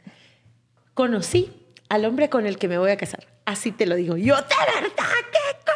Conocí 0.92 1.50
al 1.88 2.04
hombre 2.04 2.28
con 2.28 2.46
el 2.46 2.58
que 2.58 2.68
me 2.68 2.76
voy 2.76 2.90
a 2.90 2.96
casar. 2.98 3.26
Así 3.46 3.72
te 3.72 3.86
lo 3.86 3.94
digo. 3.94 4.18
Yo, 4.18 4.36
de 4.36 4.42
verdad, 4.42 4.92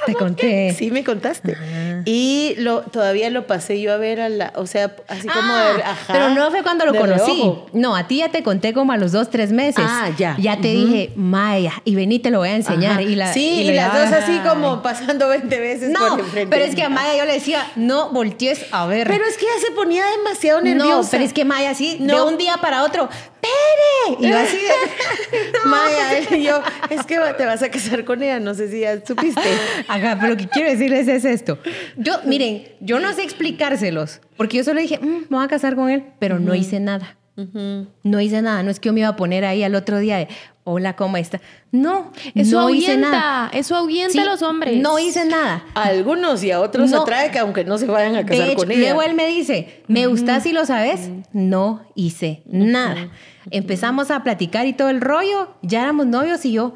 te 0.07 0.15
conté. 0.15 0.75
Sí, 0.77 0.91
me 0.91 1.05
contaste. 1.05 1.57
Y 2.05 2.55
lo, 2.59 2.83
todavía 2.83 3.31
lo 3.31 3.47
pasé 3.47 3.81
yo 3.81 3.93
a 3.93 3.97
ver 3.97 4.21
a 4.21 4.29
la, 4.29 4.53
o 4.57 4.67
sea, 4.67 4.95
así 5.09 5.29
como 5.29 5.53
ah, 5.53 5.77
ajá, 5.85 6.13
Pero 6.13 6.31
no 6.31 6.51
fue 6.51 6.63
cuando 6.63 6.85
lo 6.85 6.95
conocí. 6.95 7.53
No, 7.73 7.97
a 7.97 8.07
ti 8.09 8.19
ya 8.19 8.31
te 8.31 8.43
conté 8.43 8.73
como 8.73 8.93
a 8.93 8.97
los 8.97 9.13
dos, 9.13 9.31
tres 9.31 9.53
meses. 9.53 9.85
Ah, 9.87 10.11
ya. 10.17 10.37
Ya 10.39 10.57
te 10.57 10.69
dije, 10.69 11.13
Maya, 11.17 11.75
y 11.85 11.95
vení, 11.95 12.19
te 12.19 12.31
lo 12.31 12.39
voy 12.39 12.49
a 12.49 12.57
enseñar. 12.57 13.01
Y 13.03 13.15
la, 13.15 13.33
sí, 13.33 13.63
y, 13.63 13.73
las 13.73 13.93
dos 13.93 14.13
así 14.13 14.39
como 14.47 14.83
pasando 14.83 15.29
20 15.29 15.61
veces 15.61 15.91
no, 15.91 16.09
por 16.09 16.21
enfrente. 16.21 16.51
pero 16.51 16.69
es 16.69 16.75
que 16.75 16.83
a 16.83 16.89
Maya 16.89 17.17
yo 17.17 17.25
le 17.25 17.35
decía, 17.35 17.67
no 17.77 18.11
voltees 18.11 18.67
a 18.73 18.87
ver. 18.87 19.07
Pero 19.07 19.25
es 19.25 19.37
que 19.37 19.45
ella 19.45 19.67
se 19.67 19.73
ponía 19.73 20.05
demasiado 20.19 20.61
nerviosa. 20.61 21.03
No, 21.03 21.09
pero 21.11 21.25
es 21.25 21.33
que 21.33 21.45
Maya 21.45 21.75
sí, 21.75 21.99
de 22.01 22.21
un 22.23 22.39
día 22.39 22.57
para 22.61 22.85
otro, 22.85 23.09
¡Pere! 23.43 24.19
Y 24.21 24.31
yo 24.31 24.39
así 24.39 24.57
de, 24.57 25.59
Maya, 25.65 26.37
y 26.37 26.43
yo, 26.45 26.63
es 26.91 27.05
que 27.05 27.19
te 27.37 27.45
vas 27.45 27.61
a 27.63 27.71
casar 27.71 28.05
con 28.05 28.23
ella, 28.23 28.39
no 28.39 28.55
sé 28.55 28.71
si 28.71 28.81
ya 28.81 29.05
supiste. 29.05 29.41
Ajá, 29.89 30.17
pero 30.21 30.33
lo 30.33 30.37
que 30.37 30.49
quiero 30.49 30.71
decirles 30.71 31.09
es 31.09 31.25
esto. 31.25 31.59
Yo, 31.97 32.15
miren, 32.25 32.65
yo 32.81 33.01
no 33.01 33.13
sé 33.13 33.23
explicárselos, 33.23 34.21
porque 34.37 34.59
yo 34.59 34.65
solo 34.65 34.81
dije, 34.81 34.99
mm, 34.99 35.27
me 35.29 35.37
voy 35.37 35.45
a 35.45 35.49
casar 35.49 35.77
con 35.77 35.91
él, 35.91 36.05
pero 36.19 36.39
no 36.39 36.55
hice 36.55 36.81
nada. 36.81 37.17
No 38.03 38.21
hice 38.21 38.43
nada, 38.43 38.63
no 38.63 38.71
es 38.71 38.79
que 38.79 38.89
yo 38.89 38.93
me 38.93 39.01
iba 39.01 39.09
a 39.09 39.17
poner 39.17 39.45
ahí 39.45 39.63
al 39.63 39.75
otro 39.75 39.99
día 39.99 40.19
de, 40.19 40.29
hola, 40.65 40.95
¿cómo 40.97 41.17
está? 41.17 41.41
No, 41.71 42.13
eso 42.35 42.61
no 42.61 42.71
hice 42.71 42.97
nada. 42.97 43.51
Eso 43.53 43.75
ahuyenta 43.75 44.23
a 44.23 44.25
los 44.27 44.43
hombres. 44.43 44.77
No 44.77 44.99
hice 44.99 45.25
nada. 45.25 45.65
A 45.75 45.85
algunos 45.85 46.45
y 46.45 46.51
a 46.51 46.61
otros 46.61 46.91
se 46.91 46.97
atrae 46.97 47.31
que 47.31 47.39
aunque 47.39 47.65
no 47.65 47.79
se 47.79 47.87
vayan 47.87 48.17
a 48.17 48.27
casar 48.27 48.55
con 48.55 48.71
ella. 48.71 48.81
Luego 48.81 49.03
él 49.03 49.15
me 49.15 49.27
dice, 49.27 49.83
¿me 49.89 50.07
gustas 50.07 50.45
y 50.47 50.53
lo 50.53 50.67
sabes? 50.67 51.11
No 51.33 51.87
hice 51.95 52.43
nada. 52.47 53.11
Empezamos 53.51 54.11
a 54.11 54.23
platicar 54.23 54.67
y 54.67 54.73
todo 54.73 54.91
el 54.91 55.01
rollo, 55.01 55.55
ya 55.63 55.83
éramos 55.83 56.07
novios 56.07 56.45
y 56.45 56.53
yo, 56.53 56.75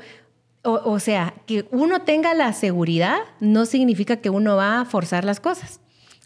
o, 0.66 0.98
sea, 1.00 1.34
que 1.46 1.66
uno 1.70 2.02
tenga 2.02 2.34
la 2.34 2.52
seguridad 2.52 3.18
no 3.40 3.66
significa 3.66 4.16
que 4.16 4.30
uno 4.30 4.56
va 4.56 4.80
a 4.80 4.84
forzar 4.84 5.24
las 5.24 5.40
cosas. 5.40 5.80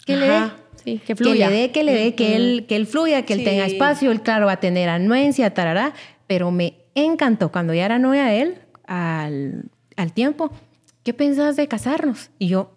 Que 0.07 0.17
le 0.17 0.29
dé. 0.29 0.41
Sí, 0.83 1.01
que 1.07 1.15
fluya. 1.15 1.49
Que 1.49 1.53
le 1.53 1.61
dé, 1.61 1.71
que 1.71 1.85
le 1.85 1.93
dé, 1.93 2.15
que, 2.15 2.37
él, 2.37 2.65
que 2.67 2.77
él 2.77 2.87
fluya, 2.87 3.25
que 3.25 3.35
él 3.35 3.45
tenga 3.45 3.67
espacio. 3.67 4.11
Él, 4.11 4.23
claro, 4.23 4.47
va 4.47 4.53
a 4.53 4.61
tener 4.61 4.89
anuencia, 4.89 5.53
tarará. 5.53 5.93
Pero 6.27 6.51
me 6.51 6.75
encantó 6.95 7.53
cuando 7.53 7.75
ya 7.75 7.85
era 7.85 7.99
novia 7.99 8.25
de 8.25 8.43
él, 8.43 8.59
al, 8.87 9.65
al 9.97 10.13
tiempo, 10.13 10.51
¿qué 11.03 11.13
pensabas 11.13 11.57
de 11.57 11.69
casarnos? 11.69 12.31
Y 12.39 12.49
yo, 12.49 12.73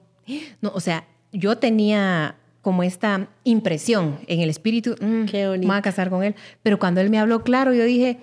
no, 0.61 0.71
o 0.73 0.79
sea, 0.79 1.07
yo 1.31 1.57
tenía 1.57 2.35
como 2.61 2.81
esta 2.83 3.27
impresión 3.43 4.19
en 4.27 4.39
el 4.39 4.49
espíritu, 4.49 4.95
mm, 4.99 5.25
Qué 5.25 5.47
me 5.47 5.67
voy 5.67 5.75
a 5.75 5.81
casar 5.81 6.09
con 6.09 6.23
él. 6.23 6.33
Pero 6.63 6.79
cuando 6.79 7.01
él 7.01 7.09
me 7.09 7.19
habló 7.19 7.43
claro, 7.43 7.73
yo 7.73 7.83
dije, 7.83 8.19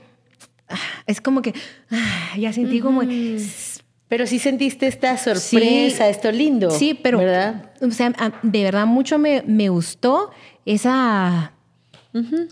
es 1.06 1.20
como 1.20 1.42
que, 1.42 1.54
ah, 1.90 2.36
ya 2.38 2.52
sentí 2.52 2.80
como... 2.80 3.02
Pero 4.08 4.26
sí 4.26 4.40
sentiste 4.40 4.88
esta 4.88 5.16
sorpresa, 5.16 6.08
esto 6.08 6.32
lindo. 6.32 6.70
Sí, 6.72 6.98
pero, 7.00 7.18
¿verdad? 7.18 7.70
o 7.80 7.92
sea, 7.92 8.12
de 8.42 8.64
verdad 8.64 8.84
mucho 8.84 9.18
me, 9.20 9.44
me 9.46 9.68
gustó 9.68 10.30
esa 10.66 11.52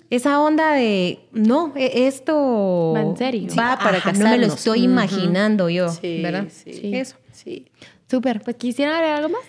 esa 0.08 0.40
onda 0.40 0.72
de, 0.72 1.18
no, 1.32 1.72
e, 1.74 2.06
esto... 2.06 2.92
¿Va 2.94 3.00
en 3.00 3.16
serio? 3.16 3.48
va 3.58 3.76
para 3.76 3.98
casarnos. 3.98 4.20
No 4.20 4.30
me 4.30 4.38
lo 4.38 4.46
estoy 4.46 4.84
imaginando 4.84 5.68
yo, 5.68 5.88
¿verdad? 6.00 6.46
Sí, 6.48 6.94
Eso. 6.94 7.16
Sí. 7.32 7.66
Súper. 8.08 8.40
Pues 8.40 8.56
quisiera 8.56 8.94
agregar 8.94 9.16
algo 9.16 9.30
más. 9.30 9.44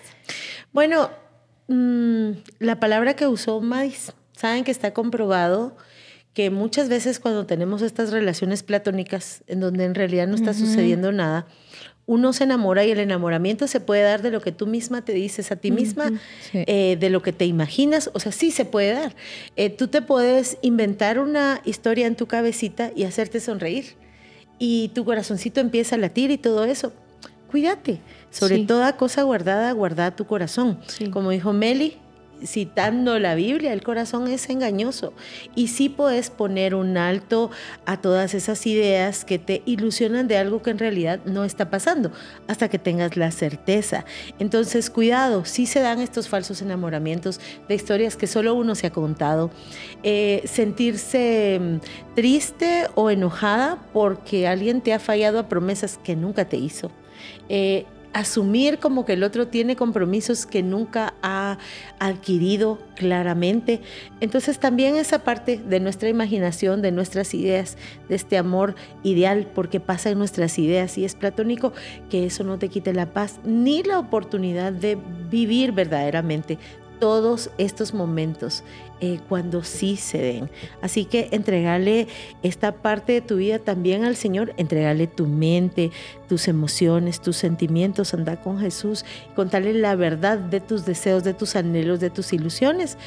Bueno, 0.72 1.10
mm, 1.68 2.30
la 2.58 2.80
palabra 2.80 3.14
que 3.14 3.26
usó 3.26 3.60
Madis, 3.60 4.12
saben 4.32 4.64
que 4.64 4.70
está 4.70 4.92
comprobado 4.92 5.76
que 6.34 6.50
muchas 6.50 6.88
veces 6.88 7.18
cuando 7.18 7.46
tenemos 7.46 7.82
estas 7.82 8.10
relaciones 8.10 8.62
platónicas 8.62 9.42
en 9.46 9.60
donde 9.60 9.84
en 9.84 9.94
realidad 9.94 10.28
no 10.28 10.36
está 10.36 10.54
sucediendo 10.54 11.10
nada, 11.12 11.46
uno 12.06 12.32
se 12.32 12.44
enamora 12.44 12.84
y 12.84 12.90
el 12.90 12.98
enamoramiento 12.98 13.68
se 13.68 13.78
puede 13.78 14.02
dar 14.02 14.20
de 14.22 14.30
lo 14.30 14.40
que 14.40 14.50
tú 14.50 14.66
misma 14.66 15.04
te 15.04 15.12
dices 15.12 15.52
a 15.52 15.56
ti 15.56 15.70
misma, 15.70 16.10
eh, 16.52 16.96
de 16.98 17.10
lo 17.10 17.22
que 17.22 17.32
te 17.32 17.46
imaginas, 17.46 18.10
o 18.14 18.20
sea, 18.20 18.32
sí 18.32 18.50
se 18.50 18.64
puede 18.64 18.92
dar. 18.92 19.14
Eh, 19.56 19.70
tú 19.70 19.88
te 19.88 20.02
puedes 20.02 20.58
inventar 20.62 21.18
una 21.18 21.60
historia 21.64 22.06
en 22.06 22.16
tu 22.16 22.26
cabecita 22.26 22.90
y 22.96 23.04
hacerte 23.04 23.38
sonreír 23.38 23.96
y 24.58 24.88
tu 24.88 25.04
corazoncito 25.04 25.60
empieza 25.60 25.96
a 25.96 25.98
latir 25.98 26.30
y 26.30 26.38
todo 26.38 26.64
eso. 26.64 26.92
Cuídate, 27.50 28.00
sobre 28.30 28.64
toda 28.64 28.96
cosa 28.96 29.22
guardada, 29.22 29.72
guarda 29.72 30.14
tu 30.14 30.24
corazón. 30.24 30.78
Como 31.12 31.30
dijo 31.30 31.52
Meli, 31.52 31.96
citando 32.44 33.18
la 33.18 33.34
Biblia, 33.34 33.72
el 33.72 33.82
corazón 33.82 34.28
es 34.28 34.48
engañoso 34.48 35.12
y 35.54 35.68
sí 35.68 35.88
puedes 35.88 36.30
poner 36.30 36.74
un 36.74 36.96
alto 36.96 37.50
a 37.86 38.00
todas 38.00 38.34
esas 38.34 38.66
ideas 38.66 39.24
que 39.24 39.38
te 39.38 39.62
ilusionan 39.66 40.28
de 40.28 40.36
algo 40.36 40.62
que 40.62 40.70
en 40.70 40.78
realidad 40.78 41.20
no 41.24 41.44
está 41.44 41.70
pasando 41.70 42.12
hasta 42.48 42.68
que 42.68 42.78
tengas 42.78 43.16
la 43.16 43.30
certeza. 43.30 44.04
Entonces, 44.38 44.90
cuidado, 44.90 45.44
si 45.44 45.66
se 45.66 45.80
dan 45.80 46.00
estos 46.00 46.28
falsos 46.28 46.62
enamoramientos 46.62 47.40
de 47.68 47.74
historias 47.74 48.16
que 48.16 48.26
solo 48.26 48.54
uno 48.54 48.74
se 48.74 48.86
ha 48.86 48.90
contado. 48.90 49.50
Eh, 50.02 50.42
sentirse 50.46 51.58
mm, 51.60 52.14
triste 52.14 52.86
o 52.94 53.10
enojada 53.10 53.78
porque 53.92 54.48
alguien 54.48 54.80
te 54.80 54.92
ha 54.92 54.98
fallado 54.98 55.38
a 55.38 55.48
promesas 55.48 55.98
que 56.02 56.16
nunca 56.16 56.46
te 56.46 56.56
hizo. 56.56 56.90
Eh, 57.48 57.84
asumir 58.12 58.78
como 58.78 59.04
que 59.04 59.12
el 59.12 59.22
otro 59.22 59.48
tiene 59.48 59.76
compromisos 59.76 60.46
que 60.46 60.62
nunca 60.62 61.14
ha 61.22 61.58
adquirido 61.98 62.78
claramente. 62.96 63.80
Entonces 64.20 64.58
también 64.58 64.96
esa 64.96 65.20
parte 65.20 65.58
de 65.58 65.80
nuestra 65.80 66.08
imaginación, 66.08 66.82
de 66.82 66.92
nuestras 66.92 67.34
ideas, 67.34 67.76
de 68.08 68.16
este 68.16 68.36
amor 68.38 68.74
ideal, 69.02 69.48
porque 69.54 69.80
pasa 69.80 70.10
en 70.10 70.18
nuestras 70.18 70.58
ideas 70.58 70.98
y 70.98 71.04
es 71.04 71.14
platónico, 71.14 71.72
que 72.08 72.26
eso 72.26 72.44
no 72.44 72.58
te 72.58 72.68
quite 72.68 72.92
la 72.92 73.12
paz 73.12 73.40
ni 73.44 73.82
la 73.82 73.98
oportunidad 73.98 74.72
de 74.72 74.98
vivir 75.30 75.72
verdaderamente 75.72 76.58
todos 77.00 77.50
estos 77.58 77.94
momentos 77.94 78.62
eh, 79.00 79.18
cuando 79.28 79.64
sí 79.64 79.96
se 79.96 80.18
den. 80.18 80.50
Así 80.82 81.06
que 81.06 81.28
entregale 81.32 82.06
esta 82.42 82.72
parte 82.72 83.14
de 83.14 83.20
tu 83.22 83.36
vida 83.36 83.58
también 83.58 84.04
al 84.04 84.14
Señor, 84.14 84.52
entregale 84.58 85.06
tu 85.06 85.26
mente, 85.26 85.90
tus 86.28 86.46
emociones, 86.46 87.20
tus 87.20 87.36
sentimientos, 87.36 88.12
anda 88.12 88.40
con 88.40 88.58
Jesús, 88.58 89.04
contarle 89.34 89.72
la 89.72 89.96
verdad 89.96 90.38
de 90.38 90.60
tus 90.60 90.84
deseos, 90.84 91.24
de 91.24 91.34
tus 91.34 91.56
anhelos, 91.56 91.98
de 91.98 92.10
tus 92.10 92.32
ilusiones 92.34 92.98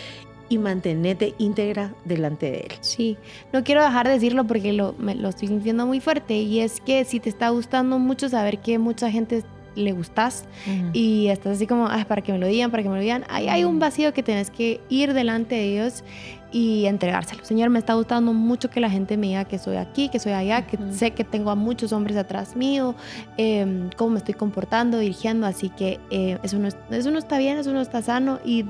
y 0.50 0.58
mantenerte 0.58 1.36
íntegra 1.38 1.94
delante 2.06 2.52
de 2.52 2.58
Él. 2.58 2.78
Sí, 2.82 3.18
no 3.52 3.64
quiero 3.64 3.84
dejar 3.84 4.08
de 4.08 4.14
decirlo 4.14 4.46
porque 4.46 4.74
lo, 4.74 4.96
lo 4.98 5.30
estoy 5.30 5.48
sintiendo 5.48 5.86
muy 5.86 6.00
fuerte 6.00 6.36
y 6.36 6.60
es 6.60 6.82
que 6.82 7.06
si 7.06 7.20
te 7.20 7.30
está 7.30 7.50
gustando 7.50 8.00
mucho 8.00 8.30
saber 8.30 8.60
que 8.60 8.80
mucha 8.80 9.10
gente 9.10 9.44
le 9.76 9.92
gustas 9.92 10.46
y 10.94 11.28
estás 11.28 11.58
así 11.58 11.68
como, 11.68 11.88
para 12.08 12.22
que 12.22 12.32
me 12.32 12.38
lo 12.38 12.48
digan, 12.48 12.72
para 12.72 12.84
que 12.84 12.90
me 12.90 12.96
lo 12.96 13.02
digan. 13.02 13.24
Ahí 13.30 13.48
hay 13.48 13.64
un 13.64 13.80
vacío 13.80 14.14
que 14.14 14.24
tienes 14.24 14.50
que 14.50 14.82
ir 14.90 15.14
delante 15.14 15.56
de 15.56 15.72
Dios 15.72 16.04
y 16.52 16.86
entregárselo. 16.86 17.44
Señor, 17.44 17.70
me 17.70 17.80
está 17.80 17.96
gustando 17.96 18.32
mucho 18.34 18.70
que 18.70 18.80
la 18.80 18.90
gente 18.90 19.18
me 19.18 19.28
diga 19.28 19.46
que 19.46 19.58
soy 19.58 19.78
aquí, 19.78 20.10
que 20.10 20.20
soy 20.20 20.34
allá, 20.34 20.68
que 20.68 20.78
sé 20.92 21.12
que 21.12 21.24
tengo 21.24 21.50
a 21.50 21.56
muchos 21.56 21.92
hombres 21.92 22.16
atrás 22.16 22.56
mío, 22.56 22.96
eh, 23.38 23.90
cómo 23.98 24.12
me 24.12 24.18
estoy 24.20 24.36
comportando, 24.36 25.00
dirigiendo, 25.00 25.48
así 25.48 25.70
que 25.70 26.00
eh, 26.12 26.38
eso, 26.44 26.60
no, 26.60 26.68
eso 26.68 27.12
no 27.12 27.18
está 27.18 27.40
bien, 27.40 27.58
eso 27.58 27.74
no 27.74 27.82
está 27.82 28.02
sano 28.02 28.40
y 28.46 28.66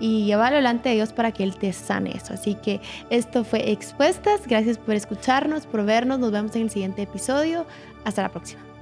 y 0.00 0.24
llevarlo 0.24 0.56
delante 0.56 0.90
de 0.90 0.96
Dios 0.96 1.12
para 1.12 1.32
que 1.32 1.42
Él 1.42 1.56
te 1.56 1.72
sane 1.72 2.14
eso. 2.14 2.34
Así 2.34 2.54
que 2.54 2.80
esto 3.10 3.44
fue 3.44 3.70
Expuestas. 3.70 4.46
Gracias 4.46 4.78
por 4.78 4.94
escucharnos, 4.94 5.66
por 5.66 5.84
vernos. 5.84 6.18
Nos 6.18 6.32
vemos 6.32 6.54
en 6.56 6.62
el 6.62 6.70
siguiente 6.70 7.02
episodio. 7.02 7.66
Hasta 8.04 8.22
la 8.22 8.28
próxima. 8.28 8.75